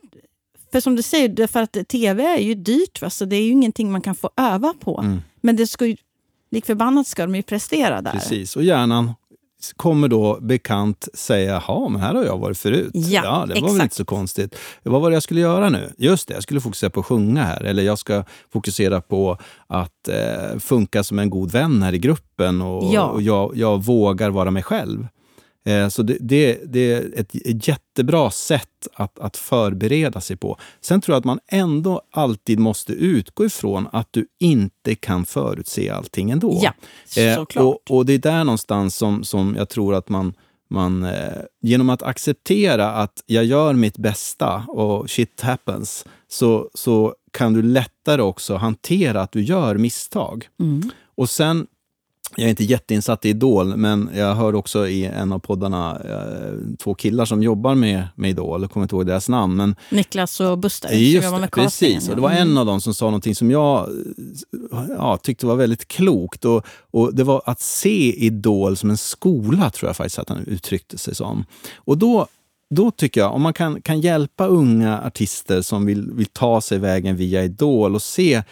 för 0.72 0.80
som 0.80 0.96
du 0.96 1.02
säger, 1.02 1.46
för 1.46 1.62
att 1.62 1.88
tv 1.88 2.24
är 2.24 2.38
ju 2.38 2.54
dyrt, 2.54 3.02
va? 3.02 3.10
så 3.10 3.24
det 3.24 3.36
är 3.36 3.42
ju 3.42 3.50
ingenting 3.50 3.92
man 3.92 4.00
kan 4.00 4.14
få 4.14 4.30
öva 4.36 4.74
på. 4.80 5.00
Mm. 5.00 5.22
Men 5.40 5.56
det 5.56 5.66
ska 5.66 5.86
ju, 5.86 5.96
lik 6.50 6.66
förbannat 6.66 7.06
ska 7.06 7.22
de 7.26 7.34
ju 7.34 7.42
prestera 7.42 8.02
där. 8.02 8.12
Precis, 8.12 8.56
och 8.56 8.62
hjärnan 8.62 9.12
kommer 9.76 10.08
då 10.08 10.38
bekant 10.40 11.08
säga, 11.14 11.62
jaha, 11.66 11.88
men 11.88 12.00
här 12.00 12.14
har 12.14 12.24
jag 12.24 12.38
varit 12.38 12.58
förut. 12.58 12.90
Ja, 12.94 13.44
det 13.48 13.54
var 13.54 13.60
väl 13.60 13.64
exakt. 13.64 13.82
inte 13.82 13.94
så 13.94 14.04
konstigt. 14.04 14.54
Vad 14.82 15.00
var 15.02 15.10
det 15.10 15.14
jag 15.16 15.22
skulle 15.22 15.40
göra 15.40 15.68
nu? 15.70 15.92
Just 15.98 16.28
det, 16.28 16.34
jag 16.34 16.42
skulle 16.42 16.60
fokusera 16.60 16.90
på 16.90 17.00
att 17.00 17.06
sjunga 17.06 17.44
här. 17.44 17.62
Eller 17.64 17.82
jag 17.82 17.98
ska 17.98 18.24
fokusera 18.52 19.00
på 19.00 19.38
att 19.66 20.08
eh, 20.08 20.58
funka 20.58 21.04
som 21.04 21.18
en 21.18 21.30
god 21.30 21.52
vän 21.52 21.82
här 21.82 21.92
i 21.92 21.98
gruppen 21.98 22.62
och, 22.62 22.94
Ja. 22.94 23.02
och 23.04 23.22
jag, 23.22 23.56
jag 23.56 23.84
vågar 23.84 24.30
vara 24.30 24.50
mig 24.50 24.62
själv. 24.62 25.06
Eh, 25.66 25.88
Så 25.88 26.02
det, 26.02 26.16
det, 26.20 26.60
det 26.72 26.92
är 26.92 27.12
ett, 27.16 27.68
jättebra 27.68 28.30
sätt 28.30 28.88
att, 28.94 29.18
att 29.18 29.36
förbereda 29.36 30.20
sig 30.20 30.36
på. 30.36 30.56
Sen 30.80 31.00
tror 31.00 31.14
jag 31.14 31.18
att 31.18 31.24
man 31.24 31.38
ändå 31.48 32.02
alltid 32.12 32.58
måste 32.58 32.92
utgå 32.92 33.44
ifrån 33.44 33.88
att 33.92 34.08
du 34.10 34.26
inte 34.40 34.94
kan 34.94 35.24
förutse 35.26 35.90
allting 35.90 36.30
ändå. 36.30 36.60
Ja, 36.62 36.72
Eh, 37.22 37.34
såklart. 37.34 37.64
och, 37.64 37.96
och 37.96 38.06
det 38.06 38.12
är 38.12 38.18
där 38.18 38.44
någonstans 38.44 38.96
som, 38.96 39.24
som 39.24 39.54
jag 39.58 39.68
tror 39.68 39.94
att 39.94 40.08
man, 40.08 40.34
man 40.70 41.04
eh, 41.04 41.42
genom 41.62 41.90
att 41.90 42.02
acceptera 42.02 42.90
att 42.92 43.22
jag 43.26 43.44
gör 43.44 43.72
mitt 43.74 43.98
bästa 43.98 44.64
och 44.68 45.10
shit 45.10 45.40
happens, 45.40 46.04
så, 46.28 46.70
så 46.74 47.14
kan 47.30 47.52
du 47.52 47.62
lättare 47.62 48.22
också 48.22 48.56
hantera 48.56 49.20
att 49.22 49.32
du 49.32 49.42
gör 49.42 49.74
misstag. 49.76 50.48
Mm. 50.60 50.90
Och 51.14 51.30
sen, 51.30 51.66
jag 52.36 52.46
är 52.46 52.50
inte 52.50 52.64
jätteinsatt 52.64 53.24
i 53.24 53.28
Idol, 53.28 53.76
men 53.76 54.10
jag 54.14 54.34
hör 54.34 54.54
också 54.54 54.88
i 54.88 55.04
en 55.04 55.32
av 55.32 55.38
poddarna 55.38 56.00
eh, 56.04 56.76
två 56.78 56.94
killar 56.94 57.24
som 57.24 57.42
jobbar 57.42 57.74
med, 57.74 58.08
med 58.14 58.30
Idol, 58.30 58.62
jag 58.62 58.70
kommer 58.70 58.84
inte 58.84 58.96
ihåg 58.96 59.06
deras 59.06 59.28
namn, 59.28 59.56
men 59.56 59.76
Niklas 59.90 60.40
och 60.40 60.58
Buster 60.58 60.88
som 60.88 60.98
Just 60.98 61.24
jobbar 61.24 61.36
det, 61.36 61.40
med 61.40 61.50
castingen, 61.50 61.94
precis. 61.94 62.08
Och 62.10 62.16
det 62.16 62.22
var 62.22 62.30
Mm. 62.30 62.42
en 62.50 62.58
av 62.58 62.66
dem 62.66 62.80
som 62.80 62.94
sa 62.94 63.04
någonting 63.06 63.34
som 63.34 63.50
jag 63.50 63.88
ja, 64.88 65.16
tyckte 65.22 65.46
var 65.46 65.56
väldigt 65.56 65.88
klokt. 65.88 66.44
Och, 66.44 66.66
och 66.90 67.14
Det 67.14 67.24
var 67.24 67.42
att 67.44 67.60
se 67.60 68.24
Idol 68.26 68.76
som 68.76 68.90
en 68.90 68.96
skola, 68.96 69.70
tror 69.70 69.88
jag 69.88 69.96
faktiskt 69.96 70.18
att 70.18 70.28
han 70.28 70.44
uttryckte 70.46 70.98
sig 70.98 71.14
som. 71.14 71.44
Och 71.76 71.98
då, 71.98 72.26
då 72.74 72.90
tycker 72.90 73.20
jag, 73.20 73.34
om 73.34 73.42
man 73.42 73.52
kan, 73.52 73.82
kan 73.82 74.00
hjälpa 74.00 74.46
unga 74.46 75.00
artister 75.02 75.62
som 75.62 75.86
vill, 75.86 76.10
vill 76.12 76.26
ta 76.26 76.60
sig 76.60 76.78
vägen 76.78 77.16
via 77.16 77.44
Idol 77.44 77.94
och 77.94 78.02
se 78.02 78.42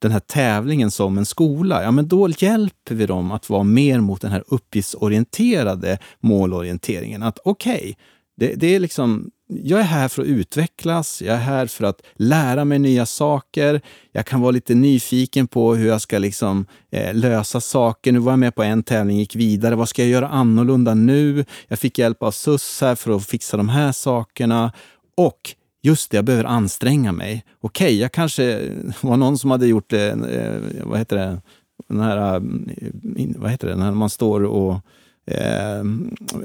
den 0.00 0.12
här 0.12 0.20
tävlingen 0.20 0.90
som 0.90 1.18
en 1.18 1.26
skola, 1.26 1.82
ja 1.82 1.90
men 1.90 2.08
då 2.08 2.28
hjälper 2.28 2.94
vi 2.94 3.06
dem 3.06 3.32
att 3.32 3.50
vara 3.50 3.62
mer 3.62 4.00
mot 4.00 4.20
den 4.20 4.30
här 4.30 4.44
uppgiftsorienterade 4.46 5.98
målorienteringen. 6.20 7.22
Att 7.22 7.38
okej, 7.44 7.96
det, 8.36 8.54
det 8.54 8.74
är 8.74 8.80
liksom, 8.80 9.30
jag 9.48 9.80
är 9.80 9.84
här 9.84 10.08
för 10.08 10.22
att 10.22 10.28
utvecklas, 10.28 11.22
jag 11.22 11.34
är 11.34 11.40
här 11.40 11.66
för 11.66 11.84
att 11.84 12.02
lära 12.14 12.64
mig 12.64 12.78
nya 12.78 13.06
saker. 13.06 13.80
Jag 14.12 14.26
kan 14.26 14.40
vara 14.40 14.50
lite 14.50 14.74
nyfiken 14.74 15.46
på 15.46 15.74
hur 15.74 15.88
jag 15.88 16.00
ska 16.00 16.18
liksom, 16.18 16.66
eh, 16.90 17.14
lösa 17.14 17.60
saker. 17.60 18.12
Nu 18.12 18.18
var 18.18 18.32
jag 18.32 18.38
med 18.38 18.54
på 18.54 18.62
en 18.62 18.82
tävling, 18.82 19.18
gick 19.18 19.36
vidare. 19.36 19.74
Vad 19.74 19.88
ska 19.88 20.02
jag 20.02 20.10
göra 20.10 20.28
annorlunda 20.28 20.94
nu? 20.94 21.44
Jag 21.68 21.78
fick 21.78 21.98
hjälp 21.98 22.22
av 22.22 22.30
SUS 22.30 22.80
här 22.80 22.94
för 22.94 23.16
att 23.16 23.26
fixa 23.26 23.56
de 23.56 23.68
här 23.68 23.92
sakerna. 23.92 24.72
Och 25.16 25.54
just 25.82 26.10
det, 26.10 26.16
jag 26.16 26.24
behöver 26.24 26.44
anstränga 26.44 27.12
mig. 27.12 27.44
Okej, 27.60 28.00
jag 28.00 28.12
kanske 28.12 28.70
var 29.00 29.16
någon 29.16 29.38
som 29.38 29.50
hade 29.50 29.66
gjort, 29.66 29.92
eh, 29.92 30.02
eh 30.02 30.60
vad 30.84 30.98
heter 30.98 31.16
det, 31.16 31.40
den 31.88 32.00
här, 32.00 32.36
mm, 32.36 33.34
vad 33.38 33.50
heter 33.50 33.68
det, 33.68 33.76
när 33.76 33.92
man 33.92 34.10
står 34.10 34.44
och 34.44 34.76
eh, 35.26 35.84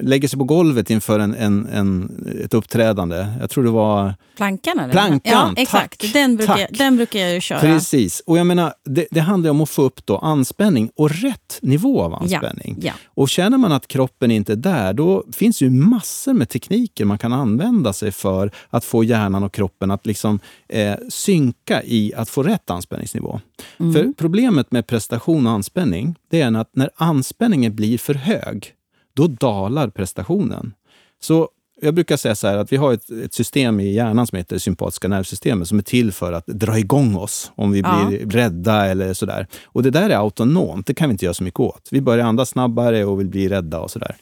lägger 0.01 0.27
sig 0.27 0.39
på 0.39 0.45
golvet 0.45 0.89
inför 0.89 1.19
en, 1.19 1.35
en, 1.35 1.67
en, 1.67 2.11
ett 2.43 2.53
uppträdande. 2.53 3.27
Jag 3.39 3.49
tror 3.49 3.63
det 3.63 3.69
var... 3.69 4.13
Plankan? 4.37 4.79
Eller? 4.79 4.91
Plankan, 4.91 5.53
ja, 5.55 5.61
exakt. 5.61 6.01
tack, 6.01 6.13
den, 6.13 6.35
brukar, 6.35 6.55
tack. 6.55 6.77
den 6.77 6.95
brukar 6.95 7.19
jag 7.19 7.33
ju 7.33 7.41
köra. 7.41 7.59
Precis. 7.59 8.19
Och 8.25 8.37
jag 8.37 8.47
menar, 8.47 8.73
det, 8.85 9.07
det 9.11 9.19
handlar 9.19 9.49
om 9.49 9.61
att 9.61 9.69
få 9.69 9.81
upp 9.81 10.05
då 10.05 10.17
anspänning 10.17 10.91
och 10.95 11.09
rätt 11.09 11.59
nivå 11.61 12.01
av 12.01 12.13
anspänning. 12.13 12.77
Ja. 12.81 12.93
Och 13.05 13.29
känner 13.29 13.57
man 13.57 13.71
att 13.71 13.87
kroppen 13.87 14.31
inte 14.31 14.51
är 14.51 14.57
där, 14.57 14.93
då 14.93 15.23
finns 15.31 15.61
ju 15.61 15.69
massor 15.69 16.33
med 16.33 16.49
tekniker 16.49 17.05
man 17.05 17.17
kan 17.17 17.33
använda 17.33 17.93
sig 17.93 18.11
för 18.11 18.51
att 18.69 18.85
få 18.85 19.03
hjärnan 19.03 19.43
och 19.43 19.53
kroppen 19.53 19.91
att 19.91 20.05
liksom 20.05 20.39
eh, 20.69 20.95
synka 21.09 21.83
i 21.83 22.13
att 22.15 22.29
få 22.29 22.43
rätt 22.43 22.69
anspänningsnivå. 22.69 23.39
Mm. 23.79 23.93
För 23.93 24.13
problemet 24.17 24.71
med 24.71 24.87
prestation 24.87 25.47
och 25.47 25.53
anspänning, 25.53 26.15
det 26.29 26.41
är 26.41 26.55
att 26.57 26.75
när 26.75 26.89
anspänningen 26.95 27.75
blir 27.75 27.97
för 27.97 28.13
hög, 28.13 28.74
då 29.15 29.27
dalar 29.27 29.89
prestationen. 29.89 30.73
Så 31.21 31.49
jag 31.81 31.93
brukar 31.93 32.17
säga 32.17 32.35
så 32.35 32.47
här 32.47 32.57
att 32.57 32.71
vi 32.71 32.77
har 32.77 32.93
ett, 32.93 33.09
ett 33.09 33.33
system 33.33 33.79
i 33.79 33.93
hjärnan 33.93 34.27
som 34.27 34.37
heter 34.37 34.57
sympatiska 34.57 35.07
nervsystemet 35.07 35.67
som 35.67 35.77
är 35.77 35.83
till 35.83 36.11
för 36.11 36.33
att 36.33 36.47
dra 36.47 36.79
igång 36.79 37.15
oss 37.15 37.51
om 37.55 37.71
vi 37.71 37.79
Ja. 37.79 38.05
blir 38.07 38.19
rädda 38.29 38.85
eller 38.85 39.13
sådär. 39.13 39.47
Och 39.65 39.83
det 39.83 39.89
där 39.89 40.09
är 40.09 40.15
autonomt, 40.17 40.87
det 40.87 40.93
kan 40.93 41.09
vi 41.09 41.11
inte 41.11 41.25
göra 41.25 41.33
så 41.33 41.43
mycket 41.43 41.59
åt. 41.59 41.87
Vi 41.91 42.01
börjar 42.01 42.25
andas 42.25 42.49
snabbare 42.49 43.05
och 43.05 43.19
vill 43.19 43.27
bli 43.27 43.49
rädda 43.49 43.79
och 43.79 43.91
sådär. 43.91 44.15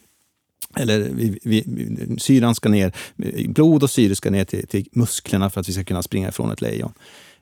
Eller 0.75 0.99
vi, 0.99 1.39
vi, 1.43 1.63
vi, 1.67 2.19
syran 2.19 2.55
ska 2.55 2.69
ner, 2.69 2.93
blod 3.47 3.83
och 3.83 3.89
syre 3.89 4.15
ska 4.15 4.29
ner 4.31 4.45
till, 4.45 4.67
till 4.67 4.87
musklerna 4.91 5.49
för 5.49 5.61
att 5.61 5.69
vi 5.69 5.73
ska 5.73 5.83
kunna 5.83 6.01
springa 6.01 6.29
ifrån 6.29 6.51
ett 6.51 6.61
lejon. 6.61 6.93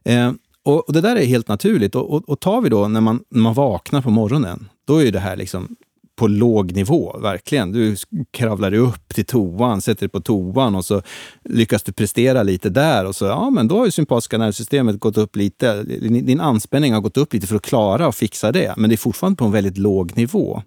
Eh, 0.04 0.32
och, 0.64 0.88
och 0.88 0.94
Det 0.94 1.02
där 1.02 1.16
är 1.16 1.26
helt 1.26 1.48
naturligt. 1.48 1.96
Och, 1.96 2.14
och, 2.14 2.30
och 2.30 2.40
tar 2.40 2.62
vi 2.62 2.70
då 2.70 2.88
när 2.88 3.02
man, 3.02 3.24
när 3.30 3.42
man 3.42 3.54
vaknar 3.54 4.02
på 4.02 4.10
morgonen, 4.10 4.70
då 4.88 5.04
är 5.04 5.12
det 5.12 5.20
här 5.20 5.36
liksom 5.36 5.76
på 6.22 6.28
låg 6.28 6.72
nivå, 6.76 7.20
verkligen. 7.20 7.72
Du 7.72 7.96
kravlar 8.32 8.72
dig 8.72 8.80
upp 8.80 9.14
till 9.14 9.26
toan, 9.26 9.82
sätter 9.82 10.00
dig 10.00 10.10
på 10.10 10.22
toan 10.22 10.76
och 10.76 10.86
så 10.86 11.02
lyckas 11.44 11.84
du 11.84 11.92
prestera 11.92 12.44
lite 12.44 12.70
där. 12.70 13.06
Och 13.06 13.16
så, 13.16 13.26
ja, 13.26 13.50
men 13.50 13.68
då 13.68 13.78
har 13.78 13.86
ju 13.86 13.92
sympatiska 13.92 14.38
nervsystemet 14.38 15.00
gått 15.00 15.18
upp 15.18 15.36
lite. 15.36 15.84
Din 15.84 16.40
anspänning 16.40 16.94
har 16.94 17.02
gått 17.02 17.18
upp 17.18 17.34
lite 17.34 17.48
för 17.48 17.56
att 17.56 17.62
klara 17.62 18.08
och 18.08 18.16
fixa 18.16 18.52
det. 18.52 18.74
Men 18.78 18.90
det 18.90 18.96
är 18.96 18.98
fortfarande 18.98 19.38
på 19.38 19.46
en 19.46 19.52
väldigt 19.52 19.78
låg 19.78 20.18
nivå. 20.18 20.62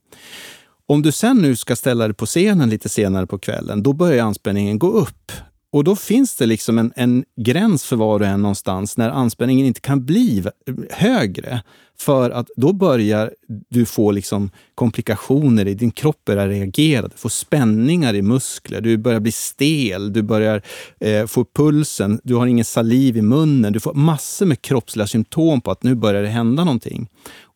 Om 0.86 1.02
du 1.02 1.12
sen 1.12 1.36
nu 1.36 1.56
ska 1.56 1.76
ställa 1.76 2.04
dig 2.08 2.14
på 2.14 2.26
scenen 2.26 2.70
lite 2.70 2.88
senare 2.88 3.26
på 3.26 3.38
kvällen, 3.38 3.82
då 3.82 3.92
börjar 3.92 4.24
anspänningen 4.24 4.78
gå 4.78 4.88
upp. 4.88 5.32
Och 5.74 5.84
då 5.84 5.96
finns 5.96 6.36
det 6.36 6.46
liksom 6.46 6.78
en, 6.78 6.92
en 6.96 7.24
gräns 7.36 7.84
för 7.84 7.96
var 7.96 8.20
och 8.20 8.26
en 8.26 8.42
någonstans 8.42 8.96
när 8.96 9.10
anspänningen 9.10 9.66
inte 9.66 9.80
kan 9.80 10.04
bli 10.04 10.44
högre. 10.90 11.62
För 11.98 12.30
att 12.30 12.50
då 12.56 12.72
börjar 12.72 13.34
du 13.70 13.86
få 13.86 14.10
liksom 14.10 14.50
komplikationer 14.74 15.68
i 15.68 15.74
din 15.74 15.90
kropp, 15.90 16.24
börjar 16.24 16.48
reagera. 16.48 17.08
Du 17.08 17.16
får 17.16 17.28
spänningar 17.28 18.14
i 18.14 18.22
muskler, 18.22 18.80
du 18.80 18.96
börjar 18.96 19.20
bli 19.20 19.32
stel, 19.32 20.12
du 20.12 20.22
börjar 20.22 20.62
eh, 21.00 21.26
få 21.26 21.44
pulsen, 21.44 22.20
du 22.24 22.34
har 22.34 22.46
ingen 22.46 22.64
saliv 22.64 23.16
i 23.16 23.22
munnen. 23.22 23.72
Du 23.72 23.80
får 23.80 23.94
massor 23.94 24.46
med 24.46 24.62
kroppsliga 24.62 25.06
symptom 25.06 25.60
på 25.60 25.70
att 25.70 25.82
nu 25.82 25.94
börjar 25.94 26.22
det 26.22 26.28
hända 26.28 26.64
någonting. 26.64 27.08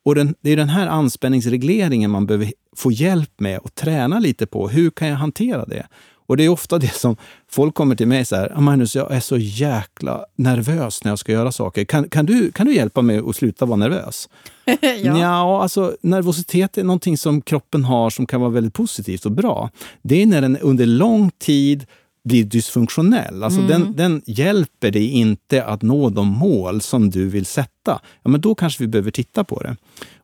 Och 0.04 0.14
den, 0.14 0.34
det 0.40 0.50
är 0.50 0.56
den 0.56 0.68
här 0.68 0.86
anspänningsregleringen 0.86 2.10
man 2.10 2.26
behöver 2.26 2.52
få 2.76 2.92
hjälp 2.92 3.40
med 3.40 3.58
och 3.58 3.74
träna 3.74 4.18
lite 4.18 4.46
på. 4.46 4.68
Hur 4.68 4.90
kan 4.90 5.08
jag 5.08 5.16
hantera 5.16 5.64
det? 5.64 5.86
Och 6.28 6.36
det 6.36 6.44
är 6.44 6.48
ofta 6.48 6.78
det 6.78 6.94
som 6.94 7.16
folk 7.50 7.74
kommer 7.74 7.96
till 7.96 8.06
mig 8.08 8.24
så 8.24 8.36
här, 8.36 8.52
"Ah, 8.56 8.60
Magnus, 8.60 8.96
jag 8.96 9.12
är 9.12 9.20
så 9.20 9.36
jäkla 9.38 10.24
nervös 10.36 11.04
när 11.04 11.10
jag 11.10 11.18
ska 11.18 11.32
göra 11.32 11.52
saker. 11.52 11.84
Kan, 11.84 12.08
kan, 12.08 12.26
du, 12.26 12.52
kan 12.52 12.66
du 12.66 12.74
hjälpa 12.74 13.02
mig 13.02 13.18
att 13.26 13.36
sluta 13.36 13.66
vara 13.66 13.76
nervös? 13.76 14.28
ja. 14.80 15.18
Ja, 15.20 15.62
alltså 15.62 15.96
nervositet 16.00 16.78
är 16.78 16.84
någonting 16.84 17.18
som 17.18 17.40
kroppen 17.40 17.84
har 17.84 18.10
som 18.10 18.26
kan 18.26 18.40
vara 18.40 18.50
väldigt 18.50 18.74
positivt 18.74 19.24
och 19.24 19.32
bra. 19.32 19.70
Det 20.02 20.22
är 20.22 20.26
när 20.26 20.40
den 20.40 20.56
under 20.58 20.86
lång 20.86 21.30
tid 21.38 21.86
blir 22.24 22.44
dysfunktionell. 22.44 23.42
Alltså 23.42 23.60
den, 23.68 23.96
den 23.96 24.22
hjälper 24.26 24.90
dig 24.90 25.08
inte 25.10 25.64
att 25.64 25.82
nå 25.82 26.10
de 26.10 26.26
mål 26.28 26.80
som 26.80 27.10
du 27.10 27.28
vill 27.28 27.46
sätta. 27.46 28.00
Ja, 28.22 28.30
men 28.30 28.40
då 28.40 28.54
kanske 28.54 28.82
vi 28.82 28.88
behöver 28.88 29.10
titta 29.10 29.44
på 29.44 29.62
det. 29.62 29.76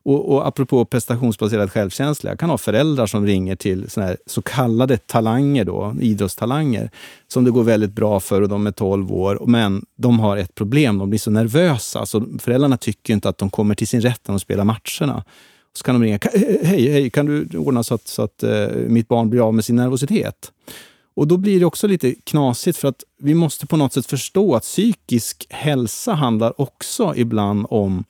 Och, 0.03 0.31
och 0.33 0.47
apropå 0.47 0.85
prestationsbaserad 0.85 1.71
självkänsla, 1.71 2.29
jag 2.31 2.39
kan 2.39 2.49
ha 2.49 2.57
föräldrar 2.57 3.05
som 3.05 3.25
ringer 3.25 3.55
till 3.55 3.89
såna 3.89 4.05
här 4.05 4.17
så 4.25 4.41
kallade 4.41 4.97
talanger, 4.97 5.65
då, 5.65 5.95
idrottstalanger, 6.01 6.89
som 7.27 7.43
det 7.43 7.51
går 7.51 7.63
väldigt 7.63 7.91
bra 7.93 8.19
för 8.19 8.41
och 8.41 8.49
de 8.49 8.67
är 8.67 8.71
12 8.71 9.11
år, 9.13 9.43
men 9.47 9.85
de 9.97 10.19
har 10.19 10.37
ett 10.37 10.55
problem, 10.55 10.97
de 10.97 11.09
blir 11.09 11.19
så 11.19 11.31
nervösa. 11.31 12.05
Så 12.05 12.25
föräldrarna 12.39 12.77
tycker 12.77 13.13
inte 13.13 13.29
att 13.29 13.37
de 13.37 13.49
kommer 13.49 13.75
till 13.75 13.87
sin 13.87 14.01
rätt 14.01 14.21
när 14.27 14.33
de 14.33 14.39
spelar 14.39 14.63
matcherna. 14.63 15.23
Så 15.73 15.83
kan 15.83 15.95
de 15.95 16.03
ringa, 16.03 16.17
"Ka- 16.17 16.63
hej, 16.65 16.91
hej, 16.91 17.09
kan 17.09 17.25
du 17.25 17.57
ordna 17.57 17.83
så 17.83 17.93
att, 17.95 18.07
så 18.07 18.21
att 18.21 18.43
eh, 18.43 18.67
mitt 18.87 19.07
barn 19.07 19.29
blir 19.29 19.47
av 19.47 19.53
med 19.53 19.65
sin 19.65 19.75
nervositet? 19.75 20.51
Och 21.15 21.27
då 21.27 21.37
blir 21.37 21.59
det 21.59 21.65
också 21.65 21.87
lite 21.87 22.15
knasigt 22.23 22.77
för 22.77 22.87
att 22.87 23.03
vi 23.19 23.33
måste 23.33 23.67
på 23.67 23.77
något 23.77 23.93
sätt 23.93 24.05
förstå 24.05 24.55
att 24.55 24.63
psykisk 24.63 25.47
hälsa 25.49 26.13
handlar 26.13 26.61
också 26.61 27.13
ibland 27.15 27.65
om 27.69 28.03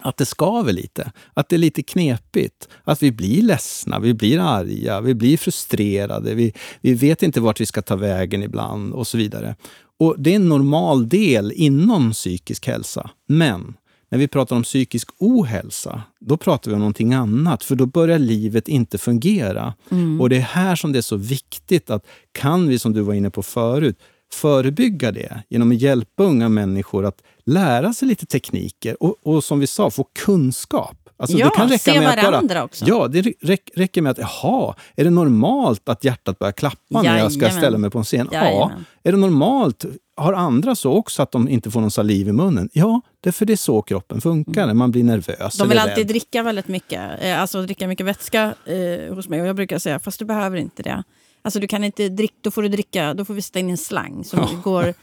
att 0.00 0.16
det 0.16 0.26
skaver 0.26 0.72
lite, 0.72 1.12
att 1.34 1.48
det 1.48 1.56
är 1.56 1.58
lite 1.58 1.82
knepigt, 1.82 2.68
att 2.84 3.02
vi 3.02 3.12
blir 3.12 3.42
ledsna, 3.42 3.98
vi 3.98 4.14
blir 4.14 4.38
arga, 4.38 5.00
vi 5.00 5.14
blir 5.14 5.36
frustrerade, 5.36 6.34
vi, 6.34 6.52
vi 6.80 6.94
vet 6.94 7.22
inte 7.22 7.40
vart 7.40 7.60
vi 7.60 7.66
ska 7.66 7.82
ta 7.82 7.96
vägen 7.96 8.42
ibland 8.42 8.92
och 8.92 9.06
så 9.06 9.18
vidare. 9.18 9.56
Och 9.98 10.14
Det 10.18 10.30
är 10.30 10.36
en 10.36 10.48
normal 10.48 11.08
del 11.08 11.52
inom 11.52 12.12
psykisk 12.12 12.66
hälsa. 12.66 13.10
Men 13.28 13.74
när 14.14 14.18
vi 14.18 14.28
pratar 14.28 14.56
om 14.56 14.62
psykisk 14.62 15.08
ohälsa, 15.18 16.02
då 16.20 16.36
pratar 16.36 16.70
vi 16.70 16.74
om 16.74 16.78
någonting 16.78 17.14
annat, 17.14 17.64
för 17.64 17.76
då 17.76 17.86
börjar 17.86 18.18
livet 18.18 18.68
inte 18.68 18.98
fungera. 18.98 19.74
Och 20.20 20.28
det 20.28 20.36
är 20.36 20.40
här 20.40 20.76
som 20.76 20.92
det 20.92 20.98
är 20.98 21.02
så 21.02 21.16
viktigt 21.16 21.90
att 21.90 22.06
kan 22.32 22.68
vi, 22.68 22.78
som 22.78 22.92
du 22.92 23.00
var 23.00 23.14
inne 23.14 23.30
på 23.30 23.42
förut, 23.42 23.98
förebygga 24.32 25.12
det 25.12 25.42
genom 25.48 25.70
att 25.70 25.80
hjälpa 25.80 26.22
unga 26.22 26.48
människor 26.48 27.04
att 27.04 27.22
lära 27.44 27.92
sig 27.92 28.08
lite 28.08 28.26
tekniker 28.26 29.02
och, 29.02 29.16
och 29.22 29.44
som 29.44 29.60
vi 29.60 29.66
sa, 29.66 29.90
få 29.90 30.04
kunskap. 30.24 31.03
Alltså, 31.16 31.36
Ja, 31.38 31.44
det 31.46 31.56
kan 31.56 31.68
räcka 31.68 31.78
se 31.78 32.00
med 32.00 32.08
att 32.08 32.16
bara- 32.16 32.30
varandra 32.30 32.64
också. 32.64 32.84
Ja, 32.88 33.08
det 33.08 33.22
räck, 33.40 33.70
räcker 33.74 34.02
med 34.02 34.10
att, 34.10 34.18
jaha, 34.18 34.74
är 34.96 35.04
det 35.04 35.10
normalt 35.10 35.88
att 35.88 36.04
hjärtat 36.04 36.38
börjar 36.38 36.52
klappa 36.52 37.02
när 37.02 37.18
jag 37.18 37.32
ska 37.32 37.40
Jajamän. 37.42 37.60
ställa 37.62 37.78
mig 37.78 37.90
på 37.90 37.98
en 37.98 38.04
scen? 38.04 38.28
Ja. 38.32 38.44
Jajamän. 38.44 38.84
Är 39.02 39.12
det 39.12 39.18
normalt? 39.18 39.84
Har 40.16 40.32
andra 40.32 40.74
så 40.74 40.92
också 40.92 41.22
att 41.22 41.32
de 41.32 41.48
inte 41.48 41.70
får 41.70 41.80
någon 41.80 41.90
saliv 41.90 42.28
i 42.28 42.32
munnen? 42.32 42.68
Ja, 42.72 43.00
det 43.20 43.30
är 43.30 43.32
för 43.32 43.46
det 43.46 43.52
är 43.52 43.56
så 43.56 43.82
kroppen 43.82 44.20
funkar 44.20 44.66
när 44.66 44.74
man 44.74 44.90
blir 44.90 45.04
nervös. 45.04 45.58
De 45.58 45.68
vill 45.68 45.78
alltid 45.78 45.96
rädd. 45.98 46.06
dricka 46.06 46.42
väldigt 46.42 46.68
mycket, 46.68 47.22
eh, 47.22 47.40
alltså 47.40 47.62
dricka 47.62 47.88
mycket 47.88 48.06
vätska 48.06 48.54
eh, 48.66 49.14
hos 49.14 49.28
mig. 49.28 49.40
Och 49.40 49.46
jag 49.46 49.56
brukar 49.56 49.78
säga, 49.78 49.98
fast 49.98 50.18
du 50.18 50.24
behöver 50.24 50.56
inte 50.56 50.82
det. 50.82 51.02
Alltså 51.42 51.60
du 51.60 51.66
kan 51.66 51.84
inte 51.84 52.08
dricka, 52.08 52.34
då 52.40 52.50
får 52.50 52.62
du 52.62 52.68
dricka, 52.68 53.14
då 53.14 53.24
får 53.24 53.34
vi 53.34 53.42
sätta 53.42 53.58
in 53.58 53.70
en 53.70 53.76
slang 53.78 54.24
som 54.24 54.46
går 54.64 54.94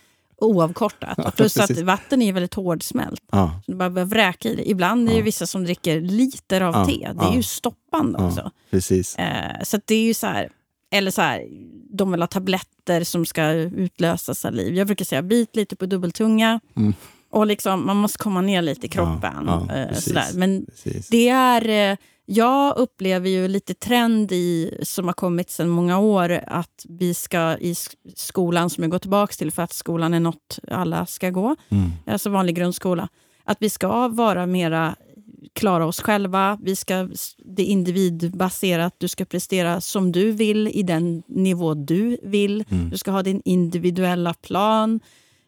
oavkortat. 0.42 1.14
Ja, 1.18 1.32
Plus 1.32 1.58
att 1.58 1.68
precis. 1.68 1.84
vatten 1.84 2.22
är 2.22 2.34
väldigt 2.34 2.54
hårdsmält. 2.54 3.22
Ja, 3.32 3.62
Så 3.66 3.72
du 3.72 3.78
bara 3.78 3.90
behöver 3.90 4.10
vräka 4.10 4.50
i 4.50 4.56
det. 4.56 4.70
Ibland 4.70 5.10
är 5.10 5.16
det 5.16 5.22
vissa 5.22 5.48
som 5.48 5.64
dricker 5.64 6.02
liter 6.02 6.62
av 6.62 6.74
Ja, 6.74 6.86
te. 6.86 6.98
Det 6.98 7.26
är 7.26 7.30
ja. 7.30 7.36
ju 7.36 7.44
stoppande 7.44 8.20
ja, 8.20 8.28
också. 8.28 8.52
precis. 8.72 9.16
Eh, 9.16 9.64
så 9.64 9.78
att 9.78 9.88
det 9.88 9.96
är 9.96 10.04
ju 10.04 10.14
så 10.14 10.28
här, 10.28 10.50
eller 10.92 11.12
så 11.12 11.22
här, 11.22 11.48
de 11.94 12.12
vill 12.12 12.22
ha 12.22 12.28
tabletter 12.28 13.04
som 13.04 13.26
ska 13.26 13.52
utlösa 13.52 14.34
saliv. 14.34 14.76
Jag 14.76 14.88
brukar 14.88 15.06
säga 15.06 15.22
bit 15.22 15.56
lite 15.56 15.76
på 15.76 15.86
dubbeltunga. 15.86 16.60
Mm. 16.76 16.94
Och 17.32 17.48
liksom, 17.48 17.86
man 17.86 17.98
måste 17.98 18.18
komma 18.18 18.42
ner 18.42 18.62
lite 18.62 18.86
i 18.86 18.90
kroppen. 18.90 19.44
Ja, 19.48 19.66
ja, 19.70 19.76
eh. 19.76 20.26
Men 20.34 20.66
precis. 20.66 21.08
det 21.08 21.30
är, 21.30 21.92
eh, 21.92 21.98
jag 22.34 22.78
upplever 22.78 23.30
ju 23.30 23.48
lite 23.48 23.74
trend 23.74 24.32
i, 24.32 24.78
som 24.84 25.06
har 25.06 25.14
kommit 25.14 25.50
sedan 25.50 25.70
många 25.70 26.00
år, 26.00 26.40
att 26.48 26.86
vi 26.90 27.14
ska 27.14 27.58
i 27.58 27.74
sk- 27.74 27.96
skolan, 28.16 28.70
som 28.70 28.84
jag 28.84 28.92
går 28.92 29.00
tillbaka 29.00 29.34
till 29.34 29.52
för 29.52 29.64
att 29.64 29.74
skolan 29.74 30.14
är 30.14 30.20
något 30.20 30.60
alla 30.72 31.06
ska 31.06 31.30
gå, 31.30 31.56
Mm. 31.70 31.90
alltså 32.08 32.30
vanlig 32.30 32.56
grundskola, 32.56 33.08
att 33.44 33.58
vi 33.60 33.70
ska 33.70 34.08
vara 34.08 34.46
mera 34.46 34.96
klara 35.54 35.86
oss 35.86 36.02
själva. 36.02 36.58
Vi 36.64 36.76
ska, 36.76 37.10
det 37.46 37.62
är 37.62 37.66
individbaserat. 37.66 38.96
Du 38.98 39.08
ska 39.08 39.26
prestera 39.26 39.82
som 39.82 40.12
du 40.12 40.32
vill 40.32 40.68
i 40.68 40.84
den 40.84 41.24
nivå 41.28 41.74
du 41.74 42.18
vill. 42.24 42.64
Mm. 42.70 42.90
Du 42.90 42.98
ska 42.98 43.12
ha 43.12 43.24
din 43.24 43.42
individuella 43.46 44.34
plan 44.34 45.00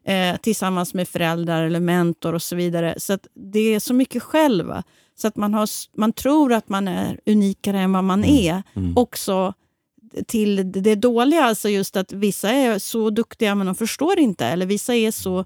eh, 0.06 0.36
tillsammans 0.42 0.94
med 0.94 1.08
föräldrar 1.08 1.64
eller 1.64 1.80
mentor 1.80 2.34
och 2.36 2.42
så 2.42 2.56
vidare. 2.56 2.96
Så 2.98 3.18
det 3.34 3.60
är 3.60 3.80
så 3.80 3.94
mycket 3.94 4.24
själv. 4.24 4.74
Så 5.16 5.28
att 5.28 5.36
man, 5.38 5.54
har, 5.54 5.70
man 5.98 6.14
tror 6.14 6.54
att 6.54 6.70
man 6.70 6.88
är 6.88 7.20
unikare 7.26 7.80
än 7.80 7.94
vad 7.94 8.04
man 8.04 8.24
är. 8.24 8.64
Mm. 8.76 8.94
Också 8.98 9.54
till 10.28 10.72
det 10.72 10.96
dåliga, 10.96 11.44
alltså 11.44 11.70
just 11.70 11.96
att 11.98 12.12
vissa 12.12 12.50
är 12.50 12.80
så 12.80 13.10
duktiga 13.10 13.56
men 13.56 13.66
de 13.66 13.76
förstår 13.76 14.20
inte. 14.20 14.46
Eller 14.46 14.66
vissa 14.66 14.96
är 14.96 15.12
så 15.12 15.46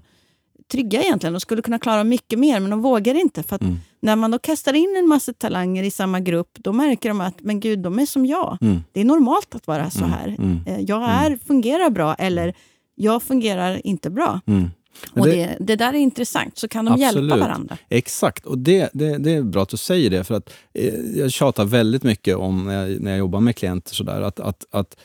trygga 0.72 1.02
egentligen. 1.02 1.32
De 1.32 1.40
skulle 1.40 1.62
kunna 1.62 1.78
klara 1.78 2.04
mycket 2.04 2.38
mer 2.38 2.60
men 2.60 2.70
de 2.70 2.82
vågar 2.82 3.14
inte. 3.14 3.42
För 3.42 3.58
Mm. 3.62 3.76
när 4.00 4.16
man 4.16 4.30
då 4.30 4.38
kastar 4.38 4.74
in 4.74 4.96
en 4.98 5.08
massa 5.08 5.32
talanger 5.32 5.82
i 5.82 5.90
samma 5.90 6.20
grupp, 6.20 6.50
då 6.58 6.72
märker 6.72 7.08
de 7.08 7.20
att 7.20 7.40
men 7.40 7.60
gud, 7.60 7.78
de 7.78 7.98
är 7.98 8.06
som 8.06 8.26
jag. 8.26 8.58
Mm. 8.60 8.80
Det 8.92 9.00
är 9.00 9.04
normalt 9.04 9.54
att 9.54 9.66
vara 9.66 9.90
så 9.90 9.98
Mm. 10.04 10.10
här. 10.10 10.28
Mm. 10.28 10.60
Eh, 10.66 10.80
Jag 10.80 11.02
är, 11.10 11.36
fungerar 11.46 11.90
bra 11.90 12.14
eller 12.14 12.54
jag 12.94 13.22
fungerar 13.22 13.86
inte 13.86 14.10
bra. 14.10 14.40
Och 15.12 15.26
det, 15.26 15.34
det, 15.34 15.56
det, 15.60 15.76
där 15.76 15.88
är 15.88 15.98
intressant, 15.98 16.58
så 16.58 16.68
kan 16.68 16.84
de 16.84 16.94
absolut. 16.94 17.30
hjälpa 17.30 17.36
varandra. 17.36 17.78
Exakt, 17.88 18.46
och 18.46 18.58
det, 18.58 18.90
det, 18.92 19.18
det 19.18 19.30
är 19.30 19.42
bra 19.42 19.62
att 19.62 19.68
du 19.68 19.76
säger 19.76 20.10
det. 20.10 20.24
För 20.24 20.34
att 20.34 20.50
eh, 20.74 20.94
Jag 21.16 21.32
tjatar 21.32 21.64
väldigt 21.64 22.02
mycket 22.02 22.36
om 22.36 22.64
när 22.64 22.88
jag, 22.88 23.00
när 23.00 23.10
jag 23.10 23.18
jobbar 23.18 23.40
med 23.40 23.56
klienter 23.56 23.94
sådär, 23.94 24.20
att, 24.20 24.40
att, 24.40 24.66
att 24.70 24.96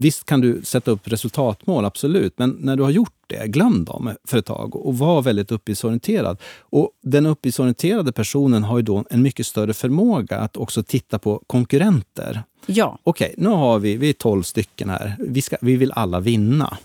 Visst 0.00 0.24
kan 0.24 0.40
du 0.40 0.60
sätta 0.64 0.90
upp 0.90 1.08
resultatmål, 1.08 1.84
absolut. 1.84 2.38
Men 2.38 2.56
när 2.60 2.76
du 2.76 2.82
har 2.82 2.90
gjort 2.90 3.14
det, 3.26 3.46
glöm 3.46 3.84
dem 3.84 4.14
för 4.24 4.38
ett 4.38 4.46
tag 4.46 4.76
och 4.76 4.98
var 4.98 5.22
väldigt 5.22 5.52
uppgiftsorienterad. 5.52 6.38
Och 6.60 6.90
den 7.02 7.26
uppgiftsorienterade 7.26 8.12
personen 8.12 8.64
har 8.64 8.78
ju 8.78 8.82
då 8.82 9.04
en 9.10 9.22
mycket 9.22 9.46
större 9.46 9.74
förmåga 9.74 10.38
att 10.38 10.56
också 10.56 10.82
titta 10.82 11.18
på 11.18 11.42
konkurrenter. 11.46 12.42
Ja. 12.66 12.98
Okej, 13.02 13.34
nu 13.36 13.48
har 13.48 13.78
vi, 13.78 13.96
vi 13.96 14.08
är 14.08 14.12
12 14.12 14.42
stycken 14.42 14.88
här. 14.88 15.16
Vi, 15.18 15.42
ska, 15.42 15.56
vi 15.60 15.76
vill 15.76 15.92
alla 15.92 16.20
vinna. 16.20 16.78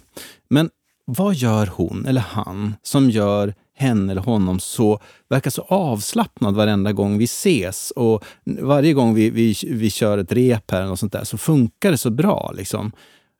Men 0.49 0.69
vad 1.05 1.35
gör 1.35 1.67
hon 1.67 2.05
eller 2.05 2.21
han 2.21 2.75
som 2.83 3.09
gör 3.09 3.53
henne 3.75 4.11
eller 4.11 4.21
honom 4.21 4.59
så, 4.59 4.99
verkar 5.29 5.51
så 5.51 5.61
avslappnad 5.61 6.55
varenda 6.55 6.91
gång 6.91 7.17
vi 7.17 7.23
ses. 7.23 7.91
Och 7.91 8.25
varje 8.45 8.93
gång 8.93 9.13
vi, 9.13 9.29
vi, 9.29 9.55
vi 9.63 9.89
kör 9.89 10.17
ett 10.17 10.31
rep 10.31 10.71
här 10.71 10.91
och 10.91 10.99
sånt 10.99 11.13
där, 11.13 11.23
så 11.23 11.37
funkar 11.37 11.91
det 11.91 11.97
så 11.97 12.09
bra. 12.09 12.51
Liksom. 12.55 12.91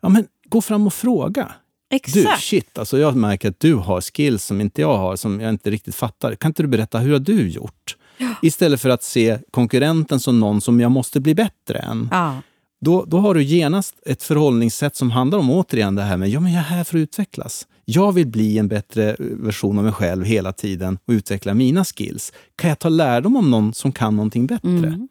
Ja, 0.02 0.10
men 0.10 0.26
gå 0.50 0.62
fram 0.62 0.88
och 0.88 0.94
fråga. 0.94 1.52
Exakt. 1.90 2.16
Du, 2.16 2.42
shit, 2.42 2.78
alltså 2.78 2.98
jag 2.98 3.16
märker 3.16 3.50
att 3.50 3.60
du 3.60 3.76
har 3.76 4.02
skills 4.02 4.46
som 4.46 4.62
inte 4.62 4.82
jag 4.82 4.98
har, 4.98 5.16
som 5.16 5.42
jag 5.42 5.50
inte 5.50 5.72
riktigt 5.72 5.96
fattar. 5.96 6.36
Kan 6.36 6.50
inte 6.50 6.64
du 6.64 6.68
berätta, 6.68 7.00
hur 7.00 7.12
har 7.12 7.20
du 7.20 7.50
gjort? 7.50 7.98
Ja. 8.18 8.36
Istället 8.42 8.82
för 8.82 8.90
att 8.90 9.04
se 9.04 9.40
konkurrenten 9.52 10.20
som 10.20 10.40
någon 10.40 10.62
som 10.62 10.80
jag 10.80 10.92
måste 10.92 11.20
bli 11.20 11.36
bättre 11.36 11.80
än. 11.80 12.10
Ja. 12.12 12.42
Då, 12.84 13.06
då 13.08 13.18
har 13.18 13.34
du 13.34 13.44
genast 13.44 13.96
ett 14.06 14.24
förhållningssätt 14.24 14.96
som 14.96 15.12
handlar 15.12 15.40
om 15.40 15.50
återigen 15.50 15.96
det 15.96 16.02
här 16.02 16.18
med 16.18 16.30
ja, 16.30 16.40
men 16.40 16.54
jag 16.54 16.60
är 16.60 16.64
här 16.64 16.84
för 16.84 16.98
att 16.98 17.02
utvecklas. 17.02 17.68
Jag 17.86 18.12
vill 18.12 18.28
bli 18.28 18.58
en 18.58 18.68
bättre 18.68 19.16
version 19.20 19.78
av 19.78 19.84
mig 19.84 19.94
själv 19.94 20.26
hela 20.26 20.54
tiden 20.54 20.98
och 21.06 21.12
utveckla 21.12 21.54
mina 21.54 21.86
skills. 21.86 22.34
Kan 22.56 22.70
jag 22.70 22.80
ta 22.80 22.90
lärdom 22.90 23.36
om 23.36 23.52
någon 23.52 23.74
som 23.74 23.92
kan 23.92 24.16
någonting 24.16 24.48
bättre? 24.48 24.70
Mm. 24.70 25.08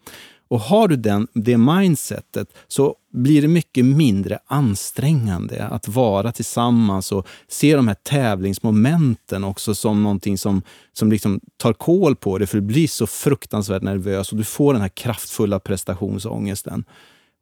Och 0.49 0.61
har 0.61 0.89
du 0.89 0.97
den, 0.97 1.29
det 1.33 1.57
mindsetet 1.57 2.49
så 2.69 2.95
blir 3.13 3.43
det 3.43 3.49
mycket 3.49 3.85
mindre 3.85 4.39
ansträngande 4.47 5.67
att 5.67 5.89
vara 5.89 6.33
tillsammans 6.33 7.13
och 7.13 7.27
se 7.49 7.77
de 7.77 7.89
här 7.89 7.97
tävlingsmomenten 8.03 9.45
också 9.45 9.75
som 9.75 10.03
någonting 10.03 10.39
som, 10.39 10.63
som 10.93 11.11
liksom 11.11 11.41
tar 11.57 11.73
koll 11.73 12.17
på 12.17 12.39
det. 12.39 12.47
För 12.47 12.59
du 12.59 12.67
blir 12.67 12.89
så 12.89 13.07
fruktansvärt 13.07 13.83
nervös 13.83 14.33
och 14.33 14.39
du 14.39 14.45
får 14.45 14.73
den 14.73 14.83
här 14.83 14.89
kraftfulla 14.89 15.61
prestationsångesten. 15.61 16.85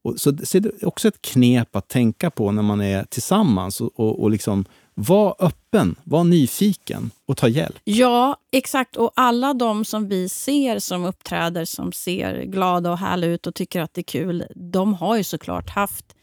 Och 0.03 0.21
så, 0.21 0.37
så 0.45 0.59
det 0.59 0.69
är 0.69 0.89
också 0.89 1.09
ett 1.09 1.23
knep 1.23 1.77
att 1.77 1.89
tänka 1.89 2.31
på 2.31 2.53
när 2.53 2.63
man 2.63 2.81
är 2.81 3.05
tillsammans 3.05 3.81
och, 3.81 4.01
och, 4.01 4.23
och 4.23 4.31
liksom 4.31 4.65
var 4.95 5.37
öppen, 5.39 5.97
var 6.05 6.25
nyfiken 6.25 7.11
och 7.27 7.37
ta 7.37 7.49
hjälp. 7.49 7.77
Ja, 7.85 8.37
exakt. 8.53 8.97
Och 8.97 9.13
alla 9.17 9.55
de 9.55 9.85
som 9.85 10.09
vi 10.09 10.29
ser 10.29 10.79
som 10.79 11.05
uppträder, 11.05 11.65
som 11.65 11.93
ser 11.93 12.43
glada 12.43 12.91
och 12.91 12.99
härliga 12.99 13.31
ut 13.31 13.47
och 13.47 13.55
tycker 13.55 13.81
att 13.81 13.95
det 13.95 14.01
är 14.01 14.03
kul, 14.03 14.45
de 14.55 14.95
har 14.95 15.17
ju 15.17 15.25
såklart 15.25 15.71
haft 15.71 16.17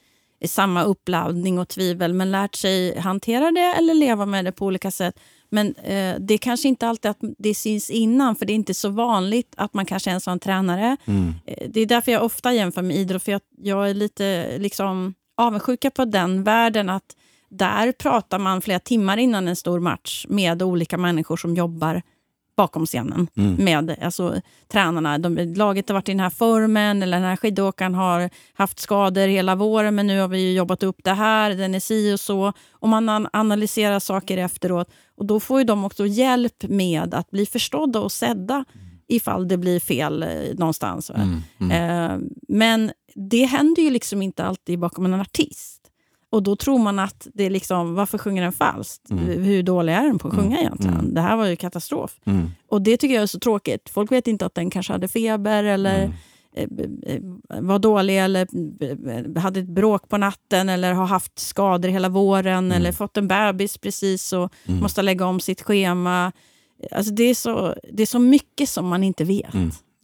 samma 0.45 0.83
uppladdning 0.83 1.59
och 1.59 1.67
tvivel 1.67 2.13
men 2.13 2.31
lärt 2.31 2.55
sig 2.55 2.99
hantera 2.99 3.51
det 3.51 3.73
eller 3.77 3.93
leva 3.93 4.25
med 4.25 4.45
det 4.45 4.51
på 4.51 4.65
olika 4.65 4.91
sätt. 4.91 5.19
Men 5.49 5.75
eh, 5.75 6.15
det 6.19 6.33
är 6.33 6.37
kanske 6.37 6.67
inte 6.67 6.87
alltid 6.87 7.11
att 7.11 7.19
det 7.37 7.55
syns 7.55 7.89
innan, 7.89 8.35
för 8.35 8.45
det 8.45 8.53
är 8.53 8.55
inte 8.55 8.73
så 8.73 8.89
vanligt 8.89 9.53
att 9.57 9.73
man 9.73 9.85
kanske 9.85 10.09
ens 10.09 10.25
har 10.25 10.33
en 10.33 10.39
tränare. 10.39 10.97
Mm. 11.05 11.33
Eh, 11.45 11.69
det 11.69 11.81
är 11.81 11.85
därför 11.85 12.11
jag 12.11 12.23
ofta 12.23 12.53
jämför 12.53 12.81
med 12.81 12.95
idrott, 12.95 13.23
för 13.23 13.31
jag, 13.31 13.41
jag 13.57 13.89
är 13.89 13.93
lite 13.93 14.57
liksom, 14.57 15.13
avundsjuka 15.37 15.91
på 15.91 16.05
den 16.05 16.43
världen. 16.43 16.89
att 16.89 17.15
där 17.49 17.91
pratar 17.91 18.39
man 18.39 18.61
flera 18.61 18.79
timmar 18.79 19.17
innan 19.17 19.47
en 19.47 19.55
stor 19.55 19.79
match 19.79 20.25
med 20.29 20.63
olika 20.63 20.97
människor 20.97 21.37
som 21.37 21.55
jobbar 21.55 22.01
bakom 22.57 22.85
scenen 22.85 23.27
mm. 23.37 23.55
med 23.55 23.97
alltså, 24.01 24.41
tränarna. 24.71 25.17
De, 25.17 25.53
laget 25.55 25.89
har 25.89 25.93
varit 25.93 26.09
i 26.09 26.11
den 26.11 26.19
här 26.19 26.29
formen, 26.29 27.03
eller 27.03 27.17
den 27.17 27.29
här 27.29 27.35
skidåkaren 27.35 27.95
har 27.95 28.29
haft 28.53 28.79
skador 28.79 29.27
hela 29.27 29.55
våren 29.55 29.95
men 29.95 30.07
nu 30.07 30.19
har 30.19 30.27
vi 30.27 30.55
jobbat 30.55 30.83
upp 30.83 31.03
det 31.03 31.13
här, 31.13 31.49
den 31.49 31.75
är 31.75 31.79
si 31.79 32.13
och 32.13 32.19
så. 32.19 32.53
Och 32.71 32.89
man 32.89 33.27
analyserar 33.33 33.99
saker 33.99 34.37
efteråt. 34.37 34.91
Och 35.17 35.25
Då 35.25 35.39
får 35.39 35.59
ju 35.59 35.65
de 35.65 35.85
också 35.85 36.05
hjälp 36.05 36.63
med 36.63 37.13
att 37.13 37.31
bli 37.31 37.45
förstådda 37.45 37.99
och 37.99 38.11
sedda 38.11 38.65
ifall 39.07 39.47
det 39.47 39.57
blir 39.57 39.79
fel 39.79 40.23
eh, 40.23 40.29
någonstans. 40.57 41.09
Mm, 41.09 41.41
mm. 41.59 41.71
Eh, 41.71 42.29
men 42.47 42.91
det 43.15 43.45
händer 43.45 43.81
ju 43.81 43.89
liksom 43.89 44.21
inte 44.21 44.43
alltid 44.43 44.79
bakom 44.79 45.05
en 45.05 45.13
artist. 45.13 45.76
Och 46.29 46.43
då 46.43 46.55
tror 46.55 46.79
man 46.79 46.99
att 46.99 47.27
det 47.33 47.43
är 47.43 47.49
liksom, 47.49 47.95
varför 47.95 48.17
sjunger 48.17 48.41
den 48.41 48.51
falskt? 48.51 49.09
Mm. 49.09 49.43
Hur 49.43 49.63
dålig 49.63 49.93
är 49.93 50.03
den 50.03 50.19
på 50.19 50.27
att 50.27 50.33
sjunga 50.33 50.57
mm. 50.57 50.59
egentligen? 50.59 50.99
Mm. 50.99 51.13
Det 51.13 51.21
här 51.21 51.37
var 51.37 51.45
ju 51.45 51.55
katastrof. 51.55 52.19
Mm. 52.25 52.51
Och 52.67 52.81
det 52.81 52.97
tycker 52.97 53.15
jag 53.15 53.23
är 53.23 53.27
så 53.27 53.39
tråkigt. 53.39 53.89
Folk 53.89 54.11
vet 54.11 54.27
inte 54.27 54.45
att 54.45 54.55
den 54.55 54.69
kanske 54.69 54.93
hade 54.93 55.07
feber 55.07 55.63
eller 55.63 56.03
mm. 56.03 56.13
eh, 57.03 57.15
eh, 57.15 57.61
var 57.61 57.79
dålig 57.79 58.19
eller 58.19 59.39
hade 59.39 59.59
ett 59.59 59.69
bråk 59.69 60.09
på 60.09 60.17
natten 60.17 60.69
eller 60.69 60.93
har 60.93 61.05
haft 61.05 61.39
skador 61.39 61.89
hela 61.89 62.09
våren 62.09 62.65
mm. 62.65 62.71
eller 62.71 62.91
fått 62.91 63.17
en 63.17 63.27
bebis 63.27 63.77
precis 63.77 64.33
och 64.33 64.53
måste 64.65 65.01
lägga 65.01 65.25
om 65.25 65.39
sitt 65.39 65.61
schema. 65.61 66.31
Alltså 66.91 67.13
det, 67.13 67.23
är 67.23 67.35
så, 67.35 67.75
det 67.93 68.03
är 68.03 68.07
så 68.07 68.19
mycket 68.19 68.69
som 68.69 68.87
man 68.87 69.03
inte 69.03 69.23
vet. 69.23 69.55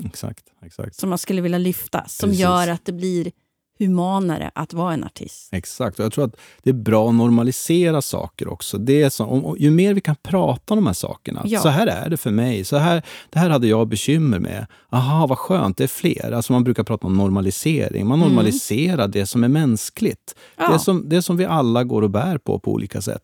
Exakt, 0.05 0.45
exakt. 0.65 0.95
Som 0.95 1.09
man 1.09 1.17
skulle 1.17 1.41
vilja 1.41 1.57
lyfta, 1.57 2.05
som 2.07 2.29
Precis. 2.29 2.41
gör 2.41 2.67
att 2.67 2.85
det 2.85 2.91
blir 2.91 3.31
humanare 3.79 4.51
att 4.55 4.73
vara 4.73 4.93
en 4.93 5.03
artist. 5.03 5.49
Exakt. 5.51 5.99
Och 5.99 6.05
jag 6.05 6.13
tror 6.13 6.25
att 6.25 6.35
det 6.63 6.69
är 6.69 6.73
bra 6.73 7.09
att 7.09 7.15
normalisera 7.15 8.01
saker 8.01 8.47
också. 8.47 8.77
Det 8.77 9.01
är 9.01 9.09
så, 9.09 9.25
om, 9.25 9.55
ju 9.59 9.71
mer 9.71 9.93
vi 9.93 10.01
kan 10.01 10.15
prata 10.23 10.73
om 10.73 10.77
de 10.77 10.85
här 10.85 10.93
sakerna. 10.93 11.41
Ja. 11.45 11.59
Så 11.59 11.69
här 11.69 11.87
är 11.87 12.09
det 12.09 12.17
för 12.17 12.31
mig. 12.31 12.65
Så 12.65 12.77
här, 12.77 13.03
det 13.29 13.39
här 13.39 13.49
hade 13.49 13.67
jag 13.67 13.87
bekymmer 13.87 14.39
med. 14.39 14.65
Aha, 14.89 15.27
vad 15.27 15.37
skönt, 15.37 15.77
det 15.77 15.83
är 15.83 15.87
fler. 15.87 16.31
Alltså 16.31 16.53
man 16.53 16.63
brukar 16.63 16.83
prata 16.83 17.07
om 17.07 17.17
normalisering. 17.17 18.07
Man 18.07 18.19
mm. 18.19 18.29
normaliserar 18.29 18.93
mm. 18.93 19.11
det 19.11 19.25
som 19.25 19.43
är 19.43 19.47
mänskligt. 19.47 20.35
Ja. 20.57 20.73
Det, 20.73 20.79
som, 20.79 21.09
det 21.09 21.21
som 21.21 21.37
vi 21.37 21.45
alla 21.45 21.83
går 21.83 22.01
och 22.01 22.09
bär 22.09 22.37
på 22.37 22.59
på 22.59 22.71
olika 22.71 23.01
sätt. 23.01 23.23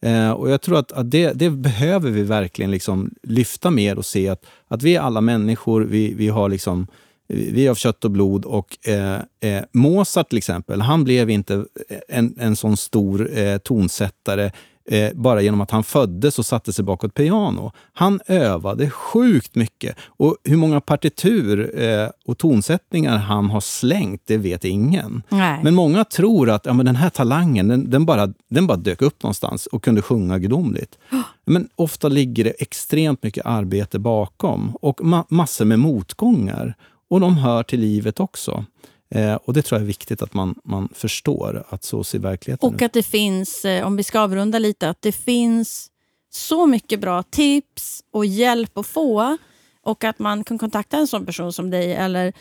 Eh, 0.00 0.30
och 0.30 0.50
Jag 0.50 0.62
tror 0.62 0.78
att, 0.78 0.92
att 0.92 1.10
det, 1.10 1.32
det, 1.32 1.50
behöver 1.50 2.10
vi 2.10 2.22
verkligen 2.22 2.70
liksom 2.70 3.10
lyfta 3.22 3.70
mer 3.70 3.98
och 3.98 4.06
se 4.06 4.28
att, 4.28 4.46
att 4.68 4.82
vi 4.82 4.96
är 4.96 5.00
alla 5.00 5.20
människor. 5.20 5.80
Vi, 5.80 6.14
vi 6.14 6.28
har 6.28 6.48
liksom 6.48 6.86
vi 7.28 7.66
är 7.66 7.70
av 7.70 7.74
kött 7.74 8.04
och 8.04 8.10
blod 8.10 8.44
och 8.44 8.88
eh, 8.88 9.20
eh, 9.40 9.64
Mozart 9.72 10.28
till 10.28 10.38
exempel, 10.38 10.80
han 10.80 11.04
blev 11.04 11.30
inte 11.30 11.64
en, 12.08 12.34
en 12.38 12.56
sån 12.56 12.76
stor 12.76 13.38
eh, 13.38 13.58
tonsättare 13.58 14.50
eh, 14.90 15.10
bara 15.14 15.42
genom 15.42 15.60
att 15.60 15.70
han 15.70 15.84
föddes 15.84 16.38
och 16.38 16.46
satte 16.46 16.72
sig 16.72 16.84
bakom 16.84 17.08
ett 17.08 17.14
piano. 17.14 17.72
Han 17.92 18.20
övade 18.26 18.90
sjukt 18.90 19.54
mycket. 19.54 19.96
Och 20.06 20.36
hur 20.44 20.56
många 20.56 20.80
partitur 20.80 21.80
eh, 21.82 22.08
och 22.26 22.38
tonsättningar 22.38 23.16
han 23.16 23.50
har 23.50 23.60
slängt, 23.60 24.22
det 24.26 24.36
vet 24.36 24.64
ingen. 24.64 25.22
Nej. 25.28 25.60
Men 25.64 25.74
många 25.74 26.04
tror 26.04 26.50
att 26.50 26.66
ja, 26.66 26.72
men 26.72 26.86
den 26.86 26.96
här 26.96 27.10
talangen, 27.10 27.68
den, 27.68 27.90
den, 27.90 28.06
bara, 28.06 28.32
den 28.50 28.66
bara 28.66 28.78
dök 28.78 29.02
upp 29.02 29.22
någonstans 29.22 29.66
och 29.66 29.84
kunde 29.84 30.02
sjunga 30.02 30.38
gudomligt. 30.38 30.98
Men 31.44 31.68
ofta 31.76 32.08
ligger 32.08 32.44
det 32.44 32.50
extremt 32.50 33.22
mycket 33.22 33.46
arbete 33.46 33.98
bakom 33.98 34.76
och 34.80 35.04
ma 35.04 35.24
massor 35.28 35.64
med 35.64 35.78
motgångar. 35.78 36.74
Och 37.08 37.20
de 37.20 37.36
hör 37.36 37.62
till 37.62 37.80
livet 37.80 38.20
också. 38.20 38.64
Eh, 39.10 39.34
och 39.34 39.52
Det 39.52 39.62
tror 39.62 39.78
jag 39.78 39.82
är 39.82 39.86
viktigt 39.86 40.22
att 40.22 40.34
man, 40.34 40.54
man 40.64 40.88
förstår, 40.94 41.64
att 41.68 41.84
så 41.84 42.04
ser 42.04 42.18
verkligheten 42.18 42.68
ut. 42.68 42.74
Och 42.74 42.82
att 42.82 42.92
det 42.92 43.02
finns, 43.02 43.64
eh, 43.64 43.86
om 43.86 43.96
vi 43.96 44.02
ska 44.02 44.20
avrunda 44.20 44.58
lite, 44.58 44.88
att 44.88 45.02
det 45.02 45.12
finns 45.12 45.90
så 46.30 46.66
mycket 46.66 47.00
bra 47.00 47.22
tips 47.22 48.04
och 48.10 48.26
hjälp 48.26 48.78
att 48.78 48.86
få. 48.86 49.36
Och 49.82 50.04
att 50.04 50.18
man 50.18 50.44
kan 50.44 50.58
kontakta 50.58 50.96
en 50.96 51.06
sån 51.06 51.26
person 51.26 51.52
som 51.52 51.70
dig. 51.70 51.92
Eller 51.92 52.32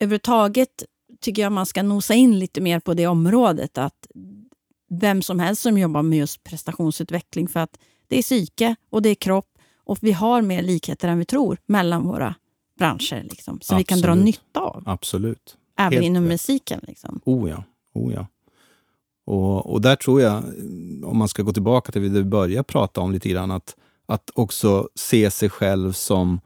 överhuvudtaget 0.00 0.84
tycker 1.20 1.42
jag 1.42 1.52
man 1.52 1.66
ska 1.66 1.82
nosa 1.82 2.14
in 2.14 2.38
lite 2.38 2.60
mer 2.60 2.80
på 2.80 2.94
det 2.94 3.06
området. 3.06 3.78
Att 3.78 4.06
vem 4.90 5.22
som 5.22 5.40
helst 5.40 5.62
som 5.62 5.78
jobbar 5.78 6.02
med 6.02 6.18
just 6.18 6.44
prestationsutveckling. 6.44 7.48
För 7.48 7.60
att 7.60 7.78
det 8.08 8.18
är 8.18 8.22
psyke 8.22 8.76
och 8.90 9.02
det 9.02 9.08
är 9.08 9.14
kropp 9.14 9.58
och 9.84 9.98
vi 10.00 10.12
har 10.12 10.42
mer 10.42 10.62
likheter 10.62 11.08
än 11.08 11.18
vi 11.18 11.24
tror 11.24 11.58
mellan 11.66 12.06
våra 12.06 12.34
branscher 12.78 13.22
liksom, 13.22 13.44
som 13.44 13.56
Absolut. 13.56 13.80
vi 13.80 13.84
kan 13.84 14.00
dra 14.00 14.14
nytta 14.14 14.60
av. 14.60 14.82
Absolut. 14.86 15.56
Även 15.78 15.92
Helt 15.92 16.04
inom 16.04 16.22
rätt. 16.22 16.32
musiken. 16.32 16.80
Liksom. 16.82 17.20
Oh 17.24 17.50
ja. 17.50 17.64
Oh 17.94 18.12
ja. 18.14 18.26
Och, 19.26 19.72
och 19.72 19.80
där 19.80 19.96
tror 19.96 20.20
jag, 20.20 20.44
om 21.04 21.18
man 21.18 21.28
ska 21.28 21.42
gå 21.42 21.52
tillbaka 21.52 21.92
till 21.92 22.02
det 22.02 22.08
vi 22.08 22.24
började 22.24 22.64
prata 22.64 23.00
om 23.00 23.12
lite 23.12 23.28
grann, 23.28 23.50
att, 23.50 23.76
att 24.06 24.30
också 24.34 24.88
se 24.94 25.30
sig 25.30 25.48
själv 25.50 25.92
som 25.92 26.40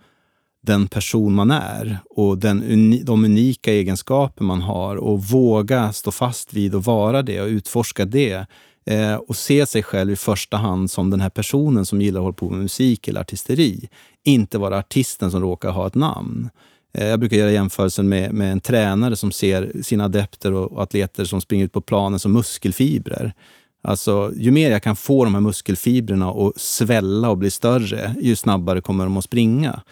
den 0.61 0.89
person 0.89 1.35
man 1.35 1.51
är 1.51 1.99
och 2.11 2.39
den 2.39 2.63
uni, 2.63 3.03
de 3.03 3.25
unika 3.25 3.73
egenskaper 3.73 4.45
man 4.45 4.63
har 4.63 4.97
och 4.97 5.25
våga 5.25 5.93
stå 5.93 6.11
fast 6.11 6.55
vid 6.55 6.75
och 6.75 6.85
vara 6.85 7.23
det 7.23 7.41
och 7.41 7.49
utforska 7.49 8.05
det. 8.05 8.47
Eh, 8.89 9.15
och 9.15 9.37
se 9.37 9.67
sig 9.67 9.83
själv 9.83 10.11
i 10.11 10.17
första 10.17 10.57
hand 10.57 10.91
som 10.91 11.11
den 11.11 11.21
här 11.21 11.31
personen 11.31 11.87
som 11.87 12.03
gillar 12.03 12.21
att 12.21 12.25
hålla 12.25 12.35
på 12.35 12.51
med 12.51 12.61
musik 12.61 13.09
eller 13.09 13.21
artisteri. 13.21 13.89
Inte 14.25 14.59
vara 14.59 14.79
artisten 14.79 15.31
som 15.31 15.43
råkar 15.43 15.71
ha 15.71 15.87
ett 15.87 15.95
namn. 15.95 16.51
Eh, 16.95 17.07
jag 17.07 17.21
brukar 17.21 17.37
göra 17.37 17.51
jämförelsen 17.51 18.09
med, 18.09 18.33
med 18.33 18.53
en 18.53 18.61
tränare 18.61 19.17
som 19.17 19.33
ser 19.33 19.83
sina 19.83 20.05
adepter 20.05 20.53
och, 20.53 20.73
och 20.73 20.83
atleter 20.83 21.25
som 21.25 21.41
springer 21.41 21.65
ut 21.65 21.73
på 21.73 21.81
planen 21.81 22.19
som 22.19 22.33
muskelfibrer. 22.33 23.33
Alltså, 23.83 24.33
ju 24.37 24.51
mer 24.51 24.71
jag 24.71 24.83
kan 24.83 24.97
få 24.97 25.25
de 25.25 25.35
här 25.35 25.41
muskelfibrerna 25.41 26.31
att 26.31 26.61
svälla 26.61 27.31
och 27.31 27.39
bli 27.39 27.51
större, 27.51 28.15
ju 28.21 28.37
snabbare 28.37 28.81
kommer 28.81 29.05
de 29.05 29.17
att 29.17 29.25
springa. 29.25 29.83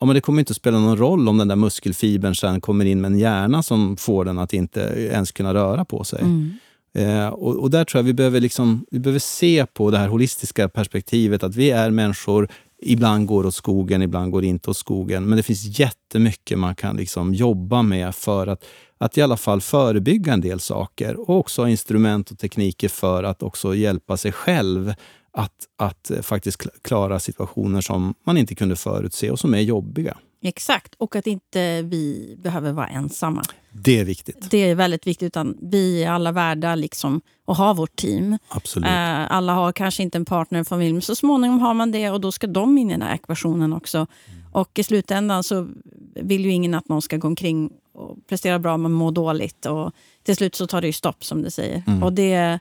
Ja, 0.00 0.06
men 0.06 0.14
det 0.14 0.20
kommer 0.20 0.40
inte 0.40 0.50
att 0.50 0.56
spela 0.56 0.78
någon 0.78 0.96
roll 0.96 1.28
om 1.28 1.38
den 1.38 1.48
där 1.48 1.56
muskelfibern 1.56 2.34
sen 2.34 2.60
kommer 2.60 2.84
in 2.84 3.00
med 3.00 3.12
en 3.12 3.18
hjärna 3.18 3.62
som 3.62 3.96
får 3.96 4.24
den 4.24 4.38
att 4.38 4.52
inte 4.52 4.80
ens 5.12 5.32
kunna 5.32 5.54
röra 5.54 5.84
på 5.84 6.04
sig. 6.04 6.20
Mm. 6.20 6.58
Eh, 6.94 7.28
och, 7.28 7.56
och, 7.56 7.70
där 7.70 7.84
tror 7.84 7.98
jag 7.98 8.04
vi 8.04 8.14
behöver, 8.14 8.40
liksom, 8.40 8.86
vi 8.90 8.98
behöver 8.98 9.18
se 9.18 9.66
på 9.66 9.90
det 9.90 9.98
här 9.98 10.08
holistiska 10.08 10.68
perspektivet 10.68 11.42
att 11.42 11.56
vi 11.56 11.70
är 11.70 11.90
människor, 11.90 12.48
ibland 12.82 13.26
går 13.26 13.46
åt 13.46 13.54
skogen, 13.54 14.02
ibland 14.02 14.32
går 14.32 14.44
inte 14.44 14.70
åt 14.70 14.76
skogen. 14.76 15.24
Men 15.24 15.36
det 15.36 15.42
finns 15.42 15.78
jättemycket 15.78 16.58
man 16.58 16.74
kan 16.74 16.96
liksom 16.96 17.34
jobba 17.34 17.82
med 17.82 18.14
för 18.14 18.46
att, 18.46 18.64
att 18.98 19.18
i 19.18 19.22
alla 19.22 19.36
fall 19.36 19.60
förebygga 19.60 20.32
en 20.32 20.40
del 20.40 20.60
saker 20.60 21.30
och 21.30 21.38
också 21.38 21.62
ha 21.62 21.68
instrument 21.68 22.30
och 22.30 22.38
tekniker 22.38 22.88
för 22.88 23.24
att 23.24 23.42
också 23.42 23.74
hjälpa 23.74 24.16
sig 24.16 24.32
själv 24.32 24.94
att, 25.32 25.66
att 25.78 26.10
faktiskt 26.22 26.82
klara 26.82 27.20
situationer 27.20 27.80
som 27.80 28.14
man 28.26 28.36
inte 28.36 28.54
kunde 28.54 28.76
förutse 28.76 29.30
och 29.30 29.38
som 29.38 29.54
är 29.54 29.60
jobbiga. 29.60 30.16
Exakt, 30.42 30.94
och 30.94 31.16
att 31.16 31.26
inte 31.26 31.82
vi 31.82 32.34
behöver 32.38 32.72
vara 32.72 32.88
ensamma. 32.88 33.42
Det 33.72 34.00
är 34.00 34.04
viktigt. 34.04 34.50
Det 34.50 34.58
är 34.58 34.74
väldigt 34.74 35.06
viktigt. 35.06 35.26
utan 35.26 35.58
Vi 35.62 36.04
är 36.04 36.10
alla 36.10 36.32
värda 36.32 36.74
liksom 36.74 37.20
att 37.46 37.58
ha 37.58 37.72
vårt 37.74 37.96
team. 37.96 38.38
Absolut. 38.48 38.86
Eh, 38.86 39.32
alla 39.32 39.54
har 39.54 39.72
kanske 39.72 40.02
inte 40.02 40.18
en 40.18 40.24
partner, 40.24 40.58
en 40.58 40.64
familj, 40.64 40.92
men 40.92 41.02
så 41.02 41.14
småningom 41.14 41.58
har 41.58 41.74
man 41.74 41.92
det 41.92 42.10
och 42.10 42.20
då 42.20 42.32
ska 42.32 42.46
de 42.46 42.78
in 42.78 42.90
i 42.90 42.92
den 42.92 43.02
här 43.02 43.14
ekvationen 43.14 43.72
också. 43.72 43.98
Mm. 43.98 44.40
Och 44.52 44.78
i 44.78 44.82
slutändan 44.82 45.44
så 45.44 45.68
vill 46.14 46.44
ju 46.44 46.50
ingen 46.50 46.74
att 46.74 46.88
någon 46.88 47.02
ska 47.02 47.16
gå 47.16 47.28
omkring 47.28 47.70
och 47.92 48.16
prestera 48.28 48.58
bra 48.58 48.76
men 48.76 48.92
må 48.92 49.10
dåligt. 49.10 49.66
Och 49.66 49.92
till 50.22 50.36
slut 50.36 50.54
så 50.54 50.66
tar 50.66 50.80
det 50.80 50.86
ju 50.86 50.92
stopp 50.92 51.24
som 51.24 51.42
du 51.42 51.50
säger. 51.50 51.82
Mm. 51.86 52.02
Och 52.02 52.12
det, 52.12 52.58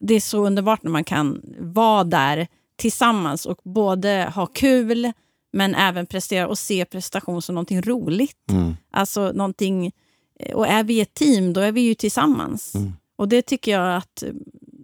det 0.00 0.14
är 0.14 0.20
så 0.20 0.46
underbart 0.46 0.82
när 0.82 0.90
man 0.90 1.04
kan 1.04 1.42
vara 1.58 2.04
där 2.04 2.46
tillsammans 2.76 3.46
och 3.46 3.58
både 3.62 4.32
ha 4.34 4.46
kul 4.46 5.12
men 5.54 5.74
även 5.74 6.06
prestera 6.06 6.48
och 6.48 6.58
se 6.58 6.84
prestation 6.84 7.42
som 7.42 7.54
någonting 7.54 7.82
roligt. 7.82 8.50
Mm. 8.50 8.76
Alltså 8.90 9.32
någonting, 9.32 9.92
och 10.54 10.66
är 10.66 10.84
vi 10.84 11.00
ett 11.00 11.14
team, 11.14 11.52
då 11.52 11.60
är 11.60 11.72
vi 11.72 11.80
ju 11.80 11.94
tillsammans. 11.94 12.74
Mm. 12.74 12.92
Och 13.16 13.28
det 13.28 13.42
tycker 13.42 13.72
jag 13.72 13.96
att, 13.96 14.22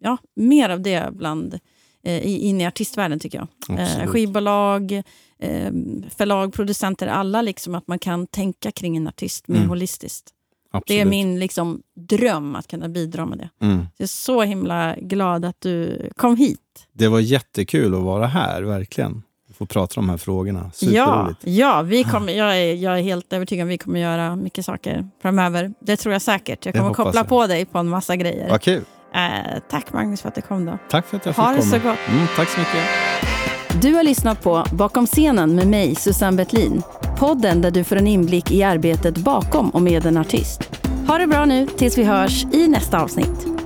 ja, 0.01 0.18
mer 0.37 0.71
av 0.71 0.81
det 0.81 1.09
bland 1.12 1.59
eh, 2.05 2.47
in 2.47 2.61
i 2.61 2.66
artistvärlden 2.66 3.18
tycker 3.18 3.47
jag. 3.68 3.79
Eh, 3.79 4.07
skivbolag, 4.07 4.93
eh, 5.39 5.73
förlag, 6.16 6.53
producenter, 6.53 7.07
alla 7.07 7.43
liksom 7.43 7.75
att 7.75 7.89
man 7.89 7.99
kan 7.99 8.27
tänka 8.27 8.71
kring 8.71 8.97
en 8.97 9.09
artist 9.09 9.49
mer 9.49 9.57
mm. 9.57 9.68
holistiskt. 9.68 10.31
Absolut. 10.73 10.87
Det 10.87 11.01
är 11.01 11.11
min 11.11 11.39
liksom, 11.39 11.83
dröm 11.97 12.55
att 12.57 12.66
kunna 12.66 12.89
bidra 12.89 13.27
med 13.27 13.39
det. 13.39 13.66
Mm. 13.66 13.79
Jag 13.97 14.05
är 14.05 14.09
så 14.09 14.43
himla 14.43 14.97
glad 15.01 15.45
att 15.45 15.61
du 15.61 16.09
kom 16.16 16.37
hit. 16.37 16.87
Det 16.93 17.09
var 17.09 17.21
jättekul 17.21 17.95
att 17.95 18.03
vara 18.03 18.27
här, 18.27 18.62
verkligen 18.62 19.23
få 19.61 19.66
prata 19.66 20.00
om 20.00 20.06
de 20.06 20.11
här 20.11 20.16
frågorna. 20.16 20.70
Ja, 20.80 21.34
ja 21.40 21.82
vi 21.82 22.04
kommer, 22.04 22.32
jag, 22.32 22.58
är, 22.58 22.74
jag 22.74 22.98
är 22.98 23.02
helt 23.02 23.32
övertygad 23.32 23.62
om 23.62 23.68
att 23.68 23.72
vi 23.72 23.78
kommer 23.78 24.00
göra 24.00 24.36
mycket 24.36 24.64
saker 24.64 25.08
framöver. 25.22 25.72
Det 25.80 25.96
tror 25.96 26.12
jag 26.12 26.22
säkert. 26.22 26.66
Jag 26.66 26.74
kommer 26.74 26.94
koppla 26.94 27.20
jag. 27.20 27.28
på 27.28 27.46
dig 27.46 27.64
på 27.64 27.78
en 27.78 27.88
massa 27.88 28.16
grejer. 28.16 28.50
Vad 28.50 28.61
kul. 28.61 28.84
Eh, 29.14 29.61
tack 29.70 29.92
Magnus 29.92 30.22
för 30.22 30.28
att 30.28 30.34
du 30.34 30.42
kom. 30.42 30.64
Då. 30.64 30.78
Tack 30.90 31.06
för 31.06 31.16
att 31.16 31.26
jag 31.26 31.34
fick 31.34 31.44
komma. 31.44 31.48
Ha 31.48 31.56
det 31.56 31.62
så 31.62 31.78
gott. 31.78 31.98
Mm, 32.08 32.26
tack 32.36 32.48
så 32.48 32.61
mycket. 32.61 32.84
Du 33.82 33.94
har 33.94 34.02
lyssnat 34.02 34.42
på 34.42 34.64
Bakom 34.72 35.06
scenen 35.06 35.54
med 35.54 35.66
mig, 35.66 35.94
Susanne 35.94 36.36
Bettlin. 36.36 36.82
Podden 37.18 37.61
där 37.61 37.70
du 37.70 37.84
får 37.84 37.96
en 37.96 38.06
inblick 38.06 38.50
i 38.50 38.62
arbetet 38.62 39.18
bakom 39.18 39.70
och 39.70 39.82
med 39.82 40.06
en 40.06 40.16
artist. 40.16 40.70
Ha 41.08 41.18
det 41.18 41.26
bra 41.26 41.44
nu 41.44 41.66
tills 41.66 41.98
vi 41.98 42.04
hörs 42.04 42.44
i 42.52 42.68
nästa 42.68 43.02
avsnitt. 43.02 43.59